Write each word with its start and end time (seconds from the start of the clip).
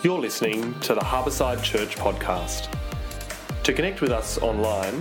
You're 0.00 0.20
listening 0.20 0.78
to 0.82 0.94
the 0.94 1.00
Harbourside 1.00 1.60
Church 1.60 1.96
podcast. 1.96 2.72
To 3.64 3.72
connect 3.72 4.00
with 4.00 4.12
us 4.12 4.38
online, 4.38 4.94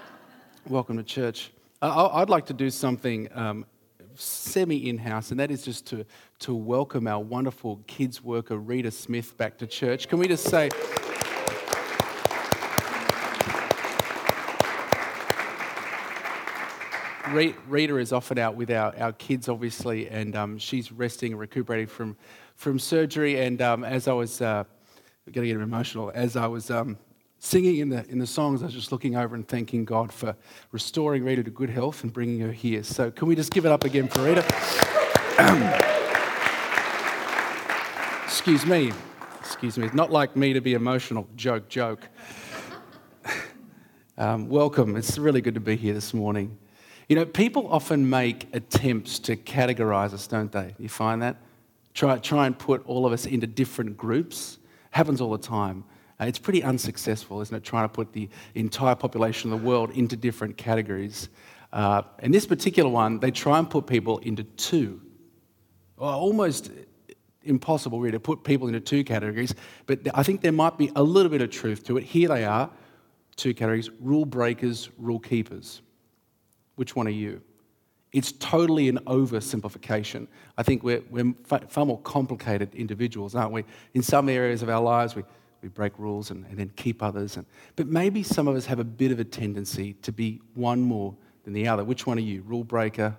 welcome 0.68 0.96
to 0.96 1.02
church. 1.02 1.52
Uh, 1.80 2.08
I'd 2.12 2.30
like 2.30 2.46
to 2.46 2.54
do 2.54 2.70
something 2.70 3.28
um, 3.34 3.66
semi 4.14 4.88
in 4.88 4.98
house, 4.98 5.30
and 5.30 5.40
that 5.40 5.50
is 5.50 5.62
just 5.62 5.86
to, 5.88 6.04
to 6.40 6.54
welcome 6.54 7.06
our 7.06 7.20
wonderful 7.20 7.80
kids 7.86 8.22
worker, 8.22 8.56
Rita 8.56 8.90
Smith, 8.90 9.36
back 9.36 9.58
to 9.58 9.66
church. 9.66 10.08
Can 10.08 10.18
we 10.18 10.28
just 10.28 10.44
say, 10.44 10.70
Rita 17.34 17.96
is 17.96 18.12
often 18.12 18.38
out 18.38 18.54
with 18.54 18.70
our, 18.70 18.96
our 18.96 19.12
kids, 19.12 19.48
obviously, 19.48 20.08
and 20.08 20.36
um, 20.36 20.56
she's 20.56 20.92
resting 20.92 21.32
and 21.32 21.40
recuperating 21.40 21.88
from, 21.88 22.16
from 22.54 22.78
surgery. 22.78 23.40
And 23.40 23.60
um, 23.60 23.82
as 23.82 24.06
I 24.06 24.12
was, 24.12 24.40
uh, 24.40 24.62
to 25.26 25.30
get 25.30 25.44
emotional, 25.44 26.12
as 26.14 26.36
I 26.36 26.46
was 26.46 26.70
um, 26.70 26.96
singing 27.40 27.78
in 27.78 27.88
the, 27.88 28.08
in 28.08 28.20
the 28.20 28.26
songs, 28.26 28.62
I 28.62 28.66
was 28.66 28.74
just 28.74 28.92
looking 28.92 29.16
over 29.16 29.34
and 29.34 29.46
thanking 29.46 29.84
God 29.84 30.12
for 30.12 30.36
restoring 30.70 31.24
Rita 31.24 31.42
to 31.42 31.50
good 31.50 31.70
health 31.70 32.04
and 32.04 32.12
bringing 32.12 32.38
her 32.40 32.52
here. 32.52 32.84
So, 32.84 33.10
can 33.10 33.26
we 33.26 33.34
just 33.34 33.52
give 33.52 33.66
it 33.66 33.72
up 33.72 33.84
again 33.84 34.06
for 34.06 34.22
Rita? 34.22 34.44
excuse 38.24 38.64
me. 38.64 38.92
Excuse 39.40 39.76
me. 39.76 39.86
It's 39.86 39.94
not 39.94 40.12
like 40.12 40.36
me 40.36 40.52
to 40.52 40.60
be 40.60 40.74
emotional. 40.74 41.26
Joke, 41.36 41.68
joke. 41.68 42.08
Um, 44.16 44.48
welcome. 44.48 44.94
It's 44.94 45.18
really 45.18 45.40
good 45.40 45.54
to 45.54 45.60
be 45.60 45.74
here 45.74 45.92
this 45.92 46.14
morning. 46.14 46.56
You 47.08 47.16
know, 47.16 47.26
people 47.26 47.68
often 47.68 48.08
make 48.08 48.48
attempts 48.54 49.18
to 49.20 49.36
categorize 49.36 50.14
us, 50.14 50.26
don't 50.26 50.50
they? 50.50 50.74
You 50.78 50.88
find 50.88 51.20
that? 51.22 51.36
Try, 51.92 52.18
try 52.18 52.46
and 52.46 52.58
put 52.58 52.84
all 52.86 53.06
of 53.06 53.12
us 53.12 53.26
into 53.26 53.46
different 53.46 53.96
groups. 53.96 54.58
Happens 54.90 55.20
all 55.20 55.30
the 55.30 55.38
time. 55.38 55.84
Uh, 56.20 56.24
it's 56.24 56.38
pretty 56.38 56.62
unsuccessful, 56.62 57.40
isn't 57.40 57.54
it? 57.54 57.62
Trying 57.62 57.84
to 57.84 57.92
put 57.92 58.12
the 58.12 58.28
entire 58.54 58.94
population 58.94 59.52
of 59.52 59.60
the 59.60 59.66
world 59.66 59.90
into 59.90 60.16
different 60.16 60.56
categories. 60.56 61.28
Uh, 61.72 62.02
in 62.22 62.30
this 62.30 62.46
particular 62.46 62.88
one, 62.88 63.18
they 63.18 63.30
try 63.30 63.58
and 63.58 63.68
put 63.68 63.86
people 63.86 64.18
into 64.18 64.44
two. 64.44 65.00
Well, 65.96 66.10
almost 66.10 66.70
impossible, 67.42 68.00
really, 68.00 68.12
to 68.12 68.20
put 68.20 68.44
people 68.44 68.68
into 68.68 68.80
two 68.80 69.04
categories. 69.04 69.54
But 69.86 70.00
I 70.14 70.22
think 70.22 70.40
there 70.40 70.52
might 70.52 70.78
be 70.78 70.90
a 70.96 71.02
little 71.02 71.30
bit 71.30 71.42
of 71.42 71.50
truth 71.50 71.84
to 71.84 71.98
it. 71.98 72.04
Here 72.04 72.28
they 72.28 72.44
are 72.44 72.70
two 73.36 73.52
categories 73.52 73.90
rule 74.00 74.24
breakers, 74.24 74.88
rule 74.98 75.18
keepers. 75.18 75.82
Which 76.76 76.96
one 76.96 77.06
are 77.06 77.10
you? 77.10 77.40
It's 78.12 78.32
totally 78.32 78.88
an 78.88 78.98
oversimplification. 79.06 80.28
I 80.56 80.62
think 80.62 80.84
we're, 80.84 81.02
we're 81.10 81.34
far 81.44 81.84
more 81.84 81.98
complicated 82.00 82.74
individuals, 82.74 83.34
aren't 83.34 83.52
we? 83.52 83.64
In 83.92 84.02
some 84.02 84.28
areas 84.28 84.62
of 84.62 84.68
our 84.68 84.80
lives, 84.80 85.16
we, 85.16 85.24
we 85.62 85.68
break 85.68 85.98
rules 85.98 86.30
and, 86.30 86.46
and 86.46 86.56
then 86.56 86.70
keep 86.76 87.02
others. 87.02 87.36
And, 87.36 87.44
but 87.74 87.88
maybe 87.88 88.22
some 88.22 88.46
of 88.46 88.54
us 88.54 88.66
have 88.66 88.78
a 88.78 88.84
bit 88.84 89.10
of 89.10 89.18
a 89.18 89.24
tendency 89.24 89.94
to 90.02 90.12
be 90.12 90.40
one 90.54 90.80
more 90.80 91.16
than 91.42 91.52
the 91.52 91.66
other. 91.66 91.82
Which 91.82 92.06
one 92.06 92.18
are 92.18 92.22
you? 92.22 92.42
Rule 92.42 92.62
breaker 92.62 93.16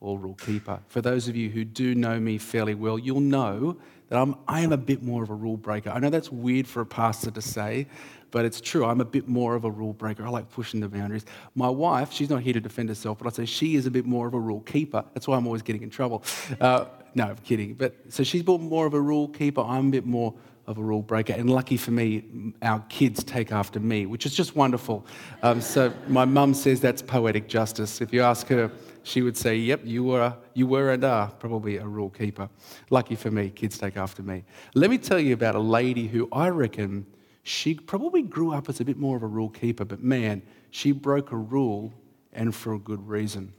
or 0.00 0.18
rule 0.18 0.34
keeper? 0.34 0.80
For 0.88 1.00
those 1.00 1.28
of 1.28 1.36
you 1.36 1.48
who 1.48 1.64
do 1.64 1.94
know 1.94 2.20
me 2.20 2.36
fairly 2.36 2.74
well, 2.74 2.98
you'll 2.98 3.20
know 3.20 3.78
that 4.08 4.18
I'm, 4.18 4.36
I 4.46 4.60
am 4.60 4.72
a 4.72 4.76
bit 4.76 5.02
more 5.02 5.22
of 5.22 5.30
a 5.30 5.34
rule 5.34 5.56
breaker. 5.56 5.90
I 5.90 5.98
know 5.98 6.10
that's 6.10 6.30
weird 6.30 6.66
for 6.66 6.82
a 6.82 6.86
pastor 6.86 7.30
to 7.30 7.40
say, 7.40 7.88
but 8.30 8.44
it's 8.44 8.60
true. 8.60 8.84
I'm 8.84 9.00
a 9.00 9.04
bit 9.04 9.28
more 9.28 9.54
of 9.54 9.64
a 9.64 9.70
rule 9.70 9.92
breaker. 9.92 10.24
I 10.24 10.28
like 10.28 10.50
pushing 10.50 10.80
the 10.80 10.88
boundaries. 10.88 11.24
My 11.54 11.68
wife, 11.68 12.12
she's 12.12 12.30
not 12.30 12.42
here 12.42 12.52
to 12.52 12.60
defend 12.60 12.88
herself, 12.88 13.18
but 13.18 13.26
I'd 13.26 13.34
say 13.34 13.44
she 13.44 13.76
is 13.76 13.86
a 13.86 13.90
bit 13.90 14.06
more 14.06 14.26
of 14.26 14.34
a 14.34 14.40
rule 14.40 14.60
keeper. 14.60 15.04
That's 15.14 15.28
why 15.28 15.36
I'm 15.36 15.46
always 15.46 15.62
getting 15.62 15.82
in 15.82 15.90
trouble. 15.90 16.22
Uh, 16.60 16.86
no, 17.14 17.24
I'm 17.24 17.36
kidding. 17.36 17.74
But 17.74 17.94
so 18.08 18.22
she's 18.22 18.46
more 18.46 18.86
of 18.86 18.94
a 18.94 19.00
rule 19.00 19.28
keeper. 19.28 19.62
I'm 19.62 19.88
a 19.88 19.90
bit 19.90 20.06
more 20.06 20.34
of 20.66 20.78
a 20.78 20.82
rule 20.82 21.02
breaker. 21.02 21.32
And 21.32 21.48
lucky 21.48 21.76
for 21.76 21.92
me, 21.92 22.52
our 22.62 22.80
kids 22.88 23.22
take 23.22 23.52
after 23.52 23.78
me, 23.78 24.06
which 24.06 24.26
is 24.26 24.34
just 24.34 24.56
wonderful. 24.56 25.06
Um, 25.42 25.60
so 25.60 25.92
my 26.08 26.24
mum 26.24 26.54
says 26.54 26.80
that's 26.80 27.02
poetic 27.02 27.48
justice. 27.48 28.00
If 28.00 28.12
you 28.12 28.22
ask 28.22 28.46
her, 28.48 28.70
she 29.02 29.22
would 29.22 29.36
say, 29.36 29.56
Yep, 29.56 29.82
you 29.84 30.02
were, 30.02 30.34
you 30.54 30.66
were 30.66 30.90
and 30.90 31.04
are 31.04 31.30
probably 31.30 31.76
a 31.76 31.86
rule 31.86 32.10
keeper. 32.10 32.48
Lucky 32.90 33.14
for 33.14 33.30
me, 33.30 33.50
kids 33.50 33.78
take 33.78 33.96
after 33.96 34.22
me. 34.22 34.44
Let 34.74 34.90
me 34.90 34.98
tell 34.98 35.20
you 35.20 35.34
about 35.34 35.54
a 35.54 35.60
lady 35.60 36.08
who 36.08 36.28
I 36.32 36.48
reckon 36.48 37.06
she 37.46 37.74
probably 37.74 38.22
grew 38.22 38.52
up 38.52 38.68
as 38.68 38.80
a 38.80 38.84
bit 38.84 38.96
more 38.96 39.16
of 39.16 39.22
a 39.22 39.26
rule 39.26 39.50
keeper, 39.50 39.84
but 39.84 40.02
man, 40.02 40.42
she 40.70 40.90
broke 40.90 41.30
a 41.30 41.36
rule 41.36 41.94
and 42.32 42.52
for 42.52 42.74
a 42.74 42.78
good 42.78 43.06
reason. 43.06 43.52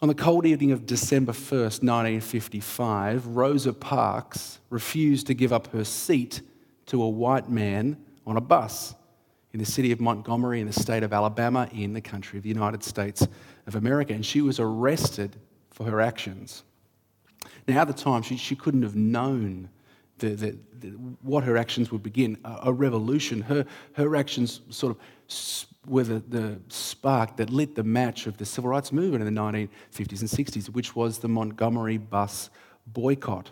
On 0.00 0.06
the 0.06 0.14
cold 0.14 0.46
evening 0.46 0.70
of 0.70 0.86
December 0.86 1.32
1st, 1.32 1.82
1955, 1.82 3.26
Rosa 3.26 3.72
Parks 3.72 4.60
refused 4.70 5.26
to 5.26 5.34
give 5.34 5.52
up 5.52 5.66
her 5.72 5.82
seat 5.82 6.40
to 6.86 7.02
a 7.02 7.08
white 7.08 7.50
man 7.50 7.96
on 8.26 8.36
a 8.36 8.40
bus 8.40 8.94
in 9.52 9.58
the 9.58 9.66
city 9.66 9.90
of 9.90 9.98
Montgomery 9.98 10.60
in 10.60 10.68
the 10.68 10.72
state 10.72 11.02
of 11.02 11.12
Alabama 11.12 11.68
in 11.72 11.94
the 11.94 12.00
country 12.00 12.36
of 12.36 12.44
the 12.44 12.48
United 12.48 12.84
States 12.84 13.26
of 13.66 13.74
America. 13.74 14.12
And 14.12 14.24
she 14.24 14.40
was 14.40 14.60
arrested 14.60 15.34
for 15.72 15.82
her 15.84 16.00
actions. 16.00 16.62
Now, 17.66 17.80
at 17.80 17.88
the 17.88 17.92
time, 17.92 18.22
she, 18.22 18.36
she 18.36 18.54
couldn't 18.54 18.82
have 18.82 18.94
known 18.94 19.68
the, 20.18 20.28
the, 20.28 20.58
the, 20.80 20.88
what 21.22 21.44
her 21.44 21.56
actions 21.56 21.90
would 21.90 22.02
begin 22.02 22.38
a, 22.44 22.60
a, 22.64 22.72
revolution. 22.72 23.40
Her, 23.40 23.66
her 23.94 24.16
actions 24.16 24.60
sort 24.70 24.96
of 24.96 25.66
were 25.86 26.04
the, 26.04 26.20
the 26.28 26.60
spark 26.68 27.36
that 27.36 27.50
lit 27.50 27.74
the 27.74 27.82
match 27.82 28.26
of 28.26 28.36
the 28.36 28.44
civil 28.44 28.70
rights 28.70 28.92
movement 28.92 29.26
in 29.26 29.34
the 29.34 29.40
1950s 29.40 30.20
and 30.20 30.30
60s, 30.30 30.66
which 30.70 30.94
was 30.94 31.18
the 31.18 31.28
Montgomery 31.28 31.98
bus 31.98 32.50
boycott. 32.86 33.50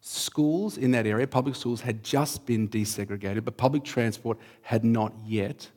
Schools 0.00 0.78
in 0.78 0.90
that 0.90 1.06
area, 1.06 1.26
public 1.26 1.54
schools, 1.54 1.80
had 1.80 2.02
just 2.02 2.44
been 2.44 2.68
desegregated, 2.68 3.44
but 3.44 3.56
public 3.56 3.84
transport 3.84 4.38
had 4.62 4.84
not 4.84 5.12
yet. 5.24 5.70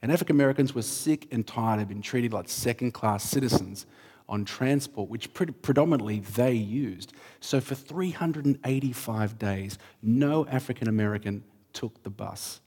And 0.00 0.12
African 0.12 0.36
Americans 0.36 0.74
were 0.74 0.82
sick 0.82 1.26
and 1.32 1.46
tired 1.46 1.80
of 1.80 1.88
being 1.88 2.02
treated 2.02 2.32
like 2.32 2.48
second 2.48 2.92
class 2.92 3.24
citizens 3.24 3.86
on 4.28 4.44
transport, 4.44 5.08
which 5.08 5.32
pre- 5.34 5.46
predominantly 5.46 6.20
they 6.20 6.52
used. 6.52 7.12
So 7.40 7.60
for 7.60 7.74
385 7.74 9.38
days, 9.38 9.78
no 10.02 10.46
African 10.46 10.88
American 10.88 11.44
took 11.72 12.02
the 12.02 12.10
bus. 12.10 12.60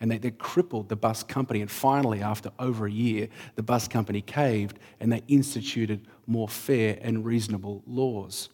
And 0.00 0.10
they, 0.10 0.18
they 0.18 0.30
crippled 0.30 0.88
the 0.88 0.96
bus 0.96 1.22
company. 1.22 1.60
And 1.60 1.70
finally, 1.70 2.22
after 2.22 2.50
over 2.58 2.86
a 2.86 2.90
year, 2.90 3.28
the 3.56 3.62
bus 3.62 3.88
company 3.88 4.20
caved 4.20 4.78
and 5.00 5.12
they 5.12 5.22
instituted 5.28 6.06
more 6.26 6.48
fair 6.48 6.98
and 7.00 7.24
reasonable 7.24 7.82
laws. 7.86 8.50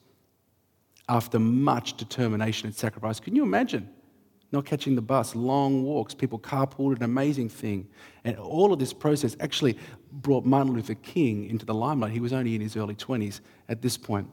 After 1.09 1.39
much 1.39 1.97
determination 1.97 2.69
and 2.69 2.75
sacrifice, 2.75 3.21
can 3.21 3.37
you 3.37 3.43
imagine? 3.43 3.91
Not 4.53 4.65
catching 4.65 4.95
the 4.95 5.03
bus, 5.03 5.35
long 5.35 5.83
walks, 5.83 6.15
people 6.15 6.39
carpooled, 6.39 6.97
an 6.97 7.03
amazing 7.03 7.49
thing. 7.49 7.89
And 8.25 8.37
all 8.39 8.73
of 8.73 8.79
this 8.79 8.93
process 8.93 9.37
actually 9.41 9.77
brought 10.13 10.45
Martin 10.45 10.73
Luther 10.73 10.95
King 10.95 11.51
into 11.51 11.67
the 11.67 11.75
limelight. 11.75 12.13
He 12.13 12.21
was 12.21 12.33
only 12.33 12.55
in 12.55 12.61
his 12.61 12.77
early 12.77 12.95
20s 12.95 13.41
at 13.69 13.83
this 13.83 13.97
point. 13.97 14.29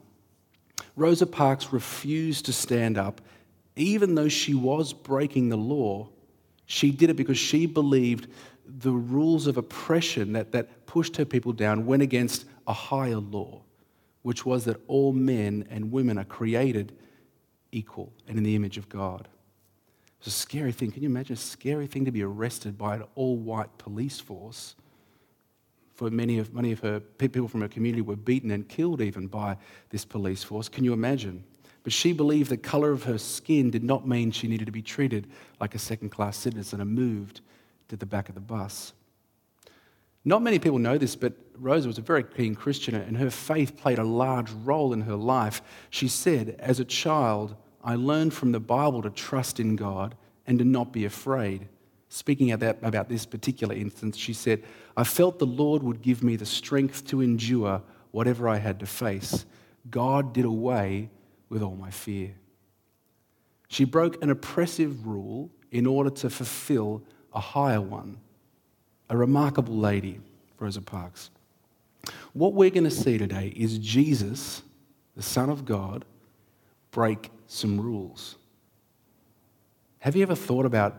Rosa 0.96 1.26
Parks 1.26 1.72
refused 1.72 2.46
to 2.46 2.52
stand 2.52 2.98
up, 2.98 3.20
even 3.76 4.14
though 4.14 4.28
she 4.28 4.54
was 4.54 4.92
breaking 4.92 5.48
the 5.48 5.56
law. 5.56 6.08
She 6.66 6.90
did 6.90 7.10
it 7.10 7.14
because 7.14 7.38
she 7.38 7.66
believed 7.66 8.28
the 8.64 8.92
rules 8.92 9.46
of 9.46 9.56
oppression 9.56 10.32
that, 10.32 10.52
that 10.52 10.86
pushed 10.86 11.16
her 11.16 11.24
people 11.24 11.52
down 11.52 11.86
went 11.86 12.02
against 12.02 12.44
a 12.66 12.72
higher 12.72 13.16
law, 13.16 13.62
which 14.22 14.46
was 14.46 14.64
that 14.64 14.80
all 14.86 15.12
men 15.12 15.66
and 15.70 15.90
women 15.90 16.18
are 16.18 16.24
created 16.24 16.96
equal 17.72 18.12
and 18.28 18.38
in 18.38 18.44
the 18.44 18.54
image 18.54 18.78
of 18.78 18.88
God. 18.88 19.28
It's 20.22 20.28
a 20.28 20.38
scary 20.38 20.70
thing. 20.70 20.92
Can 20.92 21.02
you 21.02 21.08
imagine 21.08 21.34
a 21.34 21.36
scary 21.36 21.88
thing 21.88 22.04
to 22.04 22.12
be 22.12 22.22
arrested 22.22 22.78
by 22.78 22.94
an 22.94 23.02
all 23.16 23.36
white 23.36 23.76
police 23.76 24.20
force? 24.20 24.76
For 25.94 26.10
many 26.10 26.38
of, 26.38 26.54
many 26.54 26.70
of 26.70 26.78
her 26.78 27.00
people 27.00 27.48
from 27.48 27.60
her 27.60 27.66
community 27.66 28.02
were 28.02 28.14
beaten 28.14 28.52
and 28.52 28.68
killed 28.68 29.00
even 29.00 29.26
by 29.26 29.56
this 29.90 30.04
police 30.04 30.44
force. 30.44 30.68
Can 30.68 30.84
you 30.84 30.92
imagine? 30.92 31.42
But 31.82 31.92
she 31.92 32.12
believed 32.12 32.50
the 32.50 32.56
color 32.56 32.92
of 32.92 33.02
her 33.02 33.18
skin 33.18 33.72
did 33.72 33.82
not 33.82 34.06
mean 34.06 34.30
she 34.30 34.46
needed 34.46 34.66
to 34.66 34.72
be 34.72 34.80
treated 34.80 35.26
like 35.58 35.74
a 35.74 35.80
second 35.80 36.10
class 36.10 36.36
citizen 36.36 36.80
and 36.80 36.94
moved 36.94 37.40
to 37.88 37.96
the 37.96 38.06
back 38.06 38.28
of 38.28 38.36
the 38.36 38.40
bus. 38.40 38.92
Not 40.24 40.40
many 40.40 40.60
people 40.60 40.78
know 40.78 40.98
this, 40.98 41.16
but 41.16 41.32
Rosa 41.58 41.88
was 41.88 41.98
a 41.98 42.02
very 42.02 42.22
keen 42.22 42.54
Christian 42.54 42.94
and 42.94 43.16
her 43.16 43.28
faith 43.28 43.76
played 43.76 43.98
a 43.98 44.04
large 44.04 44.52
role 44.52 44.92
in 44.92 45.00
her 45.00 45.16
life. 45.16 45.62
She 45.90 46.06
said, 46.06 46.54
As 46.60 46.78
a 46.78 46.84
child, 46.84 47.56
I 47.84 47.96
learned 47.96 48.34
from 48.34 48.52
the 48.52 48.60
Bible 48.60 49.02
to 49.02 49.10
trust 49.10 49.60
in 49.60 49.76
God 49.76 50.14
and 50.46 50.58
to 50.58 50.64
not 50.64 50.92
be 50.92 51.04
afraid. 51.04 51.68
Speaking 52.08 52.52
about, 52.52 52.78
about 52.82 53.08
this 53.08 53.24
particular 53.24 53.74
instance, 53.74 54.16
she 54.16 54.32
said, 54.32 54.62
I 54.96 55.04
felt 55.04 55.38
the 55.38 55.46
Lord 55.46 55.82
would 55.82 56.02
give 56.02 56.22
me 56.22 56.36
the 56.36 56.46
strength 56.46 57.06
to 57.08 57.20
endure 57.20 57.82
whatever 58.10 58.48
I 58.48 58.58
had 58.58 58.80
to 58.80 58.86
face. 58.86 59.46
God 59.90 60.32
did 60.32 60.44
away 60.44 61.10
with 61.48 61.62
all 61.62 61.74
my 61.74 61.90
fear. 61.90 62.34
She 63.68 63.84
broke 63.84 64.22
an 64.22 64.30
oppressive 64.30 65.06
rule 65.06 65.50
in 65.70 65.86
order 65.86 66.10
to 66.10 66.28
fulfill 66.28 67.02
a 67.32 67.40
higher 67.40 67.80
one. 67.80 68.18
A 69.08 69.16
remarkable 69.16 69.76
lady, 69.76 70.20
Rosa 70.58 70.82
Parks. 70.82 71.30
What 72.34 72.52
we're 72.52 72.70
going 72.70 72.84
to 72.84 72.90
see 72.90 73.16
today 73.18 73.52
is 73.56 73.78
Jesus, 73.78 74.62
the 75.16 75.22
Son 75.22 75.48
of 75.48 75.64
God, 75.64 76.04
break 76.90 77.30
some 77.52 77.80
rules. 77.80 78.36
Have 80.00 80.16
you 80.16 80.22
ever 80.22 80.34
thought 80.34 80.66
about 80.66 80.96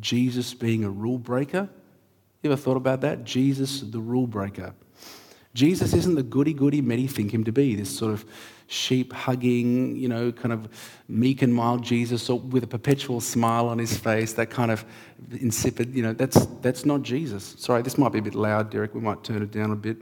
Jesus 0.00 0.52
being 0.52 0.84
a 0.84 0.90
rule 0.90 1.18
breaker? 1.18 1.68
You 2.42 2.52
ever 2.52 2.60
thought 2.60 2.76
about 2.76 3.00
that? 3.00 3.24
Jesus, 3.24 3.80
the 3.80 4.00
rule 4.00 4.26
breaker. 4.26 4.74
Jesus 5.54 5.94
isn't 5.94 6.16
the 6.16 6.22
goody 6.22 6.52
goody 6.52 6.82
many 6.82 7.06
think 7.06 7.32
him 7.32 7.44
to 7.44 7.52
be, 7.52 7.74
this 7.74 7.96
sort 7.96 8.12
of 8.12 8.26
sheep 8.66 9.12
hugging, 9.12 9.96
you 9.96 10.08
know, 10.08 10.30
kind 10.30 10.52
of 10.52 10.68
meek 11.08 11.40
and 11.40 11.54
mild 11.54 11.82
Jesus 11.82 12.28
with 12.28 12.64
a 12.64 12.66
perpetual 12.66 13.20
smile 13.20 13.68
on 13.68 13.78
his 13.78 13.96
face, 13.96 14.34
that 14.34 14.50
kind 14.50 14.70
of 14.70 14.84
insipid, 15.40 15.94
you 15.94 16.02
know, 16.02 16.12
that's, 16.12 16.44
that's 16.60 16.84
not 16.84 17.02
Jesus. 17.02 17.54
Sorry, 17.58 17.80
this 17.80 17.96
might 17.96 18.12
be 18.12 18.18
a 18.18 18.22
bit 18.22 18.34
loud, 18.34 18.70
Derek. 18.70 18.94
We 18.94 19.00
might 19.00 19.24
turn 19.24 19.40
it 19.40 19.50
down 19.50 19.70
a 19.70 19.76
bit, 19.76 19.98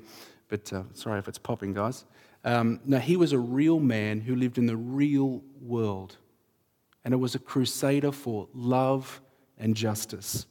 but 0.49 0.73
uh, 0.73 0.83
sorry 0.93 1.19
if 1.19 1.29
it's 1.29 1.39
popping, 1.39 1.73
guys. 1.73 2.05
Um, 2.45 2.81
no, 2.85 2.99
he 2.99 3.17
was 3.17 3.33
a 3.33 3.39
real 3.39 3.81
man 3.81 4.21
who 4.21 4.37
lived 4.37 4.59
in 4.59 4.67
the 4.67 4.77
real 4.77 5.43
world, 5.61 6.19
and 7.05 7.15
it 7.15 7.17
was 7.17 7.35
a 7.35 7.39
crusader 7.39 8.13
for 8.13 8.49
love 8.53 9.23
and 9.59 9.75
justice. 9.75 10.47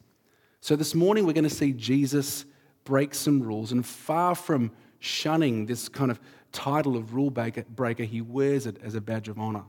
So 0.59 0.75
this 0.75 0.95
morning 0.95 1.25
we're 1.25 1.33
going 1.33 1.43
to 1.43 1.49
see 1.49 1.71
Jesus 1.71 2.45
break 2.83 3.13
some 3.13 3.41
rules, 3.41 3.71
and 3.71 3.85
far 3.85 4.33
from 4.33 4.71
shunning 4.99 5.65
this 5.65 5.87
kind 5.87 6.09
of 6.09 6.19
title 6.51 6.95
of 6.95 7.13
rule 7.13 7.29
breaker, 7.29 8.03
he 8.03 8.21
wears 8.21 8.65
it 8.65 8.77
as 8.83 8.95
a 8.95 9.01
badge 9.01 9.27
of 9.27 9.37
honor. 9.37 9.63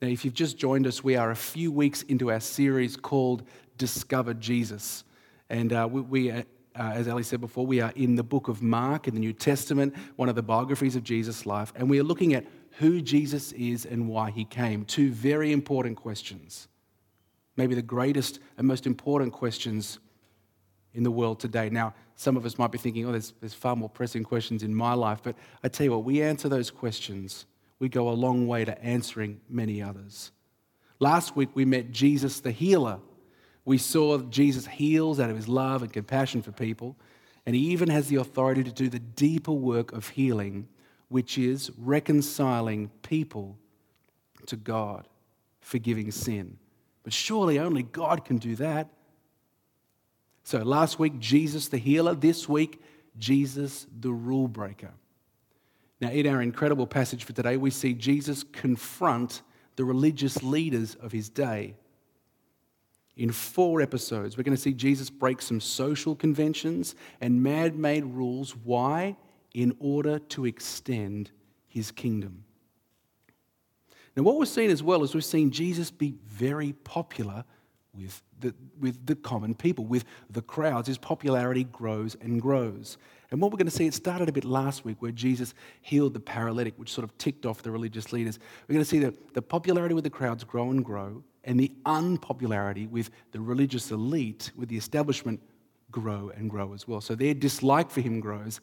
Now, 0.00 0.08
if 0.08 0.24
you've 0.24 0.34
just 0.34 0.58
joined 0.58 0.86
us, 0.86 1.02
we 1.02 1.16
are 1.16 1.30
a 1.30 1.36
few 1.36 1.72
weeks 1.72 2.02
into 2.02 2.30
our 2.30 2.40
series 2.40 2.96
called 2.96 3.44
Discover 3.78 4.34
Jesus. 4.34 5.04
And 5.48 5.72
uh, 5.72 5.88
we, 5.90 6.00
we 6.00 6.44
uh, 6.78 6.92
as 6.94 7.08
Ali 7.08 7.22
said 7.22 7.40
before, 7.40 7.66
we 7.66 7.80
are 7.80 7.92
in 7.96 8.16
the 8.16 8.22
book 8.22 8.48
of 8.48 8.62
Mark 8.62 9.08
in 9.08 9.14
the 9.14 9.20
New 9.20 9.32
Testament, 9.32 9.94
one 10.16 10.28
of 10.28 10.34
the 10.34 10.42
biographies 10.42 10.96
of 10.96 11.02
Jesus' 11.02 11.46
life, 11.46 11.72
and 11.76 11.88
we 11.88 11.98
are 11.98 12.04
looking 12.04 12.34
at 12.34 12.44
who 12.78 13.00
Jesus 13.00 13.52
is 13.52 13.86
and 13.86 14.08
why 14.08 14.30
he 14.30 14.44
came. 14.44 14.84
Two 14.84 15.10
very 15.10 15.52
important 15.52 15.96
questions. 15.96 16.68
Maybe 17.56 17.74
the 17.74 17.82
greatest 17.82 18.38
and 18.58 18.66
most 18.66 18.86
important 18.86 19.32
questions 19.32 19.98
in 20.92 21.02
the 21.02 21.10
world 21.10 21.40
today. 21.40 21.70
Now, 21.70 21.94
some 22.16 22.36
of 22.36 22.44
us 22.44 22.58
might 22.58 22.72
be 22.72 22.78
thinking, 22.78 23.06
oh, 23.06 23.12
there's, 23.12 23.32
there's 23.40 23.54
far 23.54 23.76
more 23.76 23.88
pressing 23.88 24.24
questions 24.24 24.62
in 24.62 24.74
my 24.74 24.94
life. 24.94 25.20
But 25.22 25.36
I 25.62 25.68
tell 25.68 25.84
you 25.84 25.92
what, 25.92 26.04
we 26.04 26.22
answer 26.22 26.48
those 26.48 26.70
questions, 26.70 27.46
we 27.78 27.88
go 27.88 28.08
a 28.08 28.10
long 28.10 28.46
way 28.46 28.64
to 28.64 28.82
answering 28.82 29.40
many 29.48 29.82
others. 29.82 30.32
Last 30.98 31.36
week, 31.36 31.50
we 31.54 31.64
met 31.64 31.92
Jesus 31.92 32.40
the 32.40 32.50
healer. 32.50 32.98
We 33.66 33.78
saw 33.78 34.18
Jesus 34.18 34.66
heals 34.66 35.20
out 35.20 35.28
of 35.28 35.36
his 35.36 35.48
love 35.48 35.82
and 35.82 35.92
compassion 35.92 36.40
for 36.40 36.52
people. 36.52 36.96
And 37.44 37.54
he 37.54 37.62
even 37.72 37.90
has 37.90 38.08
the 38.08 38.16
authority 38.16 38.64
to 38.64 38.72
do 38.72 38.88
the 38.88 39.00
deeper 39.00 39.52
work 39.52 39.92
of 39.92 40.08
healing, 40.08 40.68
which 41.08 41.36
is 41.36 41.70
reconciling 41.76 42.90
people 43.02 43.58
to 44.46 44.56
God, 44.56 45.06
forgiving 45.60 46.10
sin. 46.12 46.58
But 47.02 47.12
surely 47.12 47.58
only 47.58 47.82
God 47.82 48.24
can 48.24 48.38
do 48.38 48.56
that. 48.56 48.88
So 50.44 50.58
last 50.58 50.98
week, 51.00 51.18
Jesus 51.18 51.68
the 51.68 51.78
healer. 51.78 52.14
This 52.14 52.48
week, 52.48 52.80
Jesus 53.18 53.86
the 53.98 54.12
rule 54.12 54.48
breaker. 54.48 54.92
Now, 56.00 56.10
in 56.10 56.26
our 56.28 56.40
incredible 56.40 56.86
passage 56.86 57.24
for 57.24 57.32
today, 57.32 57.56
we 57.56 57.70
see 57.70 57.94
Jesus 57.94 58.44
confront 58.44 59.42
the 59.74 59.84
religious 59.84 60.42
leaders 60.42 60.94
of 60.96 61.10
his 61.10 61.28
day. 61.28 61.74
In 63.16 63.32
four 63.32 63.80
episodes, 63.80 64.36
we're 64.36 64.42
going 64.44 64.56
to 64.56 64.60
see 64.62 64.74
Jesus 64.74 65.08
break 65.08 65.40
some 65.40 65.60
social 65.60 66.14
conventions 66.14 66.94
and 67.20 67.42
man 67.42 67.80
made 67.80 68.04
rules. 68.04 68.54
Why? 68.56 69.16
In 69.54 69.74
order 69.80 70.18
to 70.18 70.44
extend 70.44 71.30
his 71.66 71.90
kingdom. 71.90 72.44
Now, 74.14 74.22
what 74.22 74.36
we're 74.38 74.44
seeing 74.44 74.70
as 74.70 74.82
well 74.82 75.02
is 75.02 75.14
we've 75.14 75.24
seen 75.24 75.50
Jesus 75.50 75.90
be 75.90 76.14
very 76.26 76.72
popular 76.72 77.44
with 77.94 78.22
the, 78.40 78.54
with 78.78 79.06
the 79.06 79.14
common 79.14 79.54
people, 79.54 79.84
with 79.84 80.04
the 80.30 80.42
crowds. 80.42 80.88
His 80.88 80.98
popularity 80.98 81.64
grows 81.64 82.16
and 82.20 82.40
grows. 82.40 82.98
And 83.30 83.40
what 83.40 83.50
we're 83.50 83.56
going 83.56 83.66
to 83.66 83.72
see, 83.72 83.86
it 83.86 83.94
started 83.94 84.28
a 84.28 84.32
bit 84.32 84.44
last 84.44 84.84
week 84.84 85.00
where 85.00 85.10
Jesus 85.10 85.54
healed 85.80 86.14
the 86.14 86.20
paralytic, 86.20 86.74
which 86.78 86.92
sort 86.92 87.04
of 87.04 87.16
ticked 87.18 87.46
off 87.46 87.62
the 87.62 87.70
religious 87.70 88.12
leaders. 88.12 88.38
We're 88.68 88.74
going 88.74 88.84
to 88.84 88.88
see 88.90 88.98
that 89.00 89.34
the 89.34 89.42
popularity 89.42 89.94
with 89.94 90.04
the 90.04 90.10
crowds 90.10 90.44
grow 90.44 90.70
and 90.70 90.84
grow, 90.84 91.22
and 91.46 91.58
the 91.58 91.72
unpopularity 91.86 92.86
with 92.88 93.10
the 93.30 93.40
religious 93.40 93.90
elite, 93.90 94.50
with 94.56 94.68
the 94.68 94.76
establishment, 94.76 95.40
grow 95.90 96.30
and 96.36 96.50
grow 96.50 96.74
as 96.74 96.86
well. 96.86 97.00
So 97.00 97.14
their 97.14 97.32
dislike 97.32 97.90
for 97.90 98.00
him 98.00 98.20
grows 98.20 98.60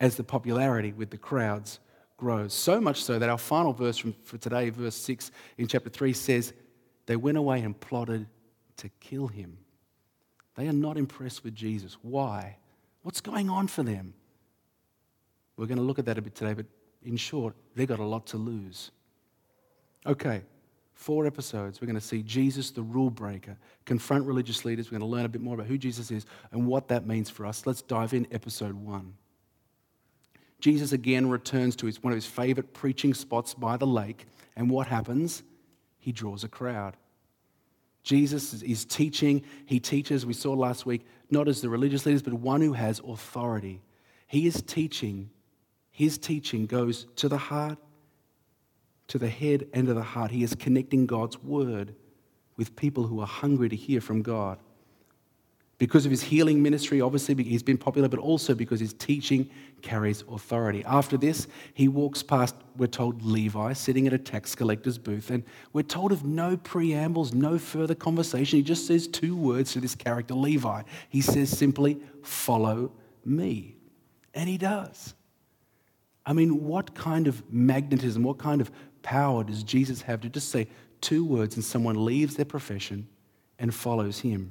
as 0.00 0.16
the 0.16 0.24
popularity 0.24 0.92
with 0.92 1.10
the 1.10 1.18
crowds 1.18 1.80
grows. 2.16 2.54
So 2.54 2.80
much 2.80 3.02
so 3.02 3.18
that 3.18 3.28
our 3.28 3.36
final 3.36 3.72
verse 3.72 3.98
from, 3.98 4.14
for 4.22 4.38
today, 4.38 4.70
verse 4.70 4.94
6 4.96 5.32
in 5.58 5.66
chapter 5.66 5.90
3, 5.90 6.12
says, 6.12 6.52
They 7.06 7.16
went 7.16 7.36
away 7.36 7.60
and 7.60 7.78
plotted 7.78 8.26
to 8.78 8.88
kill 9.00 9.26
him. 9.26 9.58
They 10.54 10.68
are 10.68 10.72
not 10.72 10.96
impressed 10.96 11.44
with 11.44 11.54
Jesus. 11.54 11.98
Why? 12.02 12.56
What's 13.02 13.20
going 13.20 13.50
on 13.50 13.66
for 13.66 13.82
them? 13.82 14.14
We're 15.56 15.66
going 15.66 15.78
to 15.78 15.84
look 15.84 15.98
at 15.98 16.06
that 16.06 16.18
a 16.18 16.22
bit 16.22 16.34
today, 16.34 16.54
but 16.54 16.66
in 17.02 17.16
short, 17.16 17.54
they've 17.74 17.88
got 17.88 17.98
a 17.98 18.04
lot 18.04 18.26
to 18.28 18.36
lose. 18.36 18.90
Okay, 20.06 20.42
four 20.96 21.26
episodes. 21.26 21.80
We're 21.80 21.86
going 21.86 22.00
to 22.00 22.00
see 22.00 22.22
Jesus, 22.22 22.70
the 22.70 22.82
rule 22.82 23.10
breaker, 23.10 23.56
confront 23.84 24.24
religious 24.24 24.64
leaders. 24.64 24.90
We're 24.90 24.98
going 24.98 25.08
to 25.08 25.14
learn 25.14 25.26
a 25.26 25.28
bit 25.28 25.42
more 25.42 25.54
about 25.54 25.66
who 25.66 25.78
Jesus 25.78 26.10
is 26.10 26.24
and 26.50 26.66
what 26.66 26.88
that 26.88 27.06
means 27.06 27.28
for 27.30 27.44
us. 27.46 27.66
Let's 27.66 27.82
dive 27.82 28.14
in, 28.14 28.26
episode 28.32 28.72
one. 28.72 29.14
Jesus 30.58 30.92
again 30.92 31.28
returns 31.28 31.76
to 31.76 31.86
his, 31.86 32.02
one 32.02 32.12
of 32.12 32.16
his 32.16 32.26
favorite 32.26 32.72
preaching 32.72 33.12
spots 33.12 33.52
by 33.52 33.76
the 33.76 33.86
lake, 33.86 34.24
and 34.56 34.70
what 34.70 34.86
happens? 34.86 35.42
He 35.98 36.12
draws 36.12 36.44
a 36.44 36.48
crowd. 36.48 36.96
Jesus 38.02 38.62
is 38.62 38.86
teaching. 38.86 39.42
He 39.66 39.78
teaches, 39.78 40.24
we 40.24 40.32
saw 40.32 40.54
last 40.54 40.86
week, 40.86 41.04
not 41.30 41.46
as 41.46 41.60
the 41.60 41.68
religious 41.68 42.06
leaders, 42.06 42.22
but 42.22 42.32
one 42.32 42.62
who 42.62 42.72
has 42.72 43.02
authority. 43.06 43.82
He 44.26 44.46
is 44.46 44.62
teaching. 44.62 45.28
His 45.90 46.16
teaching 46.16 46.64
goes 46.66 47.06
to 47.16 47.28
the 47.28 47.36
heart, 47.36 47.78
to 49.08 49.18
the 49.18 49.28
head, 49.28 49.68
and 49.72 49.86
to 49.86 49.94
the 49.94 50.02
heart. 50.02 50.30
He 50.30 50.42
is 50.42 50.54
connecting 50.54 51.06
God's 51.06 51.42
word 51.42 51.94
with 52.56 52.74
people 52.76 53.06
who 53.06 53.20
are 53.20 53.26
hungry 53.26 53.68
to 53.68 53.76
hear 53.76 54.00
from 54.00 54.22
God 54.22 54.58
because 55.78 56.06
of 56.06 56.10
his 56.10 56.22
healing 56.22 56.62
ministry, 56.62 57.02
obviously, 57.02 57.42
he's 57.44 57.62
been 57.62 57.76
popular, 57.76 58.08
but 58.08 58.18
also 58.18 58.54
because 58.54 58.80
his 58.80 58.94
teaching 58.94 59.50
carries 59.82 60.24
authority. 60.30 60.82
After 60.86 61.18
this, 61.18 61.48
he 61.74 61.86
walks 61.86 62.22
past, 62.22 62.54
we're 62.78 62.86
told, 62.86 63.22
Levi 63.22 63.74
sitting 63.74 64.06
at 64.06 64.14
a 64.14 64.18
tax 64.18 64.54
collector's 64.54 64.96
booth, 64.96 65.30
and 65.30 65.44
we're 65.74 65.82
told 65.82 66.12
of 66.12 66.24
no 66.24 66.56
preambles, 66.56 67.34
no 67.34 67.58
further 67.58 67.94
conversation. 67.94 68.58
He 68.58 68.62
just 68.62 68.86
says 68.86 69.06
two 69.06 69.36
words 69.36 69.74
to 69.74 69.80
this 69.80 69.94
character, 69.94 70.32
Levi. 70.32 70.82
He 71.10 71.20
says 71.20 71.50
simply, 71.50 72.00
Follow 72.22 72.92
me. 73.24 73.76
And 74.32 74.48
he 74.48 74.58
does. 74.58 75.14
I 76.24 76.32
mean, 76.32 76.64
what 76.64 76.94
kind 76.94 77.28
of 77.28 77.52
magnetism, 77.52 78.22
what 78.22 78.38
kind 78.38 78.60
of 78.60 78.70
power 79.06 79.44
does 79.44 79.62
Jesus 79.62 80.02
have 80.02 80.20
to 80.22 80.28
just 80.28 80.48
say 80.48 80.66
two 81.00 81.24
words 81.24 81.54
and 81.54 81.64
someone 81.64 82.04
leaves 82.04 82.34
their 82.34 82.44
profession 82.44 83.06
and 83.60 83.72
follows 83.72 84.18
him? 84.18 84.50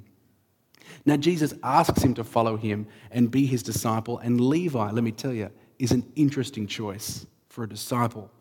Now, 1.06 1.18
Jesus 1.18 1.54
asks 1.62 2.02
him 2.02 2.14
to 2.14 2.24
follow 2.24 2.56
him 2.56 2.88
and 3.12 3.30
be 3.30 3.46
his 3.46 3.62
disciple, 3.62 4.20
and 4.20 4.40
Levi, 4.40 4.92
let 4.92 5.04
me 5.04 5.12
tell 5.12 5.34
you, 5.34 5.52
is 5.78 5.92
an 5.92 6.10
interesting 6.16 6.68
choice 6.68 7.26
for 7.50 7.66
a 7.66 7.70
disciple. 7.70 8.32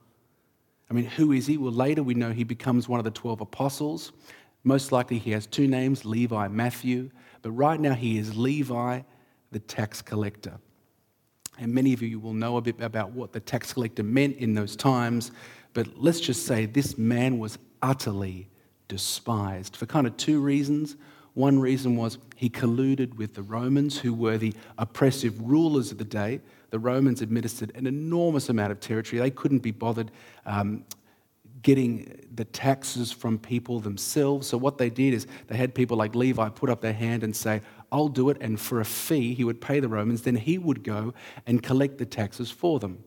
I 0.88 0.94
mean, 0.94 1.06
who 1.06 1.33
is 1.33 1.49
he? 1.49 1.59
Well, 1.59 1.73
later 1.73 2.04
we 2.04 2.14
know 2.14 2.30
he 2.30 2.44
becomes 2.44 2.88
one 2.88 3.00
of 3.00 3.04
the 3.04 3.11
12 3.11 3.40
apostles. 3.40 4.12
Most 4.62 4.92
likely 4.92 5.18
he 5.18 5.33
has 5.33 5.47
two 5.47 5.66
names, 5.66 6.04
Levi, 6.04 6.47
Matthew, 6.47 7.11
but 7.42 7.50
right 7.50 7.80
now 7.80 7.94
he 7.94 8.18
is 8.18 8.37
Levi, 8.37 9.00
the 9.50 9.59
tax 9.59 10.00
collector. 10.00 10.61
And 11.59 11.73
many 11.73 11.92
of 11.92 12.02
you 12.02 12.21
will 12.21 12.35
know 12.35 12.56
a 12.56 12.61
bit 12.61 12.80
about 12.80 13.11
what 13.12 13.33
the 13.33 13.40
tax 13.40 13.73
collector 13.73 14.02
meant 14.04 14.37
in 14.37 14.54
those 14.54 14.76
times, 14.76 15.33
but 15.75 15.88
let's 15.97 16.21
just 16.21 16.47
say 16.47 16.66
this 16.66 16.97
man 16.97 17.38
was 17.38 17.59
utterly 17.83 18.49
despised 18.88 19.76
for 19.76 19.87
kind 19.87 20.07
of 20.07 20.16
two 20.16 20.40
reasons. 20.40 20.97
One 21.35 21.59
reason 21.59 21.97
was 21.97 22.19
he 22.37 22.49
colluded 22.49 23.16
with 23.16 23.35
the 23.35 23.43
Romans, 23.43 23.99
who 23.99 24.14
were 24.14 24.38
the 24.38 24.54
oppressive 24.78 25.38
rulers 25.40 25.90
of 25.90 25.99
the 25.99 26.04
day. 26.04 26.40
The 26.71 26.78
Romans 26.78 27.23
administered 27.23 27.73
an 27.75 27.87
enormous 27.87 28.49
amount 28.49 28.73
of 28.73 28.81
territory. 28.81 29.21
They 29.21 29.31
couldn't 29.31 29.59
be 29.59 29.73
bothered 29.73 30.12
um, 30.47 30.85
getting 31.62 32.25
the 32.33 32.45
taxes 32.45 33.11
from 33.11 33.38
people 33.38 33.81
themselves. 33.81 34.47
So, 34.47 34.57
what 34.57 34.78
they 34.78 34.90
did 34.90 35.12
is 35.12 35.26
they 35.49 35.57
had 35.57 35.75
people 35.75 35.97
like 35.97 36.14
Levi 36.14 36.50
put 36.50 36.71
up 36.71 36.81
their 36.81 36.93
hand 36.93 37.25
and 37.25 37.35
say, 37.35 37.62
I'll 37.90 38.09
do 38.09 38.31
it. 38.31 38.37
And 38.40 38.61
for 38.61 38.81
a 38.81 38.85
fee, 38.85 39.35
he 39.35 39.43
would 39.43 39.61
pay 39.61 39.81
the 39.81 39.88
Romans. 39.88 40.23
Then 40.23 40.37
he 40.37 40.59
would 40.59 40.85
go 40.85 41.14
and 41.47 41.62
collect 41.62 41.99
the 41.99 42.07
taxes 42.07 42.50
for 42.50 42.78
them. 42.78 43.02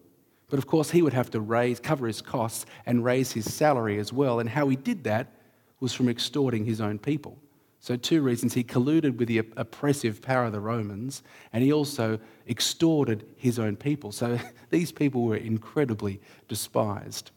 But 0.49 0.59
of 0.59 0.67
course, 0.67 0.91
he 0.91 1.01
would 1.01 1.13
have 1.13 1.29
to 1.31 1.41
raise, 1.41 1.79
cover 1.79 2.07
his 2.07 2.21
costs 2.21 2.65
and 2.85 3.03
raise 3.03 3.33
his 3.33 3.53
salary 3.53 3.99
as 3.99 4.13
well. 4.13 4.39
And 4.39 4.49
how 4.49 4.69
he 4.69 4.75
did 4.75 5.03
that 5.03 5.33
was 5.79 5.93
from 5.93 6.09
extorting 6.09 6.65
his 6.65 6.79
own 6.79 6.99
people. 6.99 7.37
So, 7.79 7.95
two 7.95 8.21
reasons. 8.21 8.53
He 8.53 8.63
colluded 8.63 9.17
with 9.17 9.27
the 9.27 9.39
oppressive 9.55 10.21
power 10.21 10.45
of 10.45 10.51
the 10.51 10.59
Romans, 10.59 11.21
and 11.53 11.63
he 11.63 11.71
also 11.71 12.19
extorted 12.49 13.25
his 13.37 13.59
own 13.59 13.75
people. 13.75 14.11
So, 14.11 14.39
these 14.69 14.91
people 14.91 15.23
were 15.23 15.35
incredibly 15.35 16.19
despised. 16.47 17.31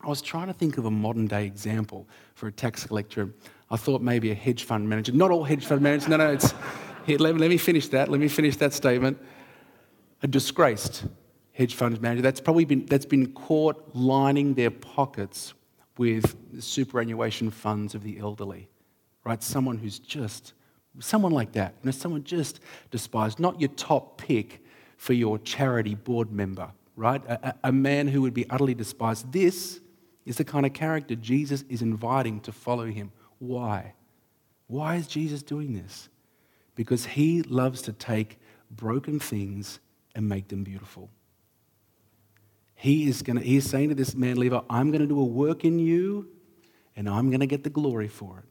I 0.00 0.08
was 0.08 0.22
trying 0.22 0.46
to 0.46 0.52
think 0.52 0.78
of 0.78 0.84
a 0.84 0.90
modern 0.90 1.26
day 1.26 1.44
example 1.44 2.06
for 2.34 2.46
a 2.46 2.52
tax 2.52 2.86
collector. 2.86 3.34
I 3.70 3.76
thought 3.76 4.00
maybe 4.00 4.30
a 4.30 4.34
hedge 4.34 4.64
fund 4.64 4.88
manager. 4.88 5.12
Not 5.12 5.30
all 5.30 5.44
hedge 5.44 5.64
fund 5.64 5.80
managers. 5.80 6.08
No, 6.08 6.18
no, 6.18 6.30
it's. 6.30 6.54
Here, 7.04 7.18
let, 7.18 7.36
let 7.36 7.50
me 7.50 7.58
finish 7.58 7.88
that. 7.88 8.08
Let 8.08 8.20
me 8.20 8.28
finish 8.28 8.56
that 8.58 8.72
statement. 8.72 9.18
A 10.22 10.26
disgraced 10.26 11.04
hedge 11.54 11.74
fund 11.74 12.00
manager 12.02 12.20
that's 12.20 12.40
probably 12.40 12.64
been, 12.64 12.84
that's 12.86 13.06
been 13.06 13.32
caught 13.32 13.94
lining 13.94 14.54
their 14.54 14.70
pockets 14.70 15.54
with 15.96 16.36
superannuation 16.60 17.50
funds 17.50 17.94
of 17.94 18.02
the 18.02 18.18
elderly, 18.18 18.68
right? 19.24 19.42
Someone 19.42 19.78
who's 19.78 20.00
just, 20.00 20.52
someone 20.98 21.32
like 21.32 21.52
that, 21.52 21.74
you 21.80 21.86
know, 21.86 21.92
someone 21.92 22.24
just 22.24 22.60
despised, 22.90 23.38
not 23.38 23.60
your 23.60 23.70
top 23.70 24.18
pick 24.18 24.64
for 24.96 25.12
your 25.12 25.38
charity 25.38 25.94
board 25.94 26.32
member, 26.32 26.68
right? 26.96 27.24
A, 27.26 27.54
a 27.64 27.72
man 27.72 28.08
who 28.08 28.22
would 28.22 28.34
be 28.34 28.48
utterly 28.50 28.74
despised. 28.74 29.32
This 29.32 29.80
is 30.26 30.36
the 30.36 30.44
kind 30.44 30.66
of 30.66 30.72
character 30.72 31.14
Jesus 31.14 31.64
is 31.68 31.82
inviting 31.82 32.40
to 32.40 32.52
follow 32.52 32.86
him. 32.86 33.12
Why? 33.38 33.94
Why 34.66 34.96
is 34.96 35.06
Jesus 35.06 35.42
doing 35.42 35.72
this? 35.74 36.08
Because 36.74 37.06
he 37.06 37.42
loves 37.42 37.82
to 37.82 37.92
take 37.92 38.40
broken 38.72 39.20
things 39.20 39.78
and 40.16 40.28
make 40.28 40.48
them 40.48 40.64
beautiful. 40.64 41.10
He 42.84 43.08
is 43.08 43.22
going 43.22 43.38
to, 43.38 43.42
he's 43.42 43.64
saying 43.64 43.88
to 43.88 43.94
this 43.94 44.14
man, 44.14 44.36
Levi, 44.36 44.60
I'm 44.68 44.90
going 44.90 45.00
to 45.00 45.06
do 45.06 45.18
a 45.18 45.24
work 45.24 45.64
in 45.64 45.78
you 45.78 46.28
and 46.94 47.08
I'm 47.08 47.30
going 47.30 47.40
to 47.40 47.46
get 47.46 47.64
the 47.64 47.70
glory 47.70 48.08
for 48.08 48.40
it. 48.40 48.44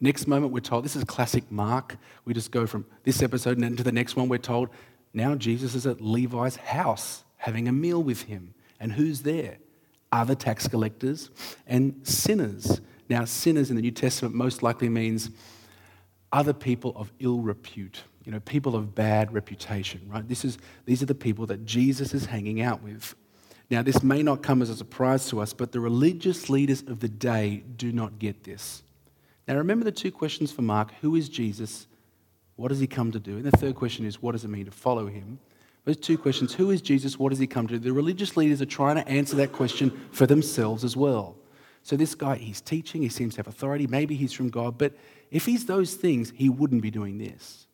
Next 0.00 0.26
moment, 0.26 0.52
we're 0.52 0.58
told, 0.58 0.84
this 0.84 0.96
is 0.96 1.04
classic 1.04 1.48
Mark. 1.52 1.96
We 2.24 2.34
just 2.34 2.50
go 2.50 2.66
from 2.66 2.86
this 3.04 3.22
episode 3.22 3.56
and 3.56 3.64
into 3.64 3.84
the 3.84 3.92
next 3.92 4.16
one. 4.16 4.28
We're 4.28 4.38
told, 4.38 4.70
now 5.14 5.36
Jesus 5.36 5.76
is 5.76 5.86
at 5.86 6.00
Levi's 6.00 6.56
house 6.56 7.22
having 7.36 7.68
a 7.68 7.72
meal 7.72 8.02
with 8.02 8.22
him. 8.22 8.52
And 8.80 8.90
who's 8.90 9.22
there? 9.22 9.58
Other 10.10 10.34
tax 10.34 10.66
collectors 10.66 11.30
and 11.68 12.00
sinners. 12.02 12.80
Now, 13.08 13.26
sinners 13.26 13.70
in 13.70 13.76
the 13.76 13.82
New 13.82 13.92
Testament 13.92 14.34
most 14.34 14.60
likely 14.60 14.88
means 14.88 15.30
other 16.32 16.52
people 16.52 16.94
of 16.96 17.12
ill 17.20 17.38
repute 17.38 18.02
you 18.24 18.32
know, 18.32 18.40
people 18.40 18.76
of 18.76 18.94
bad 18.94 19.32
reputation, 19.32 20.00
right? 20.08 20.26
This 20.28 20.44
is, 20.44 20.58
these 20.84 21.02
are 21.02 21.06
the 21.06 21.14
people 21.14 21.46
that 21.46 21.64
Jesus 21.64 22.14
is 22.14 22.26
hanging 22.26 22.60
out 22.60 22.82
with. 22.82 23.14
Now, 23.70 23.82
this 23.82 24.02
may 24.02 24.22
not 24.22 24.42
come 24.42 24.62
as 24.62 24.70
a 24.70 24.76
surprise 24.76 25.28
to 25.28 25.40
us, 25.40 25.52
but 25.52 25.72
the 25.72 25.80
religious 25.80 26.48
leaders 26.48 26.82
of 26.82 27.00
the 27.00 27.08
day 27.08 27.64
do 27.76 27.90
not 27.90 28.18
get 28.18 28.44
this. 28.44 28.82
Now, 29.48 29.56
remember 29.56 29.84
the 29.84 29.92
two 29.92 30.12
questions 30.12 30.52
for 30.52 30.62
Mark 30.62 30.92
who 31.00 31.16
is 31.16 31.28
Jesus? 31.28 31.86
What 32.56 32.68
does 32.68 32.80
he 32.80 32.86
come 32.86 33.10
to 33.12 33.18
do? 33.18 33.36
And 33.36 33.44
the 33.44 33.56
third 33.56 33.74
question 33.74 34.04
is, 34.04 34.22
what 34.22 34.32
does 34.32 34.44
it 34.44 34.48
mean 34.48 34.66
to 34.66 34.70
follow 34.70 35.06
him? 35.06 35.38
Those 35.84 35.96
two 35.96 36.18
questions 36.18 36.52
who 36.52 36.70
is 36.70 36.80
Jesus? 36.80 37.18
What 37.18 37.30
does 37.30 37.40
he 37.40 37.46
come 37.46 37.66
to 37.66 37.74
do? 37.74 37.80
The 37.80 37.92
religious 37.92 38.36
leaders 38.36 38.62
are 38.62 38.66
trying 38.66 38.96
to 38.96 39.08
answer 39.08 39.34
that 39.36 39.52
question 39.52 39.90
for 40.12 40.26
themselves 40.26 40.84
as 40.84 40.96
well. 40.96 41.34
So, 41.82 41.96
this 41.96 42.14
guy, 42.14 42.36
he's 42.36 42.60
teaching, 42.60 43.02
he 43.02 43.08
seems 43.08 43.34
to 43.34 43.38
have 43.40 43.48
authority, 43.48 43.88
maybe 43.88 44.14
he's 44.14 44.32
from 44.32 44.50
God, 44.50 44.78
but 44.78 44.92
if 45.32 45.46
he's 45.46 45.66
those 45.66 45.94
things, 45.94 46.32
he 46.36 46.48
wouldn't 46.48 46.82
be 46.82 46.92
doing 46.92 47.18
this 47.18 47.66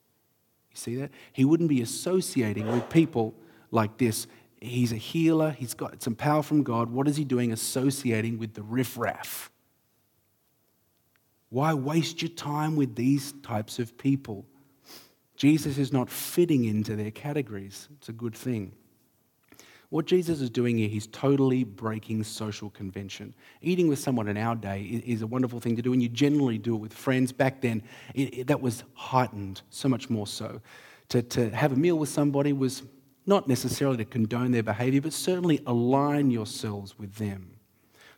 see 0.75 0.97
that? 0.97 1.11
He 1.33 1.45
wouldn't 1.45 1.69
be 1.69 1.83
associating 1.83 2.71
with 2.71 2.89
people 2.91 3.35
like 3.71 3.99
this. 3.99 4.27
He's 4.61 4.93
a 4.93 4.97
healer, 4.97 5.51
he's 5.51 5.75
got 5.75 6.03
some 6.03 6.15
power 6.15 6.43
from 6.43 6.63
God. 6.63 6.91
What 6.91 7.07
is 7.09 7.17
he 7.17 7.25
doing 7.25 7.53
associating 7.53 8.39
with 8.39 8.55
the 8.55 8.63
riffraff? 8.63 9.51
Why 11.51 11.75
waste 11.75 12.23
your 12.23 12.31
time 12.31 12.77
with 12.77 12.95
these 12.95 13.33
types 13.43 13.79
of 13.79 13.97
people? 13.97 14.45
Jesus 15.37 15.79
is 15.79 15.93
not 15.93 16.11
fitting 16.11 16.65
into 16.65 16.97
their 16.97 17.13
categories. 17.13 17.89
It's 17.99 18.09
a 18.09 18.13
good 18.13 18.35
thing. 18.35 18.73
What 19.91 20.05
Jesus 20.05 20.43
is 20.43 20.51
doing 20.51 20.77
here, 20.77 20.89
he's 20.89 21.07
totally 21.07 21.65
breaking 21.65 22.23
social 22.25 22.69
convention. 22.69 23.35
Eating 23.63 23.89
with 23.89 23.99
someone 23.99 24.29
in 24.29 24.37
our 24.37 24.55
day 24.55 24.83
is 24.83 25.23
a 25.23 25.27
wonderful 25.27 25.61
thing 25.61 25.77
to 25.77 25.83
do, 25.83 25.95
and 25.95 26.03
you 26.03 26.11
generally 26.11 26.59
do 26.59 26.75
it 26.75 26.79
with 26.79 26.93
friends. 26.93 27.33
Back 27.33 27.63
then, 27.63 27.83
it, 28.15 28.41
it, 28.41 28.47
that 28.49 28.61
was 28.61 28.85
heightened, 28.93 29.63
so 29.71 29.89
much 29.89 30.11
more 30.11 30.27
so. 30.27 30.61
To, 31.09 31.23
to 31.23 31.49
have 31.51 31.73
a 31.73 31.77
meal 31.77 31.97
with 31.97 32.11
somebody 32.11 32.53
was 32.53 32.83
not 33.25 33.49
necessarily 33.49 33.97
to 33.99 34.05
condone 34.05 34.51
their 34.51 34.63
behavior, 34.63 35.01
but 35.01 35.15
certainly 35.15 35.63
align 35.67 36.31
yourselves 36.31 36.99
with 36.99 37.15
them. 37.15 37.51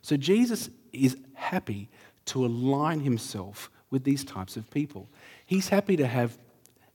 So 0.01 0.17
Jesus 0.17 0.69
is 0.91 1.17
happy 1.35 1.89
to 2.25 2.45
align 2.45 2.99
himself 2.99 3.71
with 3.91 4.03
these 4.03 4.25
types 4.25 4.57
of 4.57 4.69
people. 4.71 5.07
He's 5.45 5.69
happy 5.69 5.95
to 5.95 6.07
have 6.07 6.37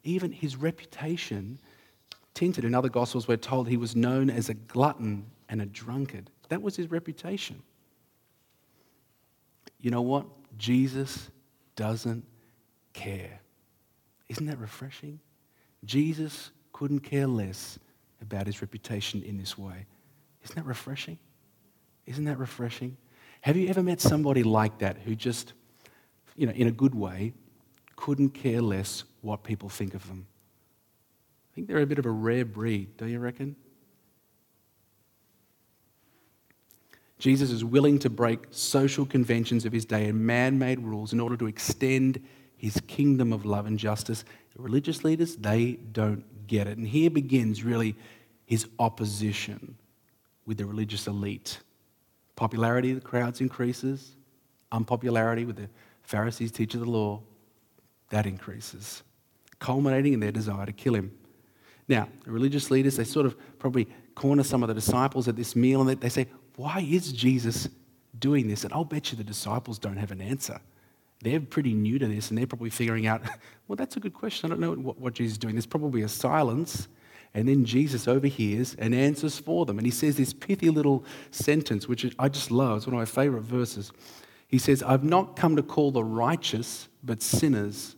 even 0.05 0.33
his 0.33 0.57
reputation 0.57 1.59
tinted. 2.37 2.65
In 2.65 2.75
other 2.75 2.89
Gospels, 2.89 3.27
we're 3.27 3.37
told 3.37 3.67
he 3.67 3.77
was 3.77 3.97
known 3.97 4.31
as 4.31 4.49
a 4.49 4.55
glutton 4.55 5.27
and 5.49 5.61
a 5.61 5.67
drunkard. 5.67 6.31
That 6.51 6.63
was 6.63 6.77
his 6.77 6.91
reputation. 6.91 7.63
You 9.81 9.91
know 9.91 10.03
what? 10.03 10.27
Jesus 10.57 11.31
doesn't 11.75 12.25
care. 12.93 13.41
Isn't 14.29 14.47
that 14.47 14.59
refreshing? 14.59 15.19
Jesus 15.85 16.51
couldn't 16.73 17.01
care 17.01 17.27
less 17.27 17.79
about 18.21 18.47
his 18.47 18.61
reputation 18.61 19.23
in 19.23 19.39
this 19.39 19.57
way. 19.57 19.87
Isn't 20.45 20.57
that 20.57 20.67
refreshing? 20.67 21.19
Isn't 22.07 22.25
that 22.25 22.39
refreshing? 22.39 22.97
Have 23.41 23.57
you 23.57 23.69
ever 23.69 23.83
met 23.83 24.01
somebody 24.01 24.43
like 24.43 24.79
that 24.79 24.99
who 24.99 25.15
just, 25.15 25.55
you 26.37 26.47
know, 26.47 26.53
in 26.53 26.69
a 26.69 26.73
good 26.73 26.95
way, 26.95 27.33
couldn't 27.97 28.31
care 28.31 28.61
less 28.61 29.05
what 29.23 29.43
people 29.43 29.69
think 29.69 29.95
of 29.95 30.07
them? 30.07 30.27
Think 31.57 31.69
they're 31.69 31.79
a 31.79 31.87
bit 31.87 31.99
of 31.99 32.05
a 32.05 32.11
rare 32.11 32.45
breed, 32.45 32.99
don't 32.99 33.09
you 33.09 33.19
reckon? 33.19 33.57
Jesus 37.19 37.51
is 37.51 37.65
willing 37.65 37.99
to 38.01 38.11
break 38.11 38.41
social 38.51 39.07
conventions 39.07 39.65
of 39.65 39.73
his 39.73 39.87
day 39.87 40.05
and 40.05 40.21
man 40.21 40.59
made 40.59 40.81
rules 40.81 41.15
in 41.15 41.19
order 41.19 41.35
to 41.39 41.47
extend 41.47 42.23
his 42.59 42.79
kingdom 42.87 43.33
of 43.33 43.47
love 43.47 43.65
and 43.65 43.79
justice. 43.79 44.23
The 44.55 44.63
religious 44.63 45.03
leaders, 45.03 45.37
they 45.37 45.79
don't 45.93 46.47
get 46.47 46.67
it. 46.67 46.77
And 46.77 46.87
here 46.87 47.09
begins 47.09 47.65
really 47.65 47.97
his 48.45 48.69
opposition 48.79 49.79
with 50.45 50.59
the 50.59 50.67
religious 50.67 51.07
elite. 51.07 51.61
Popularity 52.37 52.91
of 52.91 52.97
the 52.97 53.07
crowds 53.07 53.41
increases, 53.41 54.15
unpopularity 54.73 55.47
with 55.47 55.57
the 55.57 55.71
Pharisees, 56.03 56.53
teachers 56.53 56.83
of 56.83 56.87
the 56.87 56.93
law, 56.93 57.23
that 58.11 58.27
increases, 58.27 59.03
culminating 59.59 60.13
in 60.13 60.21
their 60.21 60.33
desire 60.33 60.67
to 60.67 60.73
kill 60.73 60.95
him. 60.95 61.13
Now, 61.89 62.09
the 62.25 62.31
religious 62.31 62.71
leaders, 62.71 62.97
they 62.97 63.05
sort 63.05 63.27
of 63.27 63.37
probably 63.59 63.89
corner 64.15 64.43
some 64.43 64.63
of 64.63 64.69
the 64.69 64.75
disciples 64.75 65.29
at 65.29 65.37
this 65.37 65.55
meal 65.55 65.87
and 65.87 66.01
they 66.01 66.09
say, 66.09 66.27
Why 66.57 66.81
is 66.81 67.13
Jesus 67.13 67.69
doing 68.19 68.49
this? 68.49 68.65
And 68.65 68.73
I'll 68.73 68.85
bet 68.85 69.13
you 69.13 69.19
the 69.19 69.25
disciples 69.25 69.79
don't 69.79 69.97
have 69.97 70.11
an 70.11 70.21
answer. 70.21 70.61
They're 71.23 71.41
pretty 71.41 71.75
new 71.75 71.99
to 71.99 72.07
this 72.07 72.31
and 72.31 72.39
they're 72.39 72.47
probably 72.47 72.71
figuring 72.71 73.07
out, 73.07 73.23
Well, 73.69 73.77
that's 73.77 73.97
a 73.97 74.01
good 74.01 74.15
question. 74.15 74.51
I 74.51 74.55
don't 74.55 74.61
know 74.61 74.73
what, 74.73 74.99
what 74.99 75.15
Jesus 75.15 75.33
is 75.33 75.39
doing. 75.39 75.55
There's 75.55 75.67
probably 75.67 76.03
a 76.03 76.09
silence. 76.09 76.89
And 77.35 77.47
then 77.47 77.67
Jesus 77.67 78.09
overhears 78.09 78.75
and 78.79 78.95
answers 78.95 79.39
for 79.39 79.67
them. 79.67 79.79
And 79.79 79.87
he 79.87 79.91
says 79.91 80.17
this 80.17 80.33
pithy 80.33 80.71
little 80.71 81.05
sentence, 81.31 81.87
which 81.87 82.15
I 82.19 82.31
just 82.31 82.51
love. 82.51 82.79
It's 82.79 82.87
one 82.87 82.95
of 82.95 82.99
my 82.99 83.05
favorite 83.05 83.43
verses. 83.43 83.93
He 84.49 84.59
says, 84.59 84.83
I've 84.83 85.05
not 85.05 85.37
come 85.37 85.57
to 85.57 85.63
call 85.63 85.91
the 85.91 86.03
righteous, 86.03 86.89
but 87.05 87.21
sinners. 87.21 87.97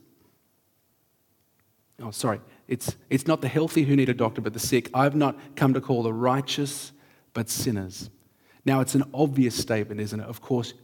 Oh, 2.02 2.10
sorry. 2.10 2.40
It's, 2.68 2.96
it's 3.08 3.26
not 3.26 3.40
the 3.40 3.48
healthy 3.48 3.84
who 3.84 3.96
need 3.96 4.10
a 4.10 4.14
doctor, 4.14 4.42
but 4.42 4.52
the 4.52 4.60
sick. 4.60 4.90
I've 4.92 5.16
not 5.16 5.36
come 5.56 5.72
to 5.74 5.80
call 5.80 6.02
the 6.02 6.12
righteous, 6.12 6.92
but 7.32 7.48
sinners. 7.48 8.10
Now, 8.64 8.80
it's 8.80 8.94
an 8.94 9.04
obvious 9.14 9.56
statement, 9.56 10.00
isn't 10.00 10.20
it? 10.20 10.26
Of 10.26 10.42
course, 10.42 10.74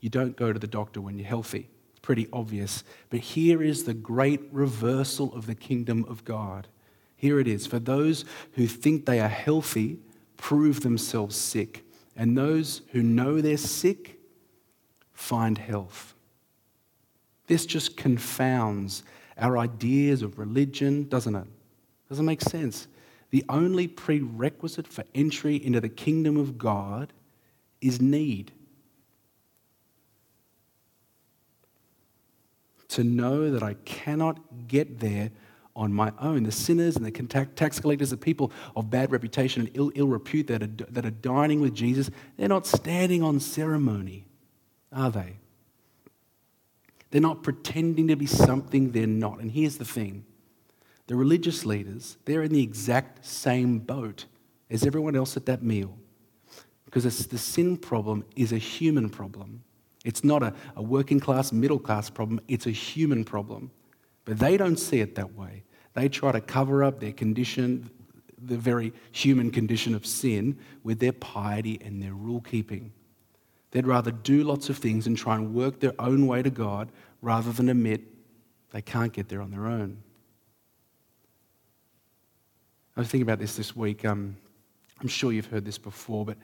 you 0.00 0.10
don't 0.10 0.36
go 0.36 0.52
to 0.52 0.58
the 0.58 0.66
doctor 0.66 1.00
when 1.00 1.18
you're 1.18 1.26
healthy. 1.26 1.68
It's 1.90 2.00
pretty 2.00 2.28
obvious. 2.32 2.84
But 3.08 3.20
here 3.20 3.62
is 3.62 3.84
the 3.84 3.94
great 3.94 4.42
reversal 4.52 5.34
of 5.34 5.46
the 5.46 5.54
kingdom 5.54 6.04
of 6.08 6.24
God. 6.26 6.68
Here 7.16 7.40
it 7.40 7.48
is. 7.48 7.66
For 7.66 7.78
those 7.78 8.26
who 8.52 8.66
think 8.66 9.06
they 9.06 9.20
are 9.20 9.28
healthy, 9.28 9.98
prove 10.36 10.80
themselves 10.80 11.36
sick. 11.36 11.84
And 12.16 12.36
those 12.36 12.82
who 12.92 13.02
know 13.02 13.40
they're 13.40 13.56
sick, 13.56 14.18
find 15.12 15.56
health. 15.56 16.14
This 17.46 17.64
just 17.64 17.96
confounds 17.96 19.02
our 19.40 19.58
ideas 19.58 20.22
of 20.22 20.38
religion, 20.38 21.08
doesn't 21.08 21.34
it? 21.34 21.46
Doesn't 22.08 22.26
make 22.26 22.42
sense. 22.42 22.86
The 23.30 23.44
only 23.48 23.88
prerequisite 23.88 24.86
for 24.86 25.04
entry 25.14 25.56
into 25.56 25.80
the 25.80 25.88
kingdom 25.88 26.36
of 26.36 26.58
God 26.58 27.12
is 27.80 28.00
need. 28.00 28.52
To 32.88 33.04
know 33.04 33.50
that 33.52 33.62
I 33.62 33.74
cannot 33.84 34.66
get 34.66 34.98
there 34.98 35.30
on 35.76 35.92
my 35.92 36.12
own. 36.20 36.42
The 36.42 36.52
sinners 36.52 36.96
and 36.96 37.06
the 37.06 37.46
tax 37.54 37.78
collectors, 37.78 38.10
the 38.10 38.16
people 38.16 38.50
of 38.74 38.90
bad 38.90 39.12
reputation 39.12 39.62
and 39.62 39.70
ill, 39.76 39.92
Ill 39.94 40.08
repute 40.08 40.48
that 40.48 40.62
are, 40.62 40.66
that 40.66 41.06
are 41.06 41.10
dining 41.10 41.60
with 41.60 41.74
Jesus, 41.74 42.10
they're 42.36 42.48
not 42.48 42.66
standing 42.66 43.22
on 43.22 43.38
ceremony, 43.38 44.26
are 44.92 45.10
they? 45.10 45.36
They're 47.10 47.20
not 47.20 47.42
pretending 47.42 48.08
to 48.08 48.16
be 48.16 48.26
something 48.26 48.92
they're 48.92 49.06
not. 49.06 49.40
And 49.40 49.50
here's 49.50 49.78
the 49.78 49.84
thing 49.84 50.24
the 51.06 51.16
religious 51.16 51.66
leaders, 51.66 52.16
they're 52.24 52.42
in 52.42 52.52
the 52.52 52.62
exact 52.62 53.26
same 53.26 53.80
boat 53.80 54.26
as 54.70 54.86
everyone 54.86 55.16
else 55.16 55.36
at 55.36 55.46
that 55.46 55.62
meal. 55.62 55.98
Because 56.84 57.26
the 57.26 57.38
sin 57.38 57.76
problem 57.76 58.24
is 58.36 58.52
a 58.52 58.58
human 58.58 59.10
problem. 59.10 59.62
It's 60.04 60.24
not 60.24 60.42
a, 60.42 60.54
a 60.76 60.82
working 60.82 61.20
class, 61.20 61.52
middle 61.52 61.78
class 61.78 62.10
problem, 62.10 62.40
it's 62.48 62.66
a 62.66 62.70
human 62.70 63.24
problem. 63.24 63.70
But 64.24 64.38
they 64.38 64.56
don't 64.56 64.78
see 64.78 65.00
it 65.00 65.14
that 65.16 65.34
way. 65.34 65.64
They 65.94 66.08
try 66.08 66.32
to 66.32 66.40
cover 66.40 66.84
up 66.84 67.00
their 67.00 67.12
condition, 67.12 67.90
the 68.38 68.56
very 68.56 68.92
human 69.12 69.50
condition 69.50 69.94
of 69.94 70.06
sin, 70.06 70.58
with 70.84 71.00
their 71.00 71.12
piety 71.12 71.80
and 71.84 72.02
their 72.02 72.14
rule 72.14 72.40
keeping. 72.40 72.92
They'd 73.70 73.86
rather 73.86 74.10
do 74.10 74.42
lots 74.42 74.68
of 74.68 74.78
things 74.78 75.06
and 75.06 75.16
try 75.16 75.36
and 75.36 75.54
work 75.54 75.80
their 75.80 75.94
own 75.98 76.26
way 76.26 76.42
to 76.42 76.50
God 76.50 76.90
rather 77.22 77.52
than 77.52 77.68
admit 77.68 78.02
they 78.72 78.82
can't 78.82 79.12
get 79.12 79.28
there 79.28 79.42
on 79.42 79.50
their 79.50 79.66
own. 79.66 80.02
I 82.96 83.00
was 83.00 83.08
thinking 83.08 83.22
about 83.22 83.38
this 83.38 83.56
this 83.56 83.74
week. 83.76 84.04
Um, 84.04 84.36
I'm 85.00 85.08
sure 85.08 85.32
you've 85.32 85.46
heard 85.46 85.64
this 85.64 85.78
before, 85.78 86.24
but 86.24 86.36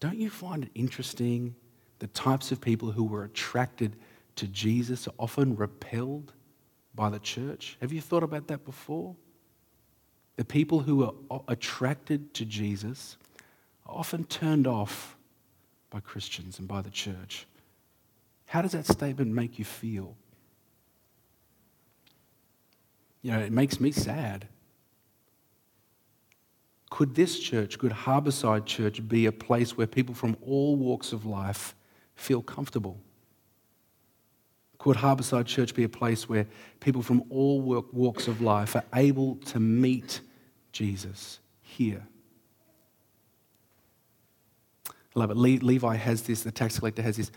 don't 0.00 0.18
you 0.18 0.30
find 0.30 0.64
it 0.64 0.70
interesting 0.74 1.54
the 1.98 2.08
types 2.08 2.50
of 2.50 2.60
people 2.60 2.90
who 2.90 3.04
were 3.04 3.24
attracted 3.24 3.96
to 4.36 4.48
Jesus 4.48 5.06
are 5.06 5.14
often 5.18 5.54
repelled 5.54 6.32
by 6.94 7.10
the 7.10 7.20
church? 7.20 7.76
Have 7.80 7.92
you 7.92 8.00
thought 8.00 8.22
about 8.22 8.48
that 8.48 8.64
before? 8.64 9.14
The 10.36 10.44
people 10.44 10.80
who 10.80 11.14
are 11.30 11.42
attracted 11.46 12.34
to 12.34 12.44
Jesus 12.44 13.18
are 13.86 13.94
often 13.94 14.24
turned 14.24 14.66
off 14.66 15.16
by 15.92 16.00
Christians 16.00 16.58
and 16.58 16.66
by 16.66 16.80
the 16.80 16.90
church. 16.90 17.46
How 18.46 18.62
does 18.62 18.72
that 18.72 18.86
statement 18.86 19.32
make 19.32 19.58
you 19.58 19.64
feel? 19.64 20.16
You 23.20 23.32
know, 23.32 23.38
it 23.38 23.52
makes 23.52 23.78
me 23.78 23.92
sad. 23.92 24.48
Could 26.90 27.14
this 27.14 27.38
church, 27.38 27.78
could 27.78 27.92
Harbourside 27.92 28.66
Church, 28.66 29.06
be 29.06 29.26
a 29.26 29.32
place 29.32 29.76
where 29.76 29.86
people 29.86 30.14
from 30.14 30.36
all 30.42 30.76
walks 30.76 31.12
of 31.12 31.24
life 31.24 31.74
feel 32.16 32.42
comfortable? 32.42 33.00
Could 34.78 34.96
Harbourside 34.96 35.46
Church 35.46 35.74
be 35.74 35.84
a 35.84 35.88
place 35.88 36.28
where 36.28 36.46
people 36.80 37.02
from 37.02 37.22
all 37.30 37.62
walks 37.92 38.28
of 38.28 38.40
life 38.40 38.76
are 38.76 38.84
able 38.94 39.36
to 39.36 39.60
meet 39.60 40.20
Jesus 40.72 41.38
here? 41.60 42.06
I 45.14 45.18
love 45.18 45.30
it. 45.30 45.36
Levi 45.36 45.96
has 45.96 46.22
this, 46.22 46.42
the 46.42 46.52
tax 46.52 46.78
collector 46.78 47.02
has 47.02 47.16
this 47.16 47.30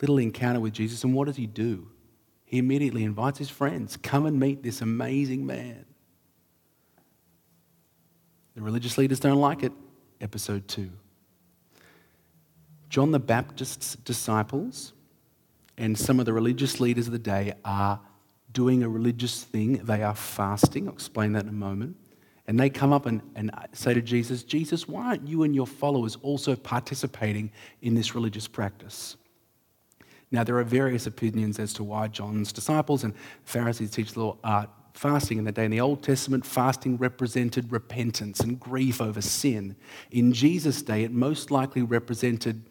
little 0.00 0.18
encounter 0.18 0.60
with 0.60 0.72
Jesus, 0.72 1.04
and 1.04 1.14
what 1.14 1.26
does 1.26 1.36
he 1.36 1.46
do? 1.46 1.88
He 2.44 2.58
immediately 2.58 3.04
invites 3.04 3.38
his 3.38 3.48
friends, 3.48 3.96
come 3.96 4.26
and 4.26 4.38
meet 4.38 4.62
this 4.62 4.82
amazing 4.82 5.46
man. 5.46 5.86
The 8.54 8.60
religious 8.60 8.98
leaders 8.98 9.20
don't 9.20 9.40
like 9.40 9.62
it. 9.62 9.72
Episode 10.20 10.68
2. 10.68 10.90
John 12.90 13.10
the 13.10 13.18
Baptist's 13.18 13.96
disciples 13.96 14.92
and 15.78 15.96
some 15.96 16.20
of 16.20 16.26
the 16.26 16.32
religious 16.34 16.78
leaders 16.78 17.06
of 17.06 17.12
the 17.12 17.18
day 17.18 17.54
are 17.64 17.98
doing 18.52 18.82
a 18.82 18.88
religious 18.88 19.42
thing. 19.42 19.78
They 19.84 20.02
are 20.02 20.14
fasting. 20.14 20.86
I'll 20.86 20.94
explain 20.94 21.32
that 21.32 21.44
in 21.44 21.48
a 21.48 21.52
moment. 21.52 21.96
And 22.46 22.58
they 22.58 22.70
come 22.70 22.92
up 22.92 23.06
and, 23.06 23.22
and 23.36 23.52
say 23.72 23.94
to 23.94 24.02
Jesus, 24.02 24.42
Jesus, 24.42 24.88
why 24.88 25.06
aren't 25.06 25.28
you 25.28 25.44
and 25.44 25.54
your 25.54 25.66
followers 25.66 26.16
also 26.22 26.56
participating 26.56 27.52
in 27.82 27.94
this 27.94 28.14
religious 28.14 28.48
practice? 28.48 29.16
Now, 30.32 30.42
there 30.42 30.56
are 30.56 30.64
various 30.64 31.06
opinions 31.06 31.58
as 31.58 31.72
to 31.74 31.84
why 31.84 32.08
John's 32.08 32.52
disciples 32.52 33.04
and 33.04 33.14
Pharisees 33.44 33.90
teach 33.90 34.12
the 34.12 34.20
law 34.20 34.36
are 34.42 34.66
fasting 34.94 35.38
in 35.38 35.44
the 35.44 35.52
day. 35.52 35.66
In 35.66 35.70
the 35.70 35.80
Old 35.80 36.02
Testament, 36.02 36.44
fasting 36.44 36.96
represented 36.96 37.70
repentance 37.70 38.40
and 38.40 38.58
grief 38.58 39.00
over 39.00 39.20
sin. 39.20 39.76
In 40.10 40.32
Jesus' 40.32 40.82
day, 40.82 41.04
it 41.04 41.12
most 41.12 41.50
likely 41.50 41.82
represented 41.82 42.62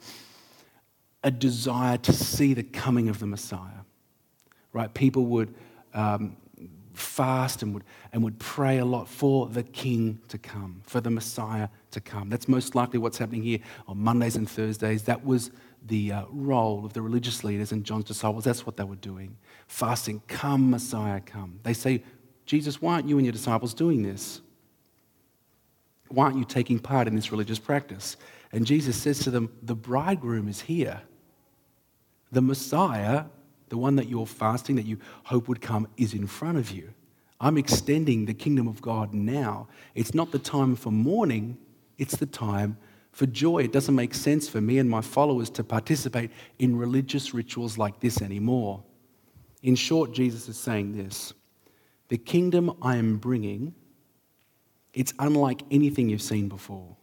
a 1.24 1.32
desire 1.32 1.98
to 2.00 2.12
see 2.12 2.54
the 2.54 2.64
coming 2.64 3.10
of 3.10 3.20
the 3.20 3.28
Messiah. 3.28 3.86
Right? 4.74 4.92
People 4.94 5.26
would 5.28 5.54
um, 5.94 6.38
fast 6.94 7.62
and 7.62 7.74
would, 7.74 7.84
and 8.12 8.24
would 8.24 8.40
pray 8.40 8.80
a 8.80 8.86
lot 8.86 9.08
for 9.08 9.48
the 9.48 9.64
King 9.64 10.20
to 10.28 10.38
come, 10.38 10.82
for 10.86 11.02
the 11.02 11.10
Messiah 11.10 11.70
to 11.92 12.02
come. 12.02 12.30
That's 12.30 12.48
most 12.48 12.76
likely 12.76 13.00
what's 13.00 13.18
happening 13.18 13.44
here 13.44 13.60
on 13.88 13.98
Mondays 13.98 14.36
and 14.36 14.50
Thursdays. 14.50 15.04
That 15.04 15.26
was 15.26 15.52
the 15.88 16.12
uh, 16.12 16.26
role 16.30 16.86
of 16.86 16.94
the 16.94 17.02
religious 17.02 17.44
leaders 17.44 17.72
and 17.72 17.84
John's 17.84 18.06
disciples. 18.06 18.44
That's 18.44 18.66
what 18.66 18.78
they 18.78 18.84
were 18.84 18.96
doing. 18.96 19.38
Fasting, 19.68 20.22
come, 20.28 20.70
Messiah, 20.70 21.22
come. 21.22 21.60
They 21.64 21.74
say, 21.74 22.04
Jesus, 22.46 22.82
why 22.82 22.96
aren't 22.96 23.08
you 23.08 23.18
and 23.18 23.26
your 23.26 23.34
disciples 23.34 23.74
doing 23.74 24.04
this? 24.04 24.42
Why 26.10 26.26
aren't 26.26 26.38
you 26.38 26.44
taking 26.44 26.80
part 26.80 27.08
in 27.08 27.16
this 27.16 27.32
religious 27.32 27.60
practice? 27.60 28.18
And 28.52 28.66
Jesus 28.66 28.98
says 28.98 29.20
to 29.20 29.32
them, 29.32 29.50
The 29.64 29.76
bridegroom 29.76 30.48
is 30.48 30.62
here. 30.62 31.02
The 32.32 32.42
Messiah, 32.42 33.26
the 33.72 33.78
one 33.78 33.96
that 33.96 34.10
you're 34.10 34.28
fasting, 34.28 34.76
that 34.76 34.86
you 34.86 34.98
hope 35.24 35.48
would 35.48 35.62
come, 35.62 35.88
is 35.96 36.14
in 36.14 36.28
front 36.28 36.58
of 36.58 36.72
you. 36.72 36.94
I'm 37.40 37.58
extending 37.58 38.26
the 38.26 38.34
kingdom 38.34 38.68
of 38.68 38.82
God 38.82 39.14
now. 39.14 39.70
It's 39.96 40.14
not 40.14 40.34
the 40.34 40.40
time 40.40 40.76
for 40.76 40.92
mourning, 40.92 41.58
it's 41.98 42.18
the 42.18 42.26
time 42.26 42.78
for 43.14 43.28
joy. 43.28 43.60
It 43.60 43.72
doesn't 43.72 43.96
make 43.96 44.14
sense 44.14 44.50
for 44.50 44.60
me 44.60 44.78
and 44.78 44.90
my 44.90 45.00
followers 45.00 45.50
to 45.52 45.64
participate 45.64 46.32
in 46.60 46.76
religious 46.76 47.34
rituals 47.34 47.78
like 47.78 48.02
this 48.02 48.22
anymore. 48.22 48.84
In 49.64 49.76
short, 49.76 50.12
Jesus 50.12 50.50
is 50.50 50.58
saying 50.58 50.92
this 50.92 51.34
The 52.10 52.18
kingdom 52.18 52.76
I 52.82 52.98
am 52.98 53.20
bringing, 53.20 53.74
it's 54.94 55.14
unlike 55.18 55.62
anything 55.72 56.10
you've 56.10 56.22
seen 56.22 56.50
before. 56.50 56.98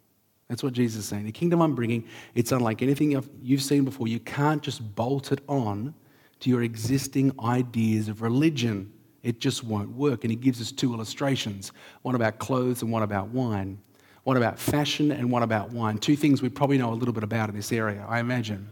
That's 0.48 0.62
what 0.62 0.74
Jesus 0.74 1.04
is 1.04 1.08
saying. 1.08 1.24
The 1.24 1.32
kingdom 1.32 1.62
I'm 1.62 1.74
bringing, 1.74 2.04
it's 2.34 2.52
unlike 2.52 2.82
anything 2.82 3.24
you've 3.40 3.62
seen 3.62 3.86
before. 3.86 4.06
You 4.06 4.20
can't 4.20 4.62
just 4.62 4.94
bolt 4.94 5.32
it 5.32 5.40
on 5.48 5.94
to 6.40 6.50
your 6.50 6.62
existing 6.62 7.32
ideas 7.42 8.08
of 8.08 8.22
religion. 8.22 8.92
It 9.22 9.40
just 9.40 9.64
won't 9.64 9.90
work. 9.90 10.24
And 10.24 10.30
he 10.30 10.36
gives 10.36 10.60
us 10.60 10.72
two 10.72 10.94
illustrations 10.94 11.72
one 12.02 12.14
about 12.14 12.38
clothes 12.38 12.82
and 12.82 12.92
one 12.92 13.02
about 13.02 13.28
wine. 13.28 13.78
One 14.24 14.36
about 14.36 14.58
fashion 14.58 15.10
and 15.10 15.30
one 15.30 15.42
about 15.42 15.70
wine. 15.70 15.98
Two 15.98 16.14
things 16.14 16.42
we 16.42 16.50
probably 16.50 16.76
know 16.76 16.92
a 16.92 16.94
little 16.94 17.14
bit 17.14 17.24
about 17.24 17.48
in 17.48 17.56
this 17.56 17.72
area, 17.72 18.04
I 18.06 18.20
imagine. 18.20 18.68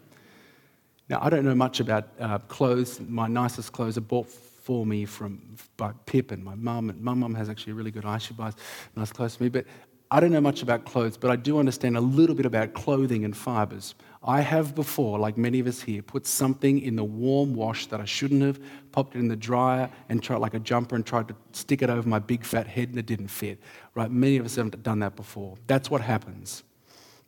Now, 1.09 1.21
I 1.23 1.31
don't 1.31 1.45
know 1.45 1.55
much 1.55 1.81
about 1.81 2.09
uh, 2.21 2.39
clothes. 2.41 3.01
My 3.01 3.27
nicest 3.27 3.73
clothes 3.73 3.97
are 3.97 4.03
bought 4.03 4.29
for 4.29 4.85
me 4.85 5.05
from 5.05 5.41
by 5.77 5.93
Pip 6.07 6.33
and 6.33 6.45
my 6.45 6.57
mum. 6.57 6.91
And 6.91 7.01
my 7.01 7.15
mum 7.15 7.35
has 7.37 7.49
actually 7.49 7.73
a 7.73 7.77
really 7.77 7.93
good 7.93 8.05
eye. 8.05 8.19
She 8.19 8.35
buys 8.35 8.55
nice 8.97 9.13
clothes 9.13 9.37
for 9.37 9.45
me. 9.45 9.49
But 9.49 9.67
I 10.09 10.21
don't 10.21 10.31
know 10.31 10.41
much 10.41 10.63
about 10.63 10.85
clothes, 10.85 11.17
but 11.17 11.33
I 11.33 11.37
do 11.37 11.59
understand 11.59 11.97
a 11.97 12.01
little 12.01 12.37
bit 12.37 12.47
about 12.47 12.75
clothing 12.75 13.25
and 13.25 13.37
fibers. 13.37 13.97
I 14.23 14.41
have 14.41 14.75
before, 14.75 15.19
like 15.19 15.37
many 15.37 15.59
of 15.59 15.67
us 15.67 15.83
here, 15.83 16.01
put 16.01 16.27
something 16.27 16.81
in 16.81 16.95
the 16.95 17.03
warm 17.03 17.55
wash 17.55 17.87
that 17.87 18.01
I 18.01 18.05
shouldn't 18.05 18.43
have, 18.43 18.61
popped 18.93 19.17
it 19.17 19.19
in 19.19 19.27
the 19.27 19.37
dryer 19.37 19.91
and 20.09 20.23
tried 20.23 20.39
like 20.39 20.55
a 20.55 20.61
jumper 20.61 20.95
and 20.95 21.05
tried 21.05 21.27
to 21.29 21.37
stick 21.53 21.83
it 21.83 21.91
over 21.91 22.09
my 22.09 22.21
big 22.21 22.45
fat 22.45 22.69
head 22.69 22.91
and 22.91 22.99
it 22.99 23.07
didn't 23.07 23.29
fit. 23.29 23.61
Right? 23.95 24.11
Many 24.11 24.37
of 24.37 24.47
us 24.47 24.55
haven't 24.55 24.81
done 24.83 25.01
that 25.01 25.17
before. 25.17 25.57
That's 25.67 25.91
what 25.91 26.01
happens. 26.01 26.63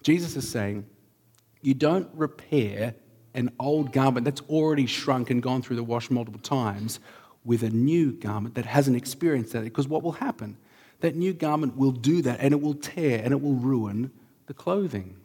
Jesus 0.03 0.37
is 0.37 0.49
saying, 0.49 0.87
you 1.63 1.75
don't 1.75 2.09
repair 2.15 2.95
an 3.35 3.51
old 3.59 3.93
garment 3.93 4.25
that's 4.25 4.41
already 4.43 4.87
shrunk 4.87 5.31
and 5.31 5.43
gone 5.43 5.63
through 5.63 5.77
the 5.77 5.85
wash 5.85 6.11
multiple 6.11 6.41
times 6.41 7.01
with 7.45 7.65
a 7.65 7.71
new 7.71 8.13
garment 8.13 8.55
that 8.55 8.67
hasn't 8.67 8.97
experienced 8.97 9.53
that. 9.53 9.65
Because 9.65 9.89
what 9.89 10.05
will 10.05 10.13
happen? 10.13 10.57
That 11.01 11.15
new 11.15 11.33
garment 11.33 11.77
will 11.77 11.93
do 11.93 12.23
that 12.23 12.41
and 12.41 12.53
it 12.53 12.61
will 12.61 12.75
tear 12.75 13.21
and 13.23 13.33
it 13.33 13.41
will 13.41 13.55
ruin 13.55 14.11
the 14.47 14.55
clothing. 14.55 15.17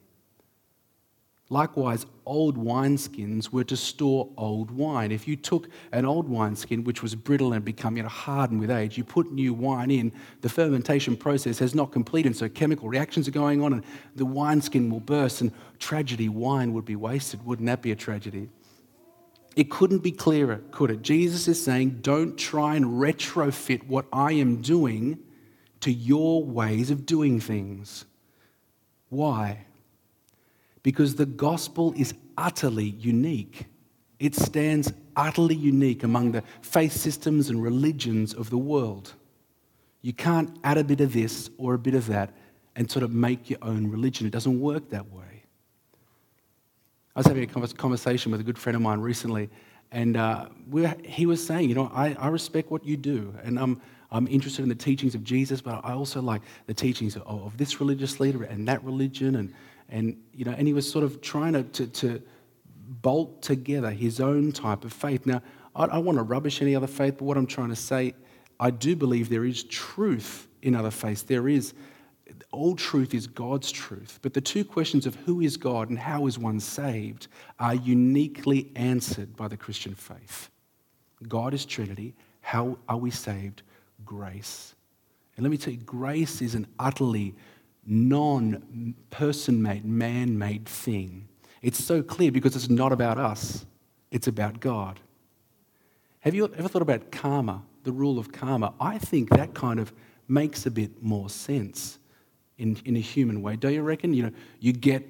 Likewise, 1.50 2.08
old 2.26 2.58
wineskins 2.58 3.50
were 3.52 3.66
to 3.66 3.78
store 3.78 4.28
old 4.38 4.72
wine. 4.72 5.12
If 5.12 5.28
you 5.28 5.36
took 5.36 5.70
an 5.92 6.04
old 6.04 6.28
wineskin, 6.28 6.84
which 6.84 7.04
was 7.04 7.14
brittle 7.14 7.54
and 7.54 7.64
become 7.64 7.96
you 7.98 8.02
know, 8.02 8.10
hardened 8.10 8.60
with 8.60 8.72
age, 8.72 8.98
you 8.98 9.04
put 9.04 9.32
new 9.32 9.54
wine 9.54 9.92
in, 9.92 10.12
the 10.42 10.50
fermentation 10.50 11.16
process 11.16 11.60
has 11.60 11.76
not 11.76 11.92
completed, 11.92 12.36
so 12.36 12.50
chemical 12.50 12.90
reactions 12.90 13.28
are 13.28 13.32
going 13.32 13.62
on, 13.62 13.74
and 13.74 13.84
the 14.16 14.26
wineskin 14.26 14.90
will 14.90 15.02
burst, 15.02 15.42
and 15.42 15.52
tragedy, 15.78 16.28
wine 16.28 16.74
would 16.74 16.86
be 16.86 16.96
wasted. 16.96 17.46
Wouldn't 17.46 17.68
that 17.68 17.84
be 17.84 17.92
a 17.92 17.96
tragedy? 17.96 18.50
It 19.56 19.70
couldn't 19.70 20.00
be 20.00 20.12
clearer, 20.12 20.62
could 20.72 20.90
it? 20.90 21.04
Jesus 21.04 21.48
is 21.48 21.64
saying, 21.64 22.00
don't 22.02 22.36
try 22.36 22.76
and 22.76 22.86
retrofit 22.86 23.86
what 23.86 24.06
I 24.12 24.32
am 24.32 24.62
doing 24.62 25.20
to 25.84 25.92
your 25.92 26.44
ways 26.44 26.92
of 26.92 27.06
doing 27.06 27.42
things. 27.42 28.06
Why? 29.10 29.66
Because 30.82 31.16
the 31.16 31.26
gospel 31.26 31.94
is 31.98 32.14
utterly 32.38 32.86
unique. 32.86 33.66
It 34.18 34.34
stands 34.34 34.94
utterly 35.18 35.56
unique 35.56 36.04
among 36.04 36.32
the 36.32 36.44
faith 36.62 36.94
systems 36.94 37.50
and 37.50 37.62
religions 37.62 38.34
of 38.34 38.50
the 38.50 38.58
world. 38.58 39.14
You 40.02 40.14
can't 40.14 40.58
add 40.64 40.78
a 40.78 40.86
bit 40.86 41.02
of 41.02 41.12
this 41.12 41.50
or 41.58 41.74
a 41.74 41.78
bit 41.80 41.96
of 41.96 42.08
that 42.08 42.34
and 42.78 42.90
sort 42.90 43.04
of 43.04 43.12
make 43.12 43.50
your 43.50 43.60
own 43.62 43.92
religion. 43.92 44.26
It 44.26 44.32
doesn't 44.32 44.60
work 44.60 44.90
that 44.92 45.12
way. 45.12 45.44
I 47.14 47.20
was 47.20 47.28
having 47.28 47.44
a 47.44 47.68
conversation 47.74 48.32
with 48.32 48.40
a 48.40 48.44
good 48.44 48.58
friend 48.58 48.78
of 48.78 48.82
mine 48.82 49.02
recently, 49.02 49.50
and 49.92 50.16
uh, 50.16 50.48
we 50.70 50.88
he 51.06 51.26
was 51.26 51.46
saying, 51.46 51.70
you 51.70 51.76
know, 51.76 51.92
I, 51.94 52.16
I 52.18 52.30
respect 52.30 52.72
what 52.72 52.84
you 52.86 52.98
do, 52.98 53.36
and 53.44 53.60
I'm, 53.60 53.82
I'm 54.14 54.28
interested 54.28 54.62
in 54.62 54.70
the 54.70 54.76
teachings 54.76 55.16
of 55.16 55.24
Jesus, 55.24 55.60
but 55.60 55.84
I 55.84 55.94
also 55.94 56.22
like 56.22 56.44
the 56.68 56.74
teachings 56.74 57.16
of, 57.16 57.24
of 57.24 57.58
this 57.58 57.80
religious 57.80 58.20
leader 58.20 58.44
and 58.44 58.68
that 58.68 58.84
religion, 58.84 59.36
and, 59.36 59.54
and, 59.90 60.22
you 60.34 60.46
know, 60.46 60.52
and 60.52 60.68
he 60.68 60.74
was 60.74 60.90
sort 60.90 61.04
of 61.04 61.20
trying 61.20 61.54
to, 61.54 61.64
to, 61.64 61.88
to 61.88 62.22
bolt 63.02 63.42
together 63.42 63.90
his 63.90 64.20
own 64.20 64.52
type 64.52 64.86
of 64.86 64.94
faith. 64.94 65.26
Now, 65.26 65.42
I 65.76 65.88
don't 65.88 66.06
want 66.06 66.20
to 66.20 66.24
rubbish 66.24 66.62
any 66.62 66.76
other 66.76 66.88
faith, 66.88 67.16
but 67.18 67.26
what 67.26 67.38
I'm 67.38 67.48
trying 67.48 67.70
to 67.70 67.76
say, 67.76 68.14
I 68.60 68.70
do 68.70 68.96
believe 68.96 69.30
there 69.30 69.46
is 69.46 69.64
truth 69.64 70.48
in 70.62 70.76
other 70.76 70.92
faiths. 70.92 71.24
There 71.24 71.50
is 71.50 71.74
all 72.52 72.76
truth 72.76 73.16
is 73.16 73.26
God's 73.26 73.72
truth, 73.72 74.20
but 74.22 74.34
the 74.34 74.42
two 74.42 74.64
questions 74.64 75.08
of 75.08 75.16
who 75.16 75.42
is 75.42 75.58
God 75.58 75.90
and 75.90 75.98
how 75.98 76.28
is 76.28 76.38
one 76.38 76.60
saved 76.60 77.28
are 77.60 77.74
uniquely 77.74 78.72
answered 78.76 79.36
by 79.36 79.48
the 79.48 79.58
Christian 79.58 79.96
faith. 79.96 80.50
God 81.28 81.54
is 81.56 81.66
Trinity. 81.66 82.14
How 82.42 82.78
are 82.88 82.98
we 82.98 83.10
saved? 83.10 83.64
Grace. 84.06 84.76
And 85.36 85.44
let 85.44 85.50
me 85.50 85.58
tell 85.58 85.74
you, 85.74 85.80
grace 85.80 86.42
is 86.42 86.56
an 86.56 86.68
utterly 86.78 87.36
non 87.86 88.96
person 89.10 89.62
made, 89.62 89.86
man 89.86 90.38
made 90.38 90.66
thing. 90.66 91.28
It's 91.62 91.84
so 91.84 92.04
clear 92.04 92.32
because 92.32 92.56
it's 92.56 92.70
not 92.70 92.92
about 92.92 93.18
us, 93.18 93.66
it's 94.12 94.28
about 94.28 94.60
God. 94.60 95.00
Have 96.20 96.36
you 96.36 96.46
ever 96.58 96.68
thought 96.68 96.82
about 96.82 97.12
karma, 97.12 97.62
the 97.84 97.92
rule 97.92 98.20
of 98.20 98.32
karma? 98.32 98.74
I 98.80 98.98
think 98.98 99.30
that 99.32 99.54
kind 99.54 99.80
of 99.80 99.92
makes 100.28 100.66
a 100.66 100.72
bit 100.72 101.02
more 101.04 101.30
sense 101.30 102.00
in, 102.58 102.78
in 102.86 102.96
a 102.96 103.00
human 103.00 103.42
way. 103.42 103.56
Do 103.56 103.70
you 103.70 103.82
reckon? 103.82 104.14
You 104.14 104.24
know, 104.24 104.32
you 104.60 104.72
get, 104.72 105.08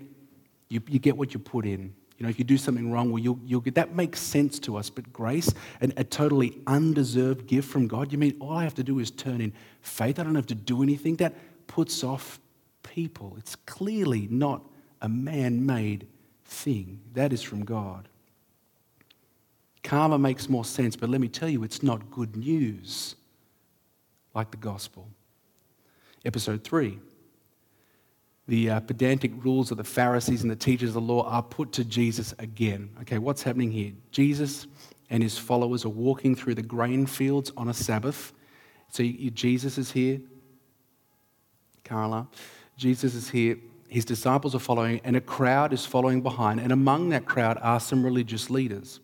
you, 0.69 0.81
you 0.87 0.99
get 0.99 1.17
what 1.17 1.33
you 1.33 1.39
put 1.39 1.65
in. 1.65 1.93
You 2.17 2.23
know, 2.23 2.29
if 2.29 2.37
you 2.37 2.45
do 2.45 2.57
something 2.57 2.91
wrong, 2.91 3.11
well, 3.11 3.21
you'll, 3.21 3.39
you'll 3.43 3.61
get, 3.61 3.75
that 3.75 3.95
makes 3.95 4.19
sense 4.19 4.59
to 4.59 4.77
us. 4.77 4.89
But 4.89 5.11
grace, 5.11 5.51
and 5.81 5.93
a 5.97 6.03
totally 6.03 6.61
undeserved 6.67 7.47
gift 7.47 7.69
from 7.69 7.87
God, 7.87 8.11
you 8.11 8.17
mean 8.17 8.37
all 8.39 8.57
I 8.57 8.63
have 8.63 8.75
to 8.75 8.83
do 8.83 8.99
is 8.99 9.09
turn 9.11 9.41
in 9.41 9.53
faith? 9.81 10.19
I 10.19 10.23
don't 10.23 10.35
have 10.35 10.47
to 10.47 10.55
do 10.55 10.83
anything? 10.83 11.15
That 11.17 11.33
puts 11.67 12.03
off 12.03 12.39
people. 12.83 13.35
It's 13.37 13.55
clearly 13.55 14.27
not 14.29 14.61
a 15.01 15.09
man 15.09 15.65
made 15.65 16.07
thing. 16.45 17.01
That 17.13 17.33
is 17.33 17.41
from 17.41 17.65
God. 17.65 18.07
Karma 19.83 20.17
makes 20.17 20.47
more 20.47 20.63
sense, 20.63 20.95
but 20.95 21.09
let 21.09 21.19
me 21.19 21.27
tell 21.27 21.49
you, 21.49 21.63
it's 21.63 21.83
not 21.83 22.09
good 22.09 22.35
news 22.37 23.15
like 24.33 24.51
the 24.51 24.57
gospel. 24.57 25.09
Episode 26.25 26.63
3 26.63 26.99
the 28.47 28.69
uh, 28.69 28.79
pedantic 28.81 29.31
rules 29.43 29.71
of 29.71 29.77
the 29.77 29.83
Pharisees 29.83 30.41
and 30.41 30.51
the 30.51 30.55
teachers 30.55 30.89
of 30.89 30.95
the 30.95 31.01
law 31.01 31.23
are 31.23 31.43
put 31.43 31.71
to 31.73 31.85
Jesus 31.85 32.33
again. 32.39 32.89
Okay, 33.01 33.17
what's 33.17 33.43
happening 33.43 33.71
here? 33.71 33.93
Jesus 34.11 34.67
and 35.09 35.23
his 35.23 35.37
followers 35.37 35.85
are 35.85 35.89
walking 35.89 36.35
through 36.35 36.55
the 36.55 36.61
grain 36.61 37.05
fields 37.05 37.51
on 37.55 37.69
a 37.69 37.73
Sabbath. 37.73 38.33
So 38.89 39.03
you, 39.03 39.31
Jesus 39.31 39.77
is 39.77 39.91
here. 39.91 40.19
Carla. 41.85 42.27
Jesus 42.75 43.15
is 43.15 43.29
here. 43.29 43.57
His 43.87 44.05
disciples 44.05 44.55
are 44.55 44.59
following, 44.59 44.99
and 45.03 45.15
a 45.15 45.21
crowd 45.21 45.71
is 45.71 45.85
following 45.85 46.21
behind. 46.21 46.59
And 46.59 46.71
among 46.71 47.09
that 47.09 47.25
crowd 47.25 47.59
are 47.61 47.79
some 47.79 48.03
religious 48.03 48.49
leaders. 48.49 48.99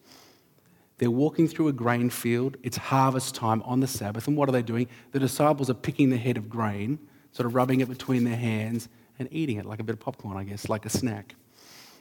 They're 0.97 1.11
walking 1.11 1.47
through 1.47 1.69
a 1.69 1.73
grain 1.73 2.09
field. 2.09 2.57
It's 2.63 2.75
harvest 2.75 3.35
time 3.35 3.61
on 3.63 3.79
the 3.79 3.87
Sabbath. 3.87 4.27
And 4.27 4.35
what 4.35 4.49
are 4.49 4.51
they 4.51 4.63
doing? 4.63 4.87
The 5.11 5.19
disciples 5.19 5.69
are 5.69 5.75
picking 5.75 6.09
the 6.09 6.17
head 6.17 6.35
of 6.35 6.49
grain, 6.49 6.99
sort 7.31 7.45
of 7.45 7.55
rubbing 7.55 7.79
it 7.79 7.87
between 7.87 8.25
their 8.25 8.35
hands 8.35 8.89
and 9.19 9.27
eating 9.31 9.57
it 9.57 9.65
like 9.65 9.79
a 9.79 9.83
bit 9.83 9.93
of 9.93 9.99
popcorn, 9.99 10.37
I 10.37 10.43
guess, 10.43 10.69
like 10.69 10.85
a 10.85 10.89
snack. 10.89 11.35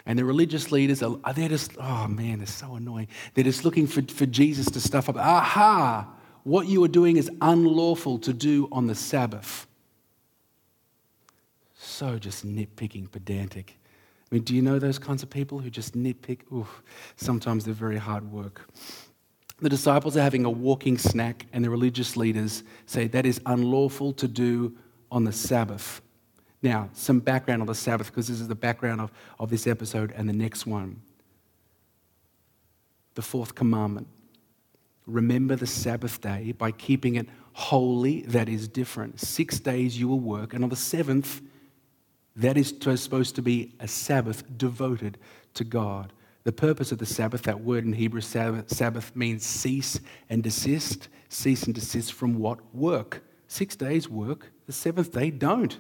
And 0.07 0.19
the 0.19 0.25
religious 0.25 0.73
leaders 0.73 1.03
are, 1.03 1.19
they're 1.35 1.51
just, 1.51 1.73
oh 1.79 2.09
man, 2.09 2.39
they're 2.39 2.47
so 2.47 2.77
annoying. 2.77 3.09
They're 3.35 3.45
just 3.45 3.65
looking 3.65 3.87
for, 3.87 4.01
for 4.03 4.25
Jesus 4.25 4.71
to 4.71 4.81
stuff 4.81 5.09
up. 5.09 5.17
Aha! 5.17 6.09
What 6.45 6.67
you 6.67 6.83
are 6.85 6.89
doing 6.89 7.19
is 7.19 7.31
unlawful 7.43 8.19
to 8.21 8.33
do 8.33 8.69
on 8.73 8.87
the 8.87 8.95
Sabbath. 8.95 9.67
So 11.75 12.19
just 12.19 12.47
nitpicking, 12.47 13.11
pedantic. 13.11 13.79
I 14.31 14.35
mean, 14.35 14.45
do 14.45 14.55
you 14.55 14.63
know 14.63 14.79
those 14.79 14.99
kinds 14.99 15.23
of 15.23 15.31
people 15.31 15.59
who 15.59 15.69
just 15.69 15.95
nitpick? 15.95 16.41
Oof, 16.53 16.83
sometimes 17.17 17.65
they're 17.65 17.75
very 17.75 17.99
hard 17.99 18.31
work. 18.31 18.69
The 19.61 19.69
disciples 19.69 20.17
are 20.17 20.23
having 20.23 20.45
a 20.45 20.51
walking 20.51 20.99
snack, 20.99 21.47
and 21.53 21.65
the 21.65 21.71
religious 21.71 22.17
leaders 22.17 22.63
say 22.87 23.09
that 23.09 23.27
is 23.27 23.41
unlawful 23.45 24.13
to 24.15 24.29
do 24.29 24.77
on 25.11 25.25
the 25.25 25.33
Sabbath. 25.33 26.01
Now, 26.62 26.90
some 26.92 27.21
background 27.21 27.62
on 27.62 27.66
the 27.66 27.75
Sabbath, 27.75 28.09
because 28.09 28.29
this 28.29 28.40
is 28.40 28.49
the 28.49 28.55
background 28.55 29.01
of, 29.01 29.12
of 29.38 29.51
this 29.51 29.66
episode 29.66 30.12
and 30.12 30.29
the 30.29 30.33
next 30.33 30.66
one. 30.66 31.01
The 33.14 33.23
fourth 33.23 33.55
commandment 33.55 34.09
remember 35.09 35.57
the 35.57 35.66
Sabbath 35.66 36.21
day 36.21 36.53
by 36.53 36.71
keeping 36.71 37.16
it 37.16 37.27
holy, 37.55 38.23
that 38.23 38.49
is 38.49 38.68
different. 38.68 39.18
Six 39.18 39.59
days 39.59 39.99
you 39.99 40.07
will 40.07 40.21
work, 40.21 40.55
and 40.55 40.62
on 40.62 40.71
the 40.71 40.77
seventh, 40.77 41.40
that 42.37 42.57
is 42.57 42.68
supposed 42.68 43.35
to 43.35 43.42
be 43.42 43.75
a 43.81 43.88
Sabbath 43.88 44.44
devoted 44.57 45.18
to 45.55 45.64
God. 45.64 46.12
The 46.44 46.53
purpose 46.53 46.92
of 46.92 46.99
the 46.99 47.07
Sabbath, 47.07 47.42
that 47.42 47.61
word 47.61 47.85
in 47.85 47.92
Hebrew, 47.92 48.21
Sabbath, 48.21 48.73
Sabbath 48.73 49.14
means 49.16 49.44
cease 49.44 49.99
and 50.31 50.42
desist. 50.42 51.09
Cease 51.29 51.64
and 51.64 51.75
desist 51.75 52.12
from 52.12 52.38
what? 52.38 52.61
Work. 52.75 53.25
Six 53.49 53.75
days 53.75 54.09
work, 54.09 54.53
the 54.66 54.73
seventh 54.73 55.12
day 55.12 55.31
don't 55.31 55.79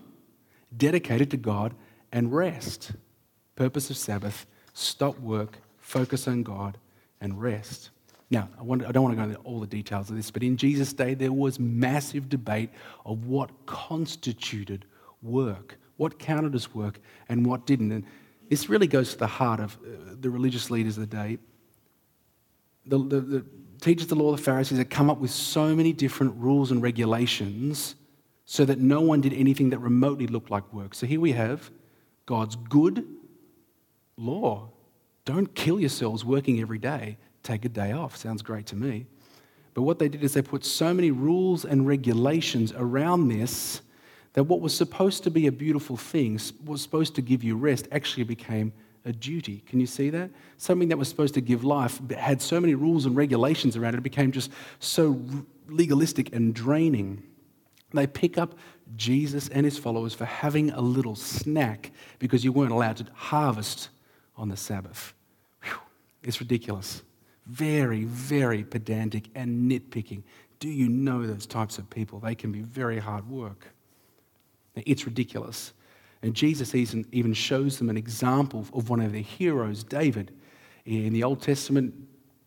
dedicated 0.76 1.30
to 1.30 1.36
God 1.36 1.74
and 2.12 2.32
rest. 2.32 2.92
Purpose 3.56 3.90
of 3.90 3.96
Sabbath 3.96 4.46
stop 4.72 5.18
work, 5.18 5.58
focus 5.78 6.28
on 6.28 6.42
God, 6.42 6.78
and 7.20 7.40
rest. 7.40 7.90
Now, 8.30 8.48
I, 8.58 8.62
want, 8.62 8.84
I, 8.86 8.92
don't 8.92 9.02
want 9.02 9.16
to 9.16 9.22
go 9.22 9.28
into 9.28 9.40
all 9.40 9.58
the 9.58 9.66
details 9.66 10.10
of 10.10 10.16
this, 10.16 10.30
but 10.30 10.42
in 10.42 10.56
Jesus' 10.56 10.92
day, 10.92 11.14
there 11.14 11.32
was 11.32 11.58
massive 11.58 12.28
debate 12.28 12.70
of 13.06 13.26
what 13.26 13.50
constituted 13.66 14.84
work, 15.22 15.78
what 15.96 16.18
counted 16.18 16.54
as 16.54 16.74
work, 16.74 17.00
and 17.28 17.44
what 17.44 17.66
didn't. 17.66 17.90
And 17.90 18.04
this 18.48 18.68
really 18.68 18.86
goes 18.86 19.12
to 19.12 19.18
the 19.18 19.26
heart 19.26 19.60
of 19.60 19.76
uh, 19.76 20.14
the 20.20 20.30
religious 20.30 20.70
leaders 20.70 20.98
of 20.98 21.08
the 21.08 21.16
day. 21.16 21.38
The, 22.86 22.98
the, 22.98 23.20
the 23.20 23.44
teachers 23.80 24.04
of 24.04 24.10
the 24.10 24.16
law, 24.16 24.32
the 24.32 24.42
Pharisees, 24.42 24.78
had 24.78 24.90
come 24.90 25.08
up 25.08 25.18
with 25.18 25.30
so 25.30 25.74
many 25.74 25.92
different 25.92 26.34
rules 26.36 26.70
and 26.70 26.82
regulations 26.82 27.94
so 28.50 28.64
that 28.64 28.78
no 28.78 29.02
one 29.02 29.20
did 29.20 29.34
anything 29.34 29.68
that 29.68 29.78
remotely 29.78 30.26
looked 30.26 30.50
like 30.50 30.72
work. 30.72 30.94
So 30.94 31.06
here 31.06 31.20
we 31.20 31.32
have 31.32 31.70
God's 32.24 32.56
good 32.56 33.06
law. 34.16 34.70
Don't 35.26 35.54
kill 35.54 35.78
yourselves 35.78 36.24
working 36.24 36.58
every 36.58 36.78
day. 36.78 37.18
Take 37.42 37.66
a 37.66 37.68
day 37.68 37.92
off. 37.92 38.16
Sounds 38.16 38.40
great 38.40 38.64
to 38.68 38.74
me. 38.74 39.04
But 39.74 39.82
what 39.82 39.98
they 39.98 40.08
did 40.08 40.24
is 40.24 40.32
they 40.32 40.40
put 40.40 40.64
so 40.64 40.94
many 40.94 41.10
rules 41.10 41.66
and 41.66 41.86
regulations 41.86 42.72
around 42.74 43.28
this 43.28 43.82
that 44.32 44.44
what 44.44 44.62
was 44.62 44.74
supposed 44.74 45.24
to 45.24 45.30
be 45.30 45.46
a 45.46 45.52
beautiful 45.52 45.98
thing, 45.98 46.40
was 46.64 46.80
supposed 46.80 47.14
to 47.16 47.20
give 47.20 47.44
you 47.44 47.54
rest, 47.54 47.86
actually 47.92 48.24
became 48.24 48.72
a 49.04 49.12
duty. 49.12 49.62
Can 49.66 49.78
you 49.78 49.86
see 49.86 50.08
that? 50.08 50.30
Something 50.56 50.88
that 50.88 50.96
was 50.96 51.10
supposed 51.10 51.34
to 51.34 51.42
give 51.42 51.64
life 51.64 52.00
had 52.12 52.40
so 52.40 52.58
many 52.58 52.74
rules 52.74 53.04
and 53.04 53.14
regulations 53.14 53.76
around 53.76 53.92
it, 53.92 53.98
it 53.98 54.02
became 54.04 54.32
just 54.32 54.50
so 54.78 55.20
legalistic 55.68 56.34
and 56.34 56.54
draining. 56.54 57.22
They 57.92 58.06
pick 58.06 58.36
up 58.36 58.54
Jesus 58.96 59.48
and 59.48 59.64
his 59.64 59.78
followers 59.78 60.14
for 60.14 60.24
having 60.24 60.70
a 60.70 60.80
little 60.80 61.14
snack 61.14 61.90
because 62.18 62.44
you 62.44 62.52
weren't 62.52 62.72
allowed 62.72 62.98
to 62.98 63.06
harvest 63.14 63.88
on 64.36 64.48
the 64.48 64.56
Sabbath. 64.56 65.14
Whew, 65.62 65.78
it's 66.22 66.40
ridiculous. 66.40 67.02
Very, 67.46 68.04
very 68.04 68.62
pedantic 68.62 69.28
and 69.34 69.70
nitpicking. 69.70 70.22
Do 70.60 70.68
you 70.68 70.88
know 70.88 71.26
those 71.26 71.46
types 71.46 71.78
of 71.78 71.88
people? 71.88 72.20
They 72.20 72.34
can 72.34 72.52
be 72.52 72.60
very 72.60 72.98
hard 72.98 73.28
work. 73.28 73.66
Now, 74.76 74.82
It's 74.86 75.06
ridiculous. 75.06 75.72
And 76.22 76.34
Jesus 76.34 76.74
even 76.74 77.32
shows 77.32 77.78
them 77.78 77.88
an 77.88 77.96
example 77.96 78.66
of 78.72 78.90
one 78.90 79.00
of 79.00 79.12
their 79.12 79.22
heroes, 79.22 79.84
David. 79.84 80.32
In 80.84 81.12
the 81.12 81.22
Old 81.22 81.40
Testament, 81.42 81.94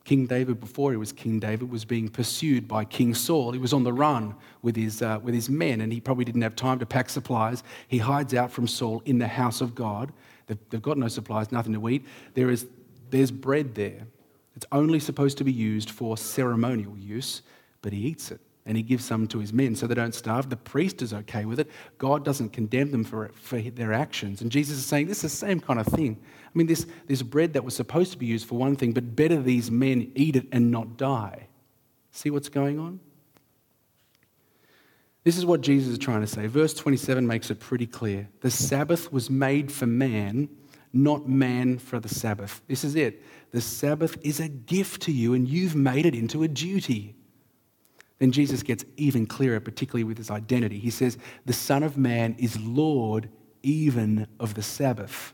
King 0.03 0.25
David, 0.25 0.59
before 0.59 0.91
he 0.91 0.97
was 0.97 1.11
King 1.11 1.39
David, 1.39 1.69
was 1.69 1.85
being 1.85 2.09
pursued 2.09 2.67
by 2.67 2.85
King 2.85 3.13
Saul. 3.13 3.51
He 3.51 3.59
was 3.59 3.71
on 3.71 3.83
the 3.83 3.93
run 3.93 4.35
with 4.61 4.75
his, 4.75 5.01
uh, 5.01 5.19
with 5.21 5.33
his 5.33 5.49
men, 5.49 5.81
and 5.81 5.93
he 5.93 6.01
probably 6.01 6.25
didn't 6.25 6.41
have 6.41 6.55
time 6.55 6.79
to 6.79 6.85
pack 6.85 7.09
supplies. 7.09 7.63
He 7.87 7.99
hides 7.99 8.33
out 8.33 8.51
from 8.51 8.67
Saul 8.67 9.01
in 9.05 9.19
the 9.19 9.27
house 9.27 9.61
of 9.61 9.75
God. 9.75 10.11
They've, 10.47 10.57
they've 10.69 10.81
got 10.81 10.97
no 10.97 11.07
supplies, 11.07 11.51
nothing 11.51 11.73
to 11.73 11.89
eat. 11.89 12.05
There 12.33 12.49
is, 12.49 12.67
there's 13.11 13.31
bread 13.31 13.75
there. 13.75 14.07
It's 14.55 14.65
only 14.71 14.99
supposed 14.99 15.37
to 15.37 15.43
be 15.43 15.51
used 15.51 15.91
for 15.91 16.17
ceremonial 16.17 16.97
use, 16.97 17.43
but 17.81 17.93
he 17.93 17.99
eats 17.99 18.31
it 18.31 18.41
and 18.65 18.77
he 18.77 18.83
gives 18.83 19.03
some 19.03 19.27
to 19.27 19.39
his 19.39 19.51
men 19.51 19.75
so 19.75 19.87
they 19.87 19.95
don't 19.95 20.13
starve. 20.13 20.49
The 20.49 20.57
priest 20.57 21.01
is 21.01 21.13
okay 21.13 21.45
with 21.45 21.59
it. 21.59 21.69
God 21.97 22.23
doesn't 22.23 22.49
condemn 22.49 22.91
them 22.91 23.03
for, 23.03 23.31
for 23.33 23.59
their 23.59 23.91
actions. 23.91 24.41
And 24.41 24.51
Jesus 24.51 24.77
is 24.77 24.85
saying 24.85 25.07
this 25.07 25.23
is 25.23 25.31
the 25.31 25.45
same 25.45 25.59
kind 25.59 25.79
of 25.79 25.87
thing. 25.87 26.21
I 26.53 26.57
mean, 26.57 26.67
this, 26.67 26.85
this 27.07 27.21
bread 27.21 27.53
that 27.53 27.63
was 27.63 27.75
supposed 27.75 28.11
to 28.11 28.17
be 28.17 28.25
used 28.25 28.47
for 28.47 28.55
one 28.55 28.75
thing, 28.75 28.91
but 28.91 29.15
better 29.15 29.41
these 29.41 29.71
men 29.71 30.11
eat 30.15 30.35
it 30.35 30.47
and 30.51 30.69
not 30.69 30.97
die. 30.97 31.47
See 32.11 32.29
what's 32.29 32.49
going 32.49 32.77
on? 32.77 32.99
This 35.23 35.37
is 35.37 35.45
what 35.45 35.61
Jesus 35.61 35.93
is 35.93 35.97
trying 35.97 36.21
to 36.21 36.27
say. 36.27 36.47
Verse 36.47 36.73
27 36.73 37.25
makes 37.25 37.49
it 37.51 37.59
pretty 37.59 37.85
clear. 37.85 38.27
The 38.41 38.51
Sabbath 38.51 39.13
was 39.13 39.29
made 39.29 39.71
for 39.71 39.85
man, 39.85 40.49
not 40.91 41.29
man 41.29 41.77
for 41.77 41.99
the 41.99 42.09
Sabbath. 42.09 42.61
This 42.67 42.83
is 42.83 42.95
it. 42.95 43.23
The 43.51 43.61
Sabbath 43.61 44.17
is 44.23 44.39
a 44.39 44.49
gift 44.49 45.03
to 45.03 45.11
you, 45.11 45.33
and 45.33 45.47
you've 45.47 45.75
made 45.75 46.05
it 46.05 46.15
into 46.15 46.43
a 46.43 46.47
duty. 46.47 47.15
Then 48.19 48.31
Jesus 48.31 48.61
gets 48.61 48.83
even 48.97 49.25
clearer, 49.25 49.59
particularly 49.59 50.03
with 50.03 50.17
his 50.17 50.31
identity. 50.31 50.79
He 50.79 50.89
says, 50.89 51.17
The 51.45 51.53
Son 51.53 51.83
of 51.83 51.97
Man 51.97 52.35
is 52.37 52.59
Lord 52.59 53.29
even 53.63 54.27
of 54.39 54.55
the 54.55 54.61
Sabbath. 54.61 55.33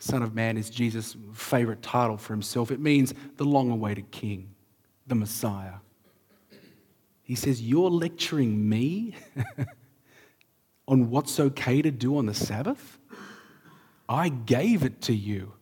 Son 0.00 0.22
of 0.22 0.34
Man 0.34 0.56
is 0.56 0.70
Jesus' 0.70 1.14
favorite 1.34 1.82
title 1.82 2.16
for 2.16 2.32
himself. 2.32 2.70
It 2.70 2.80
means 2.80 3.12
the 3.36 3.44
long 3.44 3.70
awaited 3.70 4.10
king, 4.10 4.54
the 5.06 5.14
Messiah. 5.14 5.74
He 7.22 7.34
says, 7.34 7.60
You're 7.60 7.90
lecturing 7.90 8.66
me 8.66 9.14
on 10.88 11.10
what's 11.10 11.38
okay 11.38 11.82
to 11.82 11.90
do 11.90 12.16
on 12.16 12.24
the 12.24 12.34
Sabbath? 12.34 12.98
I 14.08 14.30
gave 14.30 14.84
it 14.84 15.02
to 15.02 15.14
you. 15.14 15.52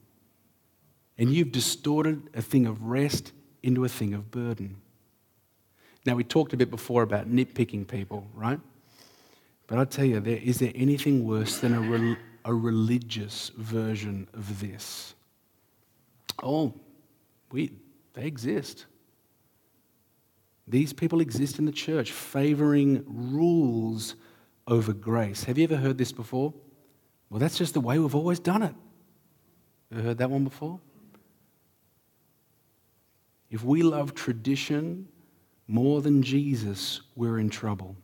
And 1.19 1.33
you've 1.33 1.51
distorted 1.51 2.31
a 2.33 2.41
thing 2.41 2.67
of 2.67 2.85
rest 2.85 3.33
into 3.65 3.85
a 3.85 3.89
thing 3.89 4.15
of 4.15 4.31
burden. 4.31 4.77
Now, 6.07 6.15
we 6.15 6.23
talked 6.23 6.53
a 6.53 6.57
bit 6.57 6.71
before 6.71 7.03
about 7.03 7.29
nitpicking 7.29 7.89
people, 7.89 8.29
right? 8.33 8.61
But 9.67 9.79
I 9.79 9.85
tell 9.85 10.05
you, 10.05 10.21
there, 10.21 10.39
is 10.39 10.61
there 10.61 10.73
anything 10.77 11.27
worse 11.27 11.59
than 11.59 11.75
a, 11.75 11.81
re- 11.81 12.17
a 12.49 12.55
religious 12.55 13.51
version 13.59 14.27
of 14.33 14.59
this? 14.59 15.15
Oh, 16.43 16.73
we, 17.53 17.73
they 18.15 18.25
exist. 18.25 18.87
These 20.67 20.95
people 20.95 21.21
exist 21.21 21.59
in 21.59 21.67
the 21.67 21.73
church, 21.73 22.11
favoring 22.11 23.05
rules 23.07 24.17
over 24.67 24.95
grace. 24.95 25.45
Have 25.45 25.59
you 25.59 25.65
ever 25.65 25.77
heard 25.77 25.99
this 25.99 26.11
before? 26.11 26.55
Well, 27.29 27.39
that's 27.39 27.59
just 27.59 27.75
the 27.75 27.81
way 27.81 27.99
we've 27.99 28.15
always 28.15 28.41
done 28.41 28.63
it. 28.63 28.75
Heard 29.95 30.17
that 30.17 30.31
one 30.31 30.45
before? 30.45 30.81
If 33.51 33.63
we 33.63 33.83
love 33.83 34.15
tradition 34.15 35.07
more 35.67 36.01
than 36.01 36.23
Jesus, 36.23 37.03
we're 37.15 37.39
in 37.39 37.51
trouble. 37.51 37.95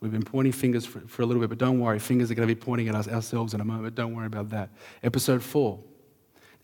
We've 0.00 0.12
been 0.12 0.22
pointing 0.22 0.52
fingers 0.52 0.86
for, 0.86 1.00
for, 1.00 1.22
a 1.22 1.26
little 1.26 1.40
bit, 1.40 1.50
but 1.50 1.58
don't 1.58 1.78
worry, 1.78 1.98
fingers 1.98 2.30
are 2.30 2.34
going 2.34 2.48
to 2.48 2.54
be 2.54 2.58
pointing 2.58 2.88
at 2.88 2.94
us 2.94 3.06
ourselves 3.06 3.54
in 3.54 3.60
a 3.60 3.64
moment. 3.64 3.94
Don't 3.94 4.14
worry 4.14 4.26
about 4.26 4.50
that. 4.50 4.70
Episode 5.02 5.42
four. 5.42 5.78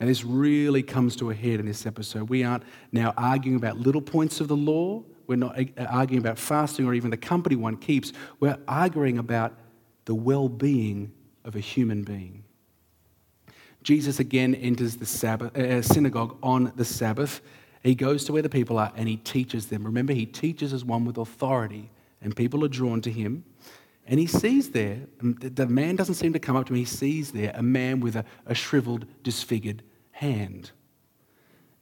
Now, 0.01 0.07
this 0.07 0.25
really 0.25 0.83
comes 0.83 1.17
to 1.17 1.31
a 1.31 1.35
head 1.35 1.61
in 1.61 1.67
this 1.67 1.87
episode. 1.87 2.29
We 2.29 2.45
aren't 2.45 2.65
now 2.93 3.15
arguing 3.17 3.57
about 3.57 3.79
little 3.79 4.03
points 4.03 4.41
of 4.41 4.49
the 4.49 4.57
law. 4.57 5.03
We're 5.27 5.37
not 5.37 5.59
arguing 5.79 6.21
about 6.21 6.39
fasting 6.39 6.87
or 6.87 6.95
even 6.95 7.11
the 7.11 7.17
company 7.17 7.57
one 7.57 7.77
keeps. 7.77 8.13
We're 8.41 8.59
arguing 8.69 9.19
about 9.19 9.55
the 10.05 10.15
well 10.15 10.49
being 10.49 11.13
of 11.45 11.57
a 11.57 11.61
human 11.61 12.05
being. 12.05 12.45
Jesus 13.83 14.19
again 14.19 14.55
enters 14.55 14.97
the 14.97 15.07
Sabbath, 15.07 15.57
uh, 15.57 15.83
synagogue 15.83 16.37
on 16.43 16.73
the 16.77 16.85
Sabbath 16.85 17.41
he 17.87 17.95
goes 17.95 18.25
to 18.25 18.33
where 18.33 18.43
the 18.43 18.49
people 18.49 18.79
are 18.79 18.93
and 18.97 19.09
he 19.09 19.17
teaches 19.17 19.67
them. 19.67 19.85
Remember, 19.85 20.13
he 20.13 20.27
teaches 20.27 20.73
as 20.73 20.85
one 20.85 21.05
with 21.05 21.17
authority, 21.17 21.91
and 22.27 22.35
people 22.35 22.65
are 22.65 22.69
drawn 22.69 23.01
to 23.01 23.11
him. 23.11 23.45
And 24.05 24.19
he 24.19 24.27
sees 24.27 24.71
there, 24.71 24.99
um, 25.23 25.37
the 25.41 25.69
man 25.69 25.95
doesn't 25.95 26.17
seem 26.17 26.33
to 26.33 26.41
come 26.41 26.57
up 26.57 26.67
to 26.67 26.73
him, 26.73 26.79
he 26.81 26.85
sees 26.85 27.31
there 27.31 27.53
a 27.55 27.63
man 27.63 28.01
with 28.01 28.17
a, 28.17 28.25
a 28.47 28.55
shriveled, 28.55 29.07
disfigured 29.23 29.85
hand. 30.11 30.73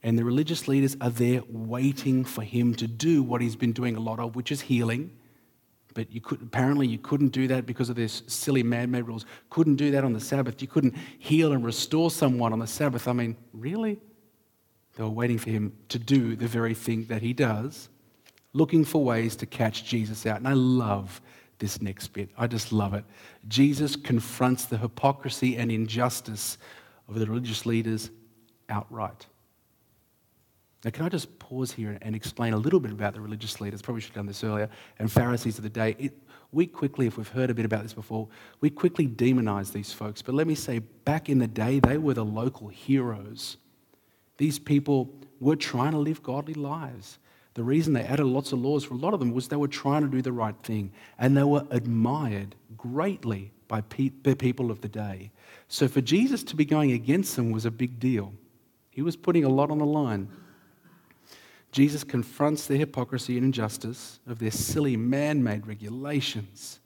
And 0.03 0.19
the 0.19 0.23
religious 0.23 0.67
leaders 0.67 0.95
are 1.01 1.09
there 1.09 1.41
waiting 1.49 2.23
for 2.23 2.43
him 2.43 2.75
to 2.75 2.87
do 2.87 3.23
what 3.23 3.41
he's 3.41 3.55
been 3.55 3.73
doing 3.73 3.95
a 3.95 3.99
lot 3.99 4.19
of, 4.19 4.35
which 4.35 4.51
is 4.51 4.61
healing. 4.61 5.17
But 5.95 6.11
you 6.11 6.21
could, 6.21 6.43
apparently 6.43 6.85
you 6.85 6.99
couldn't 6.99 7.29
do 7.29 7.47
that 7.47 7.65
because 7.65 7.89
of 7.89 7.95
this 7.95 8.21
silly 8.27 8.61
man-made 8.61 9.07
rules. 9.07 9.25
Couldn't 9.49 9.77
do 9.77 9.89
that 9.91 10.03
on 10.03 10.13
the 10.13 10.19
Sabbath. 10.19 10.61
You 10.61 10.67
couldn't 10.67 10.93
heal 11.17 11.53
and 11.53 11.65
restore 11.65 12.11
someone 12.11 12.53
on 12.53 12.59
the 12.59 12.67
Sabbath. 12.67 13.07
I 13.07 13.13
mean, 13.13 13.35
really? 13.51 13.99
They 14.95 15.03
were 15.03 15.09
waiting 15.09 15.39
for 15.39 15.49
him 15.49 15.73
to 15.89 15.97
do 15.97 16.35
the 16.35 16.47
very 16.47 16.75
thing 16.75 17.05
that 17.05 17.23
he 17.23 17.33
does, 17.33 17.89
looking 18.55 18.85
for 18.85 19.03
ways 19.03 19.35
to 19.37 19.45
catch 19.45 19.85
Jesus 19.85 20.25
out. 20.25 20.37
And 20.37 20.47
I 20.47 20.53
love 20.53 21.21
this 21.59 21.81
next 21.81 22.07
bit. 22.09 22.29
I 22.37 22.47
just 22.47 22.71
love 22.71 22.93
it. 22.93 23.05
Jesus 23.47 23.95
confronts 23.95 24.65
the 24.65 24.77
hypocrisy 24.77 25.57
and 25.57 25.71
injustice 25.71 26.57
of 27.07 27.19
the 27.19 27.25
religious 27.25 27.65
leaders 27.65 28.09
outright. 28.69 29.27
Now, 30.83 30.91
can 30.91 31.05
I 31.05 31.09
just 31.09 31.39
pause 31.39 31.71
here 31.71 31.97
and 32.01 32.15
explain 32.15 32.53
a 32.53 32.57
little 32.57 32.79
bit 32.79 32.91
about 32.91 33.13
the 33.13 33.21
religious 33.21 33.59
leaders? 33.59 33.81
Probably 33.81 34.01
should 34.01 34.09
have 34.09 34.17
done 34.17 34.27
this 34.27 34.43
earlier. 34.43 34.69
And 34.99 35.11
Pharisees 35.11 35.57
of 35.57 35.63
the 35.63 35.69
day. 35.69 35.95
It, 35.97 36.13
we 36.51 36.67
quickly, 36.67 37.07
if 37.07 37.17
we've 37.17 37.27
heard 37.27 37.49
a 37.49 37.53
bit 37.53 37.65
about 37.65 37.83
this 37.83 37.93
before, 37.93 38.27
we 38.61 38.69
quickly 38.69 39.07
demonize 39.07 39.73
these 39.73 39.91
folks. 39.91 40.21
But 40.21 40.35
let 40.35 40.47
me 40.47 40.55
say, 40.55 40.79
back 40.79 41.27
in 41.27 41.39
the 41.39 41.47
day, 41.47 41.79
they 41.79 41.97
were 41.97 42.13
the 42.13 42.23
local 42.23 42.67
heroes 42.67 43.57
these 44.37 44.59
people 44.59 45.13
were 45.39 45.55
trying 45.55 45.91
to 45.91 45.97
live 45.97 46.21
godly 46.21 46.53
lives. 46.53 47.19
The 47.55 47.63
reason 47.63 47.93
they 47.93 48.03
added 48.03 48.25
lots 48.25 48.51
of 48.51 48.59
laws 48.59 48.83
for 48.83 48.93
a 48.93 48.97
lot 48.97 49.13
of 49.13 49.19
them 49.19 49.31
was 49.31 49.47
they 49.47 49.55
were 49.55 49.67
trying 49.67 50.01
to 50.03 50.09
do 50.09 50.21
the 50.21 50.31
right 50.31 50.55
thing 50.61 50.91
and 51.17 51.35
they 51.35 51.43
were 51.43 51.65
admired 51.71 52.53
greatly 52.77 53.51
by 53.67 53.81
pe- 53.81 54.11
the 54.23 54.35
people 54.35 54.69
of 54.69 54.81
the 54.81 54.89
day. 54.89 55.31
So 55.69 55.87
for 55.87 56.01
Jesus 56.01 56.43
to 56.43 56.55
be 56.55 56.65
going 56.65 56.91
against 56.91 57.35
them 57.35 57.51
was 57.51 57.65
a 57.65 57.71
big 57.71 57.99
deal. 57.99 58.33
He 58.91 59.01
was 59.01 59.15
putting 59.15 59.45
a 59.45 59.49
lot 59.49 59.71
on 59.71 59.79
the 59.79 59.85
line. 59.85 60.29
Jesus 61.71 62.03
confronts 62.03 62.67
the 62.67 62.77
hypocrisy 62.77 63.37
and 63.37 63.45
injustice 63.45 64.19
of 64.27 64.39
their 64.39 64.51
silly 64.51 64.97
man 64.97 65.41
made 65.41 65.65
regulations. 65.65 66.79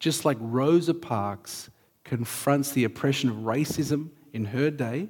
Just 0.00 0.24
like 0.24 0.36
Rosa 0.40 0.94
Parks 0.94 1.70
confronts 2.02 2.72
the 2.72 2.84
oppression 2.84 3.30
of 3.30 3.36
racism 3.36 4.10
in 4.32 4.46
her 4.46 4.70
day 4.70 5.08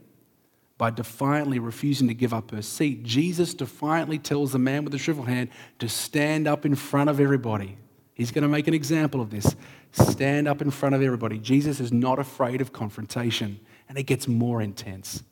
by 0.76 0.90
defiantly 0.90 1.58
refusing 1.58 2.08
to 2.08 2.14
give 2.14 2.34
up 2.34 2.50
her 2.50 2.62
seat, 2.62 3.04
Jesus 3.04 3.54
defiantly 3.54 4.18
tells 4.18 4.52
the 4.52 4.58
man 4.58 4.84
with 4.84 4.92
the 4.92 4.98
shriveled 4.98 5.28
hand 5.28 5.50
to 5.78 5.88
stand 5.88 6.48
up 6.48 6.66
in 6.66 6.74
front 6.74 7.10
of 7.10 7.20
everybody. 7.20 7.78
He's 8.14 8.30
going 8.30 8.42
to 8.42 8.48
make 8.48 8.68
an 8.68 8.74
example 8.74 9.20
of 9.20 9.30
this. 9.30 9.56
Stand 9.92 10.48
up 10.48 10.62
in 10.62 10.70
front 10.70 10.94
of 10.94 11.02
everybody. 11.02 11.38
Jesus 11.38 11.80
is 11.80 11.92
not 11.92 12.18
afraid 12.18 12.60
of 12.60 12.72
confrontation, 12.72 13.60
and 13.88 13.98
it 13.98 14.04
gets 14.04 14.26
more 14.26 14.60
intense. 14.62 15.22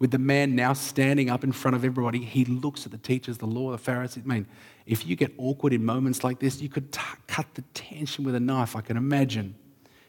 With 0.00 0.12
the 0.12 0.18
man 0.18 0.54
now 0.54 0.74
standing 0.74 1.28
up 1.28 1.42
in 1.42 1.50
front 1.50 1.76
of 1.76 1.84
everybody, 1.84 2.20
he 2.20 2.44
looks 2.44 2.86
at 2.86 2.92
the 2.92 2.98
teachers, 2.98 3.38
the 3.38 3.46
law, 3.46 3.72
the 3.72 3.78
Pharisees. 3.78 4.22
I 4.24 4.28
mean, 4.28 4.46
if 4.86 5.06
you 5.06 5.16
get 5.16 5.32
awkward 5.38 5.72
in 5.72 5.84
moments 5.84 6.22
like 6.22 6.38
this, 6.38 6.60
you 6.60 6.68
could 6.68 6.92
t- 6.92 7.00
cut 7.26 7.46
the 7.54 7.62
tension 7.74 8.24
with 8.24 8.36
a 8.36 8.40
knife, 8.40 8.76
I 8.76 8.80
can 8.80 8.96
imagine. 8.96 9.56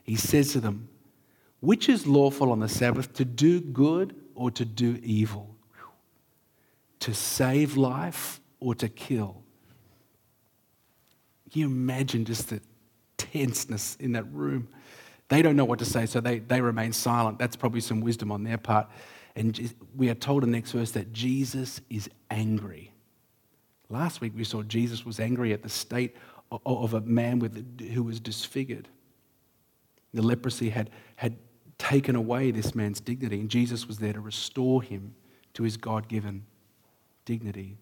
He 0.03 0.15
says 0.15 0.51
to 0.53 0.59
them, 0.59 0.89
Which 1.59 1.89
is 1.89 2.05
lawful 2.05 2.51
on 2.51 2.59
the 2.59 2.69
Sabbath, 2.69 3.13
to 3.13 3.25
do 3.25 3.61
good 3.61 4.15
or 4.39 4.49
to 4.49 4.63
do 4.63 4.97
evil, 5.03 5.53
to 7.01 7.13
save 7.13 7.75
life 7.75 8.39
or 8.61 8.73
to 8.73 8.87
kill. 8.87 9.43
Can 11.51 11.61
you 11.61 11.67
imagine 11.67 12.23
just 12.23 12.49
the 12.49 12.61
tenseness 13.17 13.97
in 13.99 14.13
that 14.13 14.23
room? 14.31 14.69
They 15.27 15.41
don't 15.41 15.57
know 15.57 15.65
what 15.65 15.79
to 15.79 15.85
say, 15.85 16.05
so 16.05 16.21
they, 16.21 16.39
they 16.39 16.61
remain 16.61 16.93
silent. 16.93 17.37
That's 17.37 17.57
probably 17.57 17.81
some 17.81 17.99
wisdom 17.99 18.31
on 18.31 18.43
their 18.43 18.57
part. 18.57 18.87
And 19.35 19.75
we 19.93 20.09
are 20.09 20.15
told 20.15 20.43
in 20.45 20.51
the 20.51 20.57
next 20.57 20.71
verse 20.71 20.91
that 20.91 21.11
Jesus 21.11 21.81
is 21.89 22.09
angry. 22.31 22.93
Last 23.89 24.21
week 24.21 24.31
we 24.37 24.45
saw 24.45 24.63
Jesus 24.63 25.05
was 25.05 25.19
angry 25.19 25.51
at 25.51 25.63
the 25.63 25.69
state 25.69 26.15
of 26.65 26.93
a 26.93 27.01
man 27.01 27.39
with, 27.39 27.81
who 27.93 28.03
was 28.03 28.21
disfigured. 28.21 28.87
The 30.13 30.21
leprosy 30.21 30.69
had, 30.69 30.91
had 31.17 31.35
taken 31.79 32.15
away 32.15 32.51
this 32.51 32.75
man's 32.75 32.99
dignity, 32.99 33.39
and 33.39 33.49
Jesus 33.49 33.87
was 33.87 33.97
there 33.97 34.13
to 34.13 34.19
restore 34.19 34.83
him 34.83 35.15
to 35.55 35.63
his 35.63 35.77
God 35.77 36.07
given 36.07 36.45
dignity. 37.25 37.77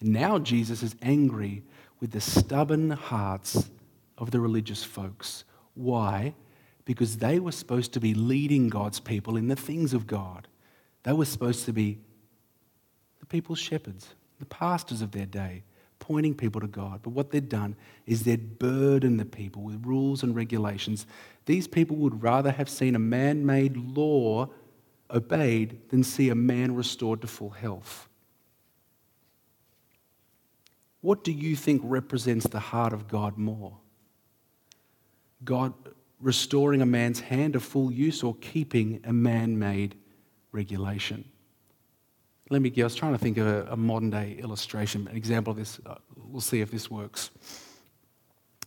And 0.00 0.12
now 0.12 0.38
Jesus 0.38 0.82
is 0.82 0.94
angry 1.02 1.64
with 1.98 2.12
the 2.12 2.20
stubborn 2.20 2.90
hearts 2.90 3.70
of 4.18 4.30
the 4.30 4.40
religious 4.40 4.84
folks. 4.84 5.44
Why? 5.74 6.34
Because 6.84 7.16
they 7.16 7.38
were 7.40 7.52
supposed 7.52 7.92
to 7.94 8.00
be 8.00 8.14
leading 8.14 8.68
God's 8.68 9.00
people 9.00 9.36
in 9.36 9.48
the 9.48 9.56
things 9.56 9.94
of 9.94 10.06
God. 10.06 10.46
They 11.02 11.12
were 11.12 11.24
supposed 11.24 11.64
to 11.64 11.72
be 11.72 11.98
the 13.20 13.26
people's 13.26 13.58
shepherds, 13.58 14.14
the 14.38 14.46
pastors 14.46 15.02
of 15.02 15.12
their 15.12 15.26
day, 15.26 15.64
pointing 16.02 16.34
people 16.34 16.60
to 16.60 16.66
God. 16.66 17.00
But 17.02 17.10
what 17.10 17.30
they'd 17.30 17.48
done 17.48 17.76
is 18.06 18.24
they'd 18.24 18.58
burdened 18.58 19.20
the 19.20 19.24
people 19.24 19.62
with 19.62 19.86
rules 19.86 20.22
and 20.22 20.34
regulations 20.34 21.06
these 21.46 21.66
people 21.66 21.96
would 21.96 22.22
rather 22.22 22.50
have 22.50 22.68
seen 22.68 22.94
a 22.94 23.00
man 23.00 23.44
made 23.44 23.76
law 23.76 24.48
obeyed 25.10 25.88
than 25.90 26.04
see 26.04 26.28
a 26.28 26.34
man 26.34 26.74
restored 26.74 27.20
to 27.22 27.26
full 27.26 27.50
health. 27.50 28.08
What 31.00 31.24
do 31.24 31.32
you 31.32 31.56
think 31.56 31.82
represents 31.84 32.46
the 32.46 32.60
heart 32.60 32.92
of 32.92 33.08
God 33.08 33.36
more? 33.36 33.76
God 35.44 35.74
restoring 36.20 36.80
a 36.80 36.86
man's 36.86 37.18
hand 37.18 37.54
to 37.54 37.60
full 37.60 37.90
use 37.90 38.22
or 38.22 38.36
keeping 38.36 39.00
a 39.04 39.12
man 39.12 39.58
made 39.58 39.96
regulation? 40.52 41.24
Let 42.52 42.60
me 42.60 42.68
give, 42.68 42.84
I 42.84 42.84
was 42.84 42.94
trying 42.94 43.12
to 43.12 43.18
think 43.18 43.38
of 43.38 43.46
a, 43.46 43.66
a 43.70 43.76
modern 43.78 44.10
day 44.10 44.36
illustration, 44.38 45.08
an 45.08 45.16
example 45.16 45.52
of 45.52 45.56
this. 45.56 45.80
Uh, 45.86 45.94
we'll 46.28 46.42
see 46.42 46.60
if 46.60 46.70
this 46.70 46.90
works. 46.90 47.30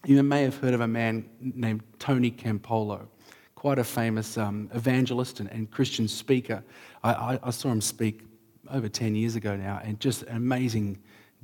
You 0.04 0.24
may 0.24 0.42
have 0.42 0.58
heard 0.58 0.74
of 0.74 0.82
a 0.82 0.88
man 0.88 1.30
named 1.40 1.84
Tony 2.00 2.32
Campolo, 2.32 3.06
quite 3.54 3.78
a 3.78 3.84
famous 3.84 4.40
um, 4.40 4.72
evangelist 4.74 5.40
and, 5.40 5.52
and, 5.52 5.70
Christian 5.70 6.08
speaker. 6.08 6.64
I, 7.04 7.14
I, 7.14 7.40
I 7.44 7.52
saw 7.52 7.70
him 7.70 7.80
speak 7.80 8.24
over 8.72 8.90
10 8.90 9.14
years 9.14 9.36
ago 9.36 9.56
now, 9.56 9.80
and 9.84 10.00
just 10.00 10.24
amazing 10.30 10.98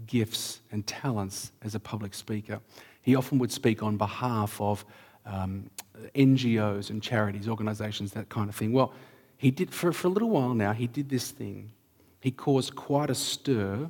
gifts 0.07 0.61
and 0.71 0.87
talents 0.87 1.51
as 1.61 1.75
a 1.75 1.79
public 1.79 2.15
speaker. 2.15 2.59
He 3.03 3.13
often 3.13 3.37
would 3.37 3.51
speak 3.51 3.83
on 3.83 3.97
behalf 3.97 4.59
of 4.59 4.83
um, 5.27 5.69
NGOs 6.15 6.89
and 6.89 7.03
charities, 7.03 7.47
organizations, 7.47 8.13
that 8.13 8.29
kind 8.29 8.49
of 8.49 8.55
thing. 8.55 8.73
Well, 8.73 8.93
he 9.37 9.51
did, 9.51 9.71
for, 9.71 9.93
for 9.93 10.07
a 10.07 10.09
little 10.09 10.31
while 10.31 10.55
now, 10.55 10.73
he 10.73 10.87
did 10.87 11.07
this 11.07 11.29
thing. 11.29 11.73
He 12.21 12.31
caused 12.31 12.75
quite 12.75 13.09
a 13.09 13.15
stir 13.15 13.89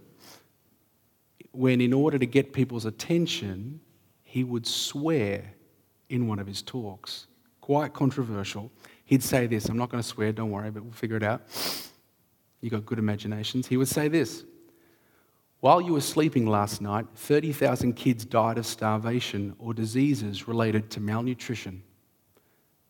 when, 1.51 1.81
in 1.81 1.91
order 1.91 2.17
to 2.17 2.25
get 2.25 2.53
people's 2.53 2.85
attention, 2.85 3.81
he 4.23 4.43
would 4.43 4.65
swear 4.65 5.53
in 6.09 6.27
one 6.27 6.39
of 6.39 6.47
his 6.47 6.61
talks. 6.61 7.27
Quite 7.59 7.93
controversial. 7.93 8.71
He'd 9.03 9.21
say 9.21 9.47
this 9.47 9.67
I'm 9.67 9.77
not 9.77 9.89
going 9.89 10.01
to 10.01 10.07
swear, 10.07 10.31
don't 10.31 10.49
worry, 10.49 10.71
but 10.71 10.81
we'll 10.81 10.93
figure 10.93 11.17
it 11.17 11.23
out. 11.23 11.41
You've 12.61 12.71
got 12.71 12.85
good 12.85 12.99
imaginations. 12.99 13.67
He 13.67 13.75
would 13.75 13.89
say 13.89 14.07
this 14.07 14.45
while 15.59 15.81
you 15.81 15.93
were 15.93 16.01
sleeping 16.01 16.47
last 16.47 16.81
night, 16.81 17.05
30,000 17.15 17.93
kids 17.93 18.25
died 18.25 18.57
of 18.57 18.65
starvation 18.65 19.55
or 19.59 19.73
diseases 19.73 20.47
related 20.47 20.89
to 20.91 20.99
malnutrition. 20.99 21.83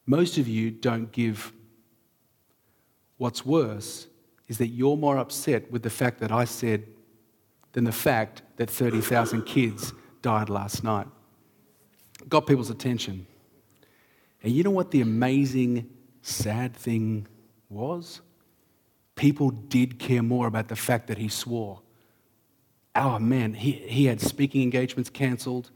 Most 0.06 0.38
of 0.38 0.48
you 0.48 0.72
don't 0.72 1.12
give. 1.12 1.52
What's 3.18 3.46
worse 3.46 4.08
is 4.52 4.58
that 4.60 4.68
you're 4.68 4.98
more 4.98 5.18
upset 5.18 5.72
with 5.72 5.82
the 5.82 5.90
fact 5.90 6.20
that 6.20 6.32
I 6.32 6.46
said 6.46 6.84
than 7.72 7.86
the 7.86 7.92
fact 7.92 8.42
that 8.58 8.70
30,000 8.70 9.44
kids 9.44 9.94
died 10.22 10.50
last 10.50 10.84
night. 10.84 11.08
Got 12.30 12.46
people's 12.46 12.70
attention. 12.70 13.26
And 14.44 14.52
you 14.52 14.64
know 14.64 14.72
what 14.72 14.92
the 14.92 15.02
amazing, 15.02 15.90
sad 16.22 16.76
thing 16.76 17.28
was? 17.70 18.22
People 19.16 19.50
did 19.50 19.98
care 19.98 20.22
more 20.22 20.48
about 20.48 20.68
the 20.68 20.76
fact 20.76 21.08
that 21.08 21.18
he 21.18 21.30
swore 21.30 21.82
oh 22.96 23.20
man, 23.20 23.54
he, 23.54 23.72
he 23.72 24.06
had 24.06 24.22
speaking 24.22 24.62
engagements 24.62 25.10
cancelled. 25.10 25.72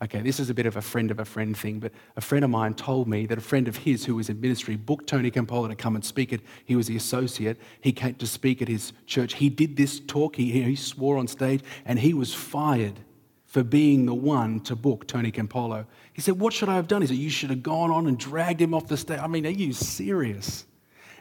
Okay, 0.00 0.20
this 0.20 0.38
is 0.38 0.48
a 0.48 0.54
bit 0.54 0.66
of 0.66 0.76
a 0.76 0.82
friend 0.82 1.10
of 1.10 1.18
a 1.18 1.24
friend 1.24 1.56
thing, 1.56 1.80
but 1.80 1.90
a 2.16 2.20
friend 2.20 2.44
of 2.44 2.50
mine 2.50 2.74
told 2.74 3.08
me 3.08 3.26
that 3.26 3.36
a 3.36 3.40
friend 3.40 3.66
of 3.66 3.78
his 3.78 4.04
who 4.04 4.14
was 4.14 4.28
in 4.28 4.40
ministry 4.40 4.76
booked 4.76 5.08
Tony 5.08 5.28
Campolo 5.28 5.68
to 5.68 5.74
come 5.74 5.96
and 5.96 6.04
speak 6.04 6.32
it. 6.32 6.40
He 6.64 6.76
was 6.76 6.86
the 6.86 6.96
associate. 6.96 7.58
He 7.80 7.90
came 7.90 8.14
to 8.14 8.26
speak 8.26 8.62
at 8.62 8.68
his 8.68 8.92
church. 9.06 9.34
He 9.34 9.48
did 9.48 9.76
this 9.76 9.98
talk, 9.98 10.36
he, 10.36 10.62
he 10.62 10.76
swore 10.76 11.18
on 11.18 11.26
stage, 11.26 11.62
and 11.84 11.98
he 11.98 12.14
was 12.14 12.32
fired 12.32 13.00
for 13.44 13.64
being 13.64 14.06
the 14.06 14.14
one 14.14 14.60
to 14.60 14.76
book 14.76 15.08
Tony 15.08 15.32
Campolo. 15.32 15.84
He 16.12 16.20
said, 16.20 16.38
What 16.38 16.52
should 16.52 16.68
I 16.68 16.76
have 16.76 16.86
done? 16.86 17.00
He 17.00 17.08
said, 17.08 17.16
You 17.16 17.30
should 17.30 17.50
have 17.50 17.64
gone 17.64 17.90
on 17.90 18.06
and 18.06 18.16
dragged 18.16 18.60
him 18.60 18.74
off 18.74 18.86
the 18.86 18.96
stage. 18.96 19.18
I 19.18 19.26
mean, 19.26 19.46
are 19.46 19.50
you 19.50 19.72
serious? 19.72 20.64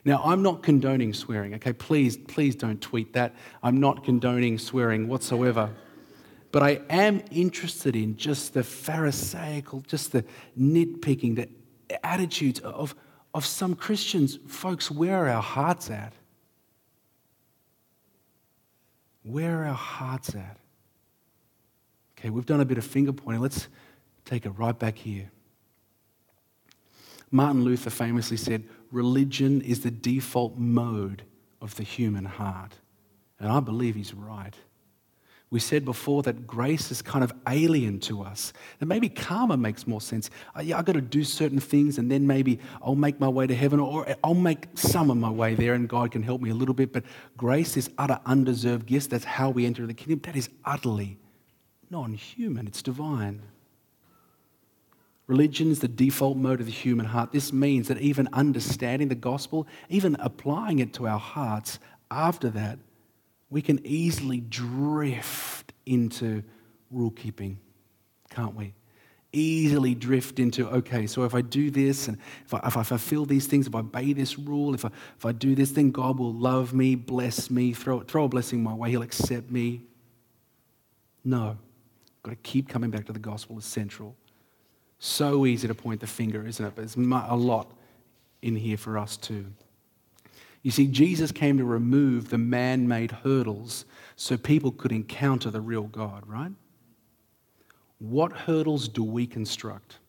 Now, 0.06 0.22
I'm 0.24 0.44
not 0.44 0.62
condoning 0.62 1.14
swearing, 1.14 1.56
okay? 1.56 1.74
Please, 1.74 2.16
please 2.16 2.56
don't 2.56 2.80
tweet 2.80 3.14
that. 3.14 3.34
I'm 3.64 3.80
not 3.80 4.04
condoning 4.04 4.60
swearing 4.60 5.08
whatsoever. 5.08 5.72
But 6.58 6.64
I 6.64 6.82
am 6.90 7.22
interested 7.30 7.96
in 7.96 8.18
just 8.18 8.56
the 8.56 8.64
Pharisaical, 8.64 9.82
just 9.82 10.12
the 10.12 10.26
nitpicking, 10.60 11.36
the 11.36 12.04
attitudes 12.04 12.60
of, 12.62 12.96
of 13.36 13.46
some 13.46 13.76
Christians. 13.76 14.40
Folks, 14.48 14.90
where 14.90 15.20
are 15.20 15.30
our 15.30 15.42
hearts 15.44 15.92
at? 15.92 16.14
Where 19.22 19.62
are 19.62 19.66
our 19.68 19.74
hearts 19.76 20.34
at? 20.34 20.58
Okay, 22.18 22.32
we've 22.32 22.48
done 22.48 22.62
a 22.62 22.66
bit 22.66 22.80
of 22.80 22.86
finger 22.86 23.14
pointing. 23.14 23.44
Let's 23.44 23.68
take 24.26 24.48
it 24.48 24.50
right 24.50 24.80
back 24.80 24.98
here. 24.98 25.30
Martin 27.30 27.66
Luther 27.66 27.92
famously 27.92 28.38
said, 28.38 28.64
religion 28.92 29.62
is 29.62 29.82
the 29.82 29.92
default 29.92 30.58
mode 30.58 31.22
of 31.62 31.76
the 31.76 31.84
human 31.84 32.26
heart. 32.26 32.74
And 33.40 33.52
I 33.52 33.60
believe 33.60 33.94
he's 33.94 34.16
right. 34.16 34.56
We 35.50 35.62
said 35.62 35.86
before 35.86 36.24
that 36.24 36.46
grace 36.46 36.92
is 36.92 37.02
kind 37.02 37.24
of 37.24 37.32
alien 37.48 38.00
to 38.02 38.22
us. 38.22 38.52
And 38.82 38.90
maybe 38.90 39.08
karma 39.08 39.56
makes 39.56 39.88
more 39.88 40.02
sense. 40.02 40.30
Uh, 40.54 40.62
yeah, 40.62 40.78
I've 40.78 40.84
got 40.84 40.94
to 40.94 41.02
do 41.02 41.24
certain 41.24 41.62
things 41.62 41.98
and 41.98 42.12
then 42.12 42.28
maybe 42.28 42.60
I'll 42.82 42.96
make 42.96 43.20
my 43.22 43.30
way 43.30 43.48
to 43.48 43.56
heaven 43.56 43.80
or 43.80 44.06
I'll 44.26 44.34
make 44.34 44.68
some 44.76 45.10
of 45.10 45.16
my 45.16 45.30
way 45.30 45.56
there 45.56 45.74
and 45.74 45.88
God 45.88 46.12
can 46.12 46.22
help 46.22 46.42
me 46.42 46.50
a 46.50 46.54
little 46.54 46.76
bit. 46.76 46.92
But 46.92 47.06
grace 47.38 47.78
is 47.78 47.90
utter 47.98 48.20
undeserved 48.26 48.86
gifts. 48.86 49.08
That's 49.08 49.24
how 49.24 49.50
we 49.50 49.66
enter 49.66 49.88
the 49.88 49.94
kingdom. 49.94 50.20
That 50.24 50.36
is 50.36 50.50
utterly 50.66 51.18
non 51.90 52.14
human, 52.14 52.68
it's 52.68 52.82
divine. 52.82 53.42
Religion 55.28 55.72
is 55.72 55.80
the 55.80 55.90
default 55.90 56.38
mode 56.38 56.62
of 56.62 56.66
the 56.66 56.72
human 56.72 57.06
heart. 57.06 57.34
This 57.34 57.52
means 57.52 57.90
that 57.90 58.00
even 58.00 58.30
understanding 58.32 59.10
the 59.10 59.16
gospel, 59.16 59.68
even 59.90 60.16
applying 60.20 60.80
it 60.80 60.94
to 60.94 61.08
our 61.08 61.20
hearts, 61.20 61.80
after 62.10 62.50
that, 62.52 62.80
we 63.50 63.62
can 63.62 63.80
easily 63.86 64.40
drift 64.40 65.74
into 65.86 66.44
rule 66.92 67.12
keeping, 67.12 67.60
can't 68.30 68.56
we? 68.56 68.74
Easily 69.34 69.94
drift 69.94 70.40
into, 70.40 70.68
okay, 70.70 71.06
so 71.06 71.24
if 71.24 71.36
I 71.36 71.42
do 71.42 71.70
this 71.70 72.08
and 72.08 72.18
if 72.46 72.54
I, 72.54 72.60
if 72.66 72.78
I 72.78 72.84
fulfill 72.84 73.26
these 73.26 73.46
things, 73.46 73.68
if 73.68 73.76
I 73.76 73.80
obey 73.80 74.14
this 74.14 74.40
rule, 74.40 74.74
if 74.74 74.86
I, 74.86 74.90
if 75.18 75.26
I 75.26 75.32
do 75.32 75.54
this, 75.54 75.72
then 75.72 75.92
God 75.92 76.18
will 76.18 76.34
love 76.34 76.74
me, 76.74 76.96
bless 76.96 77.50
me, 77.50 77.74
throw, 77.74 78.02
throw 78.02 78.26
a 78.26 78.30
blessing 78.30 78.64
my 78.64 78.74
way, 78.74 78.90
He'll 78.90 79.02
accept 79.02 79.52
me. 79.52 79.82
No. 81.24 81.58
Got 82.24 82.32
to 82.32 82.38
keep 82.38 82.68
coming 82.68 82.90
back 82.90 83.06
to 83.06 83.14
the 83.14 83.20
gospel 83.20 83.58
as 83.58 83.66
central. 83.66 84.16
So 85.00 85.46
easy 85.46 85.68
to 85.68 85.76
point 85.76 86.02
the 86.02 86.08
finger, 86.08 86.46
isn't 86.46 86.66
it? 86.66 86.74
But 86.76 86.82
there's 86.82 86.96
a 86.96 87.36
lot 87.36 87.72
in 88.42 88.56
here 88.56 88.78
for 88.78 88.98
us 88.98 89.18
too. 89.18 89.46
You 90.68 90.72
see, 90.72 90.88
Jesus 90.88 91.32
came 91.32 91.58
to 91.60 91.64
remove 91.64 92.30
the 92.30 92.38
man 92.38 92.90
made 92.90 93.12
hurdles 93.12 93.86
so 94.18 94.36
people 94.36 94.74
could 94.74 94.92
encounter 94.92 95.50
the 95.50 95.62
real 95.62 95.84
God, 95.84 96.28
right? 96.28 96.52
What 98.00 98.34
hurdles 98.34 98.90
do 98.90 99.02
we 99.02 99.28
construct? 99.28 100.00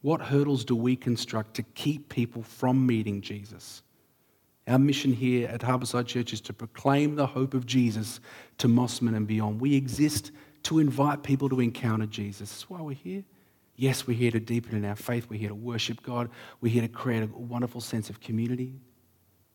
What 0.00 0.20
hurdles 0.20 0.64
do 0.64 0.74
we 0.74 0.96
construct 0.96 1.54
to 1.54 1.62
keep 1.62 2.08
people 2.08 2.42
from 2.42 2.84
meeting 2.84 3.20
Jesus? 3.20 3.84
Our 4.66 4.80
mission 4.80 5.12
here 5.12 5.46
at 5.46 5.60
Harbourside 5.60 6.08
Church 6.08 6.32
is 6.32 6.40
to 6.40 6.52
proclaim 6.52 7.14
the 7.14 7.28
hope 7.28 7.54
of 7.54 7.64
Jesus 7.64 8.18
to 8.58 8.66
Mosman 8.66 9.14
and 9.14 9.28
beyond. 9.28 9.60
We 9.60 9.76
exist 9.76 10.32
to 10.64 10.80
invite 10.80 11.22
people 11.22 11.48
to 11.50 11.60
encounter 11.60 12.06
Jesus. 12.06 12.50
That's 12.50 12.68
why 12.68 12.80
we're 12.80 12.96
here. 12.96 13.22
Yes, 13.76 14.06
we're 14.06 14.16
here 14.16 14.30
to 14.30 14.40
deepen 14.40 14.76
in 14.76 14.84
our 14.84 14.96
faith. 14.96 15.28
We're 15.30 15.40
here 15.40 15.48
to 15.48 15.54
worship 15.54 16.02
God. 16.02 16.30
We're 16.60 16.72
here 16.72 16.82
to 16.82 16.88
create 16.88 17.22
a 17.22 17.26
wonderful 17.26 17.80
sense 17.80 18.10
of 18.10 18.20
community. 18.20 18.74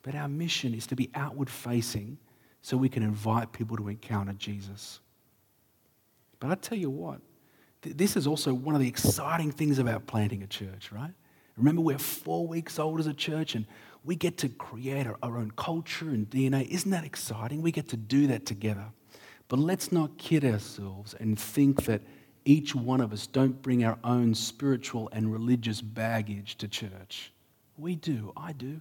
But 0.01 0.15
our 0.15 0.27
mission 0.27 0.73
is 0.73 0.87
to 0.87 0.95
be 0.95 1.09
outward 1.15 1.49
facing 1.49 2.17
so 2.61 2.77
we 2.77 2.89
can 2.89 3.03
invite 3.03 3.51
people 3.51 3.77
to 3.77 3.87
encounter 3.87 4.33
Jesus. 4.33 4.99
But 6.39 6.51
I 6.51 6.55
tell 6.55 6.77
you 6.77 6.89
what, 6.89 7.21
this 7.81 8.15
is 8.17 8.27
also 8.27 8.53
one 8.53 8.75
of 8.75 8.81
the 8.81 8.87
exciting 8.87 9.51
things 9.51 9.79
about 9.79 10.07
planting 10.07 10.43
a 10.43 10.47
church, 10.47 10.91
right? 10.91 11.13
Remember, 11.55 11.81
we're 11.81 11.97
four 11.97 12.47
weeks 12.47 12.79
old 12.79 12.99
as 12.99 13.07
a 13.07 13.13
church 13.13 13.55
and 13.55 13.65
we 14.03 14.15
get 14.15 14.37
to 14.37 14.49
create 14.49 15.07
our, 15.07 15.17
our 15.23 15.37
own 15.37 15.51
culture 15.51 16.09
and 16.09 16.29
DNA. 16.29 16.67
Isn't 16.69 16.91
that 16.91 17.03
exciting? 17.03 17.61
We 17.61 17.71
get 17.71 17.89
to 17.89 17.97
do 17.97 18.27
that 18.27 18.45
together. 18.45 18.85
But 19.47 19.59
let's 19.59 19.91
not 19.91 20.17
kid 20.17 20.43
ourselves 20.45 21.15
and 21.19 21.39
think 21.39 21.85
that 21.85 22.01
each 22.47 22.73
one 22.73 23.01
of 23.01 23.11
us 23.11 23.27
don't 23.27 23.61
bring 23.61 23.83
our 23.83 23.99
own 24.05 24.33
spiritual 24.33 25.09
and 25.11 25.31
religious 25.31 25.81
baggage 25.81 26.57
to 26.59 26.67
church. 26.67 27.33
We 27.77 27.97
do. 27.97 28.31
I 28.37 28.53
do. 28.53 28.79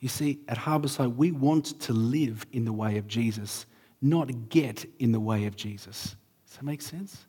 You 0.00 0.08
see, 0.08 0.38
at 0.48 0.56
Harbourside, 0.56 1.14
we 1.16 1.30
want 1.30 1.78
to 1.80 1.92
live 1.92 2.46
in 2.52 2.64
the 2.64 2.72
way 2.72 2.96
of 2.96 3.06
Jesus, 3.06 3.66
not 4.00 4.48
get 4.48 4.86
in 4.98 5.12
the 5.12 5.20
way 5.20 5.44
of 5.44 5.56
Jesus. 5.56 6.16
Does 6.46 6.56
that 6.56 6.64
make 6.64 6.80
sense? 6.80 7.26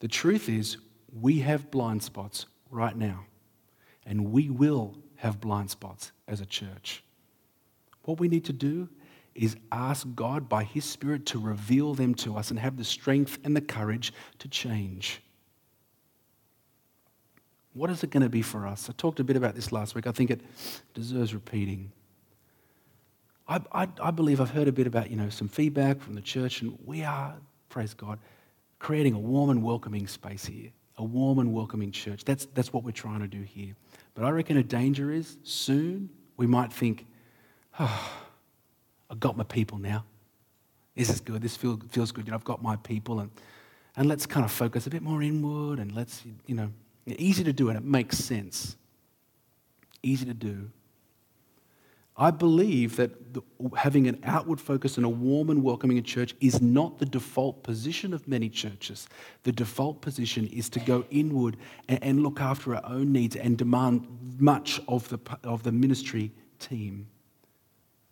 The 0.00 0.08
truth 0.08 0.48
is, 0.48 0.78
we 1.12 1.38
have 1.40 1.70
blind 1.70 2.02
spots 2.02 2.46
right 2.70 2.96
now, 2.96 3.24
and 4.04 4.32
we 4.32 4.50
will 4.50 4.96
have 5.16 5.40
blind 5.40 5.70
spots 5.70 6.10
as 6.26 6.40
a 6.40 6.46
church. 6.46 7.04
What 8.04 8.18
we 8.18 8.26
need 8.26 8.46
to 8.46 8.52
do 8.52 8.88
is 9.34 9.56
ask 9.70 10.06
God 10.14 10.48
by 10.48 10.64
His 10.64 10.84
Spirit 10.84 11.26
to 11.26 11.38
reveal 11.38 11.94
them 11.94 12.14
to 12.16 12.36
us 12.36 12.50
and 12.50 12.58
have 12.58 12.76
the 12.76 12.84
strength 12.84 13.38
and 13.44 13.56
the 13.56 13.60
courage 13.60 14.12
to 14.38 14.48
change. 14.48 15.22
What 17.74 17.90
is 17.90 18.02
it 18.02 18.10
going 18.10 18.22
to 18.22 18.28
be 18.28 18.42
for 18.42 18.66
us? 18.66 18.90
I 18.90 18.92
talked 18.96 19.20
a 19.20 19.24
bit 19.24 19.36
about 19.36 19.54
this 19.54 19.72
last 19.72 19.94
week. 19.94 20.06
I 20.06 20.12
think 20.12 20.30
it 20.30 20.42
deserves 20.92 21.32
repeating. 21.32 21.90
I, 23.48 23.60
I, 23.72 23.88
I, 24.02 24.10
believe 24.10 24.40
I've 24.40 24.50
heard 24.50 24.68
a 24.68 24.72
bit 24.72 24.86
about, 24.86 25.10
you 25.10 25.16
know, 25.16 25.28
some 25.30 25.48
feedback 25.48 26.00
from 26.00 26.14
the 26.14 26.20
church, 26.20 26.62
and 26.62 26.78
we 26.84 27.02
are, 27.02 27.34
praise 27.70 27.94
God, 27.94 28.18
creating 28.78 29.14
a 29.14 29.18
warm 29.18 29.50
and 29.50 29.62
welcoming 29.62 30.06
space 30.06 30.44
here, 30.44 30.70
a 30.98 31.04
warm 31.04 31.38
and 31.38 31.52
welcoming 31.52 31.90
church. 31.90 32.24
That's, 32.24 32.46
that's 32.54 32.72
what 32.72 32.84
we're 32.84 32.92
trying 32.92 33.20
to 33.20 33.26
do 33.26 33.42
here. 33.42 33.74
But 34.14 34.24
I 34.24 34.30
reckon 34.30 34.58
a 34.58 34.62
danger 34.62 35.10
is 35.10 35.38
soon 35.42 36.10
we 36.36 36.46
might 36.46 36.72
think, 36.72 37.06
oh, 37.80 38.12
I've 39.12 39.20
got 39.20 39.36
my 39.36 39.44
people 39.44 39.76
now. 39.76 40.04
This 40.96 41.10
is 41.10 41.20
good. 41.20 41.42
This 41.42 41.54
feel, 41.54 41.78
feels 41.90 42.10
good. 42.12 42.26
You 42.26 42.30
know, 42.30 42.36
I've 42.36 42.44
got 42.44 42.62
my 42.62 42.76
people. 42.76 43.20
And, 43.20 43.30
and 43.94 44.08
let's 44.08 44.24
kind 44.24 44.44
of 44.44 44.50
focus 44.50 44.86
a 44.86 44.90
bit 44.90 45.02
more 45.02 45.22
inward 45.22 45.78
and 45.78 45.94
let's, 45.94 46.22
you 46.46 46.54
know, 46.54 46.70
easy 47.06 47.44
to 47.44 47.52
do 47.52 47.68
and 47.68 47.76
it 47.76 47.84
makes 47.84 48.18
sense. 48.18 48.76
Easy 50.02 50.24
to 50.24 50.34
do. 50.34 50.70
I 52.16 52.30
believe 52.30 52.96
that 52.96 53.34
the, 53.34 53.42
having 53.76 54.06
an 54.06 54.18
outward 54.24 54.60
focus 54.60 54.96
and 54.96 55.04
a 55.04 55.08
warm 55.08 55.50
and 55.50 55.62
welcoming 55.62 56.02
church 56.02 56.34
is 56.40 56.62
not 56.62 56.98
the 56.98 57.06
default 57.06 57.62
position 57.62 58.14
of 58.14 58.26
many 58.26 58.48
churches. 58.48 59.08
The 59.44 59.52
default 59.52 60.00
position 60.00 60.46
is 60.48 60.68
to 60.70 60.80
go 60.80 61.04
inward 61.10 61.58
and, 61.88 62.02
and 62.02 62.22
look 62.22 62.40
after 62.40 62.76
our 62.76 62.82
own 62.86 63.12
needs 63.12 63.36
and 63.36 63.58
demand 63.58 64.06
much 64.38 64.80
of 64.88 65.08
the, 65.10 65.18
of 65.44 65.62
the 65.62 65.72
ministry 65.72 66.32
team. 66.58 67.08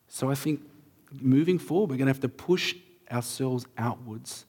So 0.09 0.31
I 0.31 0.35
think 0.35 0.61
moving 1.13 1.59
forward, 1.59 1.91
we're 1.91 1.97
going 1.97 2.07
to 2.07 2.13
have 2.13 2.21
to 2.21 2.29
push 2.29 2.75
ourselves 3.11 3.67
outwards 3.77 4.45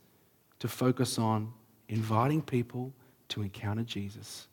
to 0.60 0.68
focus 0.68 1.18
on 1.18 1.52
inviting 1.90 2.42
people 2.42 2.94
to 3.30 3.42
encounter 3.42 3.84
Jesus. 3.84 4.48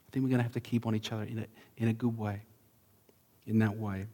I 0.00 0.10
think 0.12 0.24
we're 0.24 0.30
going 0.30 0.38
to 0.38 0.44
have 0.44 0.52
to 0.52 0.60
keep 0.60 0.86
on 0.86 0.94
each 0.94 1.12
other 1.12 1.24
in 1.24 1.38
a, 1.38 1.46
in 1.76 1.88
a 1.88 1.92
good 1.92 2.16
way, 2.16 2.42
in 3.46 3.58
that 3.60 3.76
way. 3.76 4.06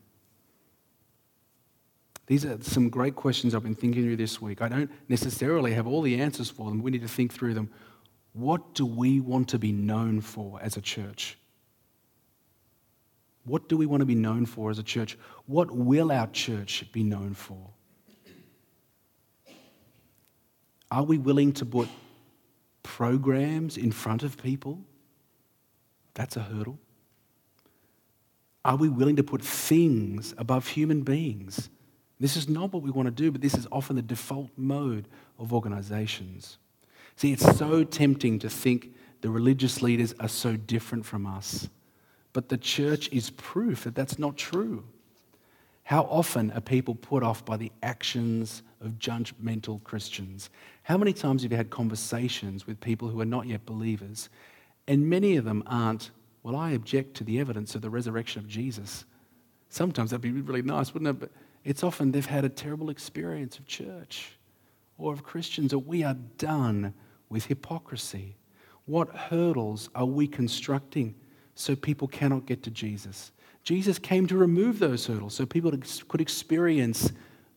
These 2.27 2.45
are 2.45 2.59
some 2.61 2.89
great 2.89 3.15
questions 3.15 3.55
I've 3.55 3.63
been 3.63 3.75
thinking 3.75 4.03
through 4.03 4.17
this 4.17 4.41
week. 4.41 4.61
I 4.61 4.69
don't 4.69 4.91
necessarily 5.09 5.73
have 5.75 5.87
all 5.87 6.03
the 6.03 6.21
answers 6.21 6.51
for 6.51 6.69
them. 6.69 6.83
We 6.83 6.91
need 6.91 7.03
to 7.03 7.09
think 7.09 7.33
through 7.33 7.55
them. 7.55 7.71
What 8.33 8.75
do 8.75 8.85
we 8.85 9.21
want 9.21 9.49
to 9.51 9.59
be 9.59 9.73
known 9.73 10.21
for 10.21 10.61
as 10.61 10.77
a 10.77 10.81
church? 10.81 11.39
What 13.47 13.69
do 13.69 13.77
we 13.77 13.87
want 13.87 14.01
to 14.01 14.07
be 14.07 14.15
known 14.15 14.45
for 14.45 14.71
as 14.71 14.79
a 14.79 14.83
church? 14.83 15.17
What 15.47 15.71
will 15.71 16.13
our 16.13 16.27
church 16.27 16.85
be 16.93 17.03
known 17.03 17.33
for? 17.33 17.71
Are 20.91 21.05
we 21.05 21.17
willing 21.17 21.53
to 21.55 21.65
put 21.65 21.89
programs 22.83 23.77
in 23.77 23.93
front 23.93 24.23
of 24.23 24.37
people? 24.37 24.81
That's 26.15 26.37
a 26.37 26.41
hurdle. 26.41 26.79
Are 28.65 28.77
we 28.77 28.89
willing 28.89 29.17
to 29.17 29.23
put 29.23 29.43
things 29.43 30.35
above 30.39 30.67
human 30.67 31.03
beings? 31.03 31.71
This 32.19 32.37
is 32.37 32.49
not 32.49 32.73
what 32.73 32.83
we 32.83 32.91
want 32.91 33.07
to 33.07 33.13
do, 33.13 33.31
but 33.31 33.41
this 33.41 33.55
is 33.55 33.67
often 33.71 33.95
the 33.95 34.03
default 34.03 34.51
mode 34.57 35.07
of 35.39 35.53
organizations. 35.53 36.59
See, 37.15 37.33
it's 37.33 37.57
so 37.57 37.85
tempting 37.85 38.41
to 38.41 38.51
think 38.51 38.93
the 39.21 39.31
religious 39.31 39.83
leaders 39.83 40.15
are 40.19 40.29
so 40.29 40.57
different 40.57 41.07
from 41.07 41.27
us. 41.27 41.69
But 42.37 42.51
the 42.51 42.59
church 42.59 43.09
is 43.13 43.31
proof 43.31 43.85
that 43.85 43.95
that's 43.95 44.19
not 44.19 44.37
true. 44.37 44.85
How 45.85 46.03
often 46.03 46.51
are 46.51 46.61
people 46.61 46.95
put 46.95 47.23
off 47.23 47.47
by 47.47 47.57
the 47.57 47.73
actions 47.83 48.63
of 48.83 48.99
judgmental 48.99 49.83
Christians? 49.85 50.51
How 50.83 50.99
many 50.99 51.15
times 51.15 51.45
have 51.45 51.51
you 51.51 51.57
had 51.57 51.71
conversations 51.71 52.67
with 52.67 52.79
people 52.79 53.09
who 53.09 53.23
are 53.23 53.25
not 53.25 53.47
yet 53.47 53.65
believers? 53.65 54.29
And 54.87 55.09
many 55.09 55.37
of 55.37 55.47
them 55.47 55.63
aren't, 55.67 56.11
well, 56.43 56.57
I 56.57 56.73
object 56.73 57.15
to 57.15 57.25
the 57.25 57.41
evidence 57.41 57.75
of 57.75 57.81
the 57.81 57.89
resurrection 57.89 58.43
of 58.43 58.49
Jesus. 58.49 59.07
Sometimes 59.71 60.11
that'd 60.11 60.21
be 60.21 60.31
really 60.31 60.61
nice, 60.61 60.93
wouldn't 60.93 61.09
it? 61.09 61.19
But 61.19 61.31
it's 61.65 61.83
often 61.83 62.13
they've 62.13 62.27
had 62.27 62.45
a 62.45 62.51
terrible 62.51 62.91
experience 62.91 63.59
of 63.59 63.67
church 63.67 64.37
or 64.99 65.11
of 65.15 65.23
Christians, 65.23 65.73
or 65.73 65.79
we 65.79 66.05
are 66.05 66.19
done 66.37 66.93
with 67.31 67.47
hypocrisy. 67.47 68.37
What 68.85 69.09
hurdles 69.09 69.89
are 69.95 70.05
we 70.05 70.27
constructing 70.27 71.15
so 71.57 71.75
people 71.75 72.07
cannot 72.07 72.47
get 72.47 72.63
to 72.63 72.71
Jesus? 72.71 73.33
Jesus 73.65 73.99
came 73.99 74.29
to 74.29 74.37
remove 74.37 74.79
those 74.79 75.05
hurdles 75.07 75.35
so 75.35 75.45
people 75.45 75.73
could 76.07 76.21
experience 76.21 77.11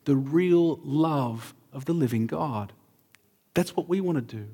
the 0.06 0.16
real 0.16 0.80
love 0.84 1.54
of 1.72 1.86
the 1.86 1.94
living 1.94 2.26
God. 2.26 2.74
That's 3.54 3.76
what 3.76 3.88
we 3.88 4.02
want 4.02 4.16
to 4.16 4.36
do. 4.36 4.48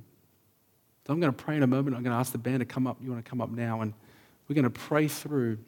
So 1.08 1.14
I'm 1.14 1.22
going 1.22 1.32
to 1.32 1.44
pray 1.44 1.56
in 1.56 1.64
a 1.64 1.68
moment. 1.68 1.96
I'm 1.96 2.04
going 2.04 2.14
to 2.14 2.20
ask 2.20 2.34
the 2.34 2.38
band 2.38 2.60
to 2.60 2.66
come 2.66 2.88
up. 2.88 2.98
You 3.02 3.10
want 3.10 3.24
to 3.24 3.30
come 3.30 3.40
up 3.40 3.52
now? 3.52 3.80
And 3.80 3.94
we're 4.48 4.56
going 4.56 4.64
to 4.64 4.70
pray 4.70 5.08
through 5.08 5.60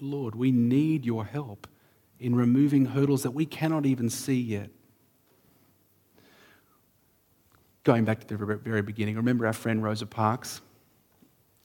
Lord, 0.00 0.34
we 0.34 0.50
need 0.50 1.04
your 1.04 1.24
help 1.24 1.66
in 2.18 2.34
removing 2.34 2.86
hurdles 2.86 3.22
that 3.22 3.32
we 3.32 3.46
cannot 3.46 3.86
even 3.86 4.10
see 4.10 4.40
yet. 4.40 4.70
Going 7.84 8.04
back 8.04 8.26
to 8.26 8.36
the 8.36 8.56
very 8.56 8.82
beginning, 8.82 9.16
remember 9.16 9.46
our 9.46 9.52
friend 9.52 9.82
Rosa 9.82 10.06
Parks? 10.06 10.60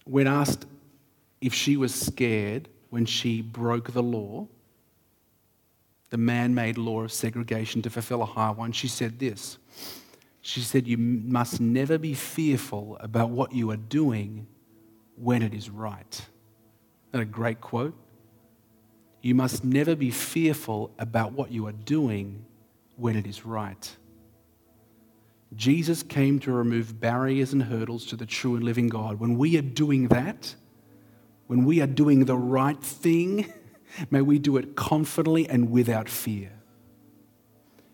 When 0.06 0.28
asked 0.28 0.66
if 1.42 1.54
she 1.54 1.78
was 1.78 1.94
scared 1.94 2.70
when 2.90 3.06
she 3.06 3.42
broke 3.42 3.92
the 3.92 4.04
law, 4.04 4.48
the 6.12 6.18
man 6.18 6.56
made 6.56 6.78
law 6.78 7.02
of 7.02 7.12
segregation 7.12 7.82
to 7.82 7.90
fulfill 7.90 8.22
a 8.22 8.26
higher 8.26 8.54
one, 8.54 8.72
she 8.72 8.88
said 8.88 9.20
this. 9.20 9.58
She 10.42 10.62
said, 10.62 10.88
You 10.88 10.98
must 10.98 11.60
never 11.60 11.98
be 11.98 12.14
fearful 12.14 12.98
about 13.00 13.32
what 13.32 13.52
you 13.52 13.72
are 13.72 13.78
doing 13.78 14.48
when 15.16 15.42
it 15.42 15.54
is 15.54 15.70
right. 15.70 16.14
Isn't 16.14 17.12
that 17.12 17.22
a 17.22 17.26
great 17.26 17.62
quote? 17.62 17.96
You 19.22 19.34
must 19.34 19.64
never 19.64 19.96
be 19.96 20.12
fearful 20.12 20.94
about 21.00 21.34
what 21.34 21.52
you 21.52 21.66
are 21.66 21.72
doing 21.72 22.46
when 22.96 23.16
it 23.16 23.26
is 23.26 23.44
right. 23.44 23.96
Jesus 25.56 26.04
came 26.04 26.40
to 26.40 26.52
remove 26.52 27.00
barriers 27.00 27.54
and 27.54 27.64
hurdles 27.64 28.06
to 28.08 28.16
the 28.16 28.26
true 28.26 28.56
and 28.56 28.64
living 28.64 28.88
God. 28.88 29.20
When 29.20 29.38
we 29.38 29.58
are 29.58 29.62
doing 29.62 30.10
that, 30.10 30.56
when 31.48 31.66
we 31.66 31.82
are 31.82 31.88
doing 31.88 32.26
the 32.26 32.38
right 32.38 32.82
thing, 32.82 33.54
may 34.12 34.22
we 34.22 34.40
do 34.40 34.58
it 34.58 34.76
confidently 34.76 35.48
and 35.48 35.72
without 35.72 36.10
fear. 36.10 36.52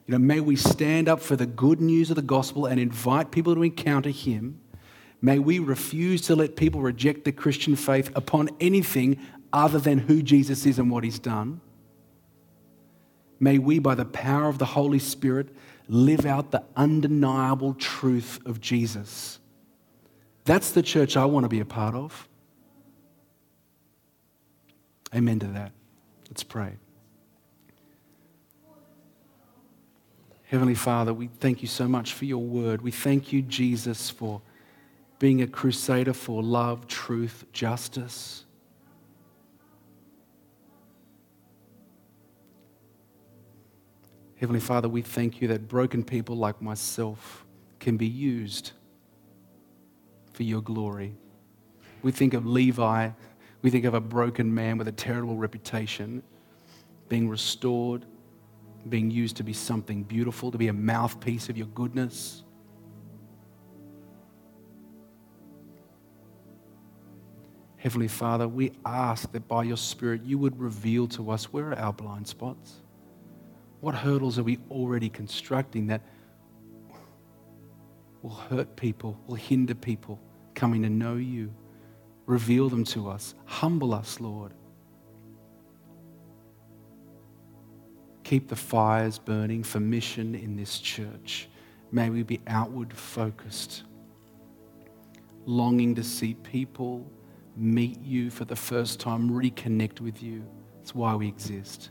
You 0.07 0.13
know, 0.13 0.19
may 0.19 0.39
we 0.39 0.55
stand 0.55 1.07
up 1.07 1.21
for 1.21 1.35
the 1.35 1.45
good 1.45 1.79
news 1.79 2.09
of 2.09 2.15
the 2.15 2.21
gospel 2.21 2.65
and 2.65 2.79
invite 2.79 3.31
people 3.31 3.53
to 3.55 3.63
encounter 3.63 4.09
Him. 4.09 4.59
May 5.21 5.37
we 5.37 5.59
refuse 5.59 6.21
to 6.23 6.35
let 6.35 6.55
people 6.55 6.81
reject 6.81 7.25
the 7.25 7.31
Christian 7.31 7.75
faith 7.75 8.11
upon 8.15 8.49
anything 8.59 9.19
other 9.53 9.79
than 9.79 9.99
who 9.99 10.21
Jesus 10.23 10.65
is 10.65 10.79
and 10.79 10.89
what 10.89 11.03
he's 11.03 11.19
done. 11.19 11.61
May 13.39 13.57
we, 13.57 13.79
by 13.79 13.95
the 13.95 14.05
power 14.05 14.47
of 14.47 14.57
the 14.57 14.65
Holy 14.65 14.99
Spirit, 14.99 15.49
live 15.87 16.25
out 16.25 16.51
the 16.51 16.63
undeniable 16.75 17.73
truth 17.73 18.39
of 18.45 18.61
Jesus. 18.61 19.39
That's 20.45 20.71
the 20.71 20.81
church 20.81 21.17
I 21.17 21.25
want 21.25 21.43
to 21.45 21.49
be 21.49 21.59
a 21.59 21.65
part 21.65 21.95
of. 21.95 22.27
Amen 25.13 25.39
to 25.39 25.47
that. 25.47 25.71
Let's 26.29 26.43
pray. 26.43 26.73
Heavenly 30.43 30.75
Father, 30.75 31.13
we 31.13 31.27
thank 31.27 31.61
you 31.61 31.67
so 31.67 31.87
much 31.87 32.13
for 32.13 32.25
your 32.25 32.43
word. 32.43 32.81
We 32.81 32.91
thank 32.91 33.31
you, 33.31 33.41
Jesus, 33.41 34.09
for 34.09 34.41
being 35.19 35.41
a 35.41 35.47
crusader 35.47 36.13
for 36.13 36.41
love, 36.43 36.87
truth, 36.87 37.45
justice. 37.53 38.43
Heavenly 44.41 44.59
Father, 44.59 44.89
we 44.89 45.03
thank 45.03 45.39
you 45.39 45.47
that 45.49 45.67
broken 45.67 46.03
people 46.03 46.35
like 46.35 46.63
myself 46.63 47.45
can 47.79 47.95
be 47.95 48.07
used 48.07 48.71
for 50.33 50.41
your 50.41 50.63
glory. 50.63 51.13
We 52.01 52.11
think 52.11 52.33
of 52.33 52.47
Levi, 52.47 53.11
we 53.61 53.69
think 53.69 53.85
of 53.85 53.93
a 53.93 54.01
broken 54.01 54.51
man 54.51 54.79
with 54.79 54.87
a 54.87 54.91
terrible 54.91 55.35
reputation 55.35 56.23
being 57.07 57.29
restored, 57.29 58.07
being 58.89 59.11
used 59.11 59.37
to 59.37 59.43
be 59.43 59.53
something 59.53 60.01
beautiful, 60.01 60.49
to 60.49 60.57
be 60.57 60.69
a 60.69 60.73
mouthpiece 60.73 61.47
of 61.47 61.55
your 61.55 61.67
goodness. 61.67 62.43
Heavenly 67.77 68.07
Father, 68.07 68.47
we 68.47 68.71
ask 68.87 69.31
that 69.33 69.47
by 69.47 69.65
your 69.65 69.77
Spirit 69.77 70.23
you 70.23 70.39
would 70.39 70.59
reveal 70.59 71.07
to 71.09 71.29
us 71.29 71.53
where 71.53 71.73
are 71.73 71.77
our 71.77 71.93
blind 71.93 72.27
spots. 72.27 72.81
What 73.81 73.95
hurdles 73.95 74.39
are 74.39 74.43
we 74.43 74.59
already 74.71 75.09
constructing 75.09 75.87
that 75.87 76.01
will 78.21 78.31
hurt 78.31 78.75
people, 78.75 79.19
will 79.27 79.35
hinder 79.35 79.75
people 79.75 80.19
coming 80.55 80.83
to 80.83 80.89
know 80.89 81.15
you? 81.15 81.53
Reveal 82.27 82.69
them 82.69 82.83
to 82.85 83.09
us. 83.09 83.35
Humble 83.45 83.93
us, 83.93 84.19
Lord. 84.19 84.53
Keep 88.23 88.47
the 88.49 88.55
fires 88.55 89.19
burning 89.19 89.63
for 89.63 89.79
mission 89.79 90.35
in 90.35 90.55
this 90.55 90.79
church. 90.79 91.49
May 91.91 92.09
we 92.09 92.23
be 92.23 92.39
outward 92.47 92.93
focused. 92.93 93.83
longing 95.45 95.95
to 95.95 96.03
see 96.03 96.35
people 96.35 97.05
meet 97.55 98.01
you 98.01 98.29
for 98.29 98.45
the 98.45 98.55
first 98.55 98.99
time, 98.99 99.29
reconnect 99.29 99.99
with 99.99 100.21
you. 100.23 100.43
It's 100.81 100.95
why 100.95 101.15
we 101.15 101.27
exist. 101.27 101.89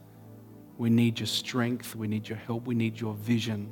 We 0.80 0.88
need 0.88 1.20
your 1.20 1.26
strength, 1.26 1.94
we 1.94 2.08
need 2.08 2.26
your 2.26 2.38
help, 2.38 2.66
we 2.66 2.74
need 2.74 2.98
your 2.98 3.12
vision. 3.12 3.68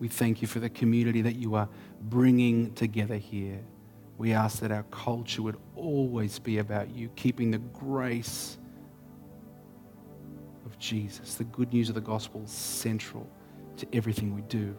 We 0.00 0.08
thank 0.08 0.42
you 0.42 0.48
for 0.48 0.58
the 0.58 0.68
community 0.68 1.22
that 1.22 1.36
you 1.36 1.54
are 1.54 1.68
bringing 2.00 2.74
together 2.74 3.14
here. 3.14 3.64
We 4.18 4.32
ask 4.32 4.58
that 4.62 4.72
our 4.72 4.82
culture 4.90 5.42
would 5.42 5.58
always 5.76 6.40
be 6.40 6.58
about 6.58 6.90
you, 6.90 7.08
keeping 7.10 7.52
the 7.52 7.58
grace 7.58 8.58
of 10.64 10.76
Jesus, 10.80 11.36
the 11.36 11.44
good 11.44 11.72
news 11.72 11.88
of 11.88 11.94
the 11.94 12.00
gospel, 12.00 12.42
central 12.48 13.30
to 13.76 13.86
everything 13.92 14.34
we 14.34 14.42
do. 14.42 14.76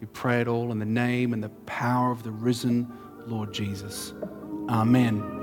We 0.00 0.06
pray 0.06 0.40
it 0.40 0.46
all 0.46 0.70
in 0.70 0.78
the 0.78 0.86
name 0.86 1.32
and 1.32 1.42
the 1.42 1.48
power 1.66 2.12
of 2.12 2.22
the 2.22 2.30
risen 2.30 2.92
Lord 3.26 3.52
Jesus. 3.52 4.14
Amen. 4.68 5.35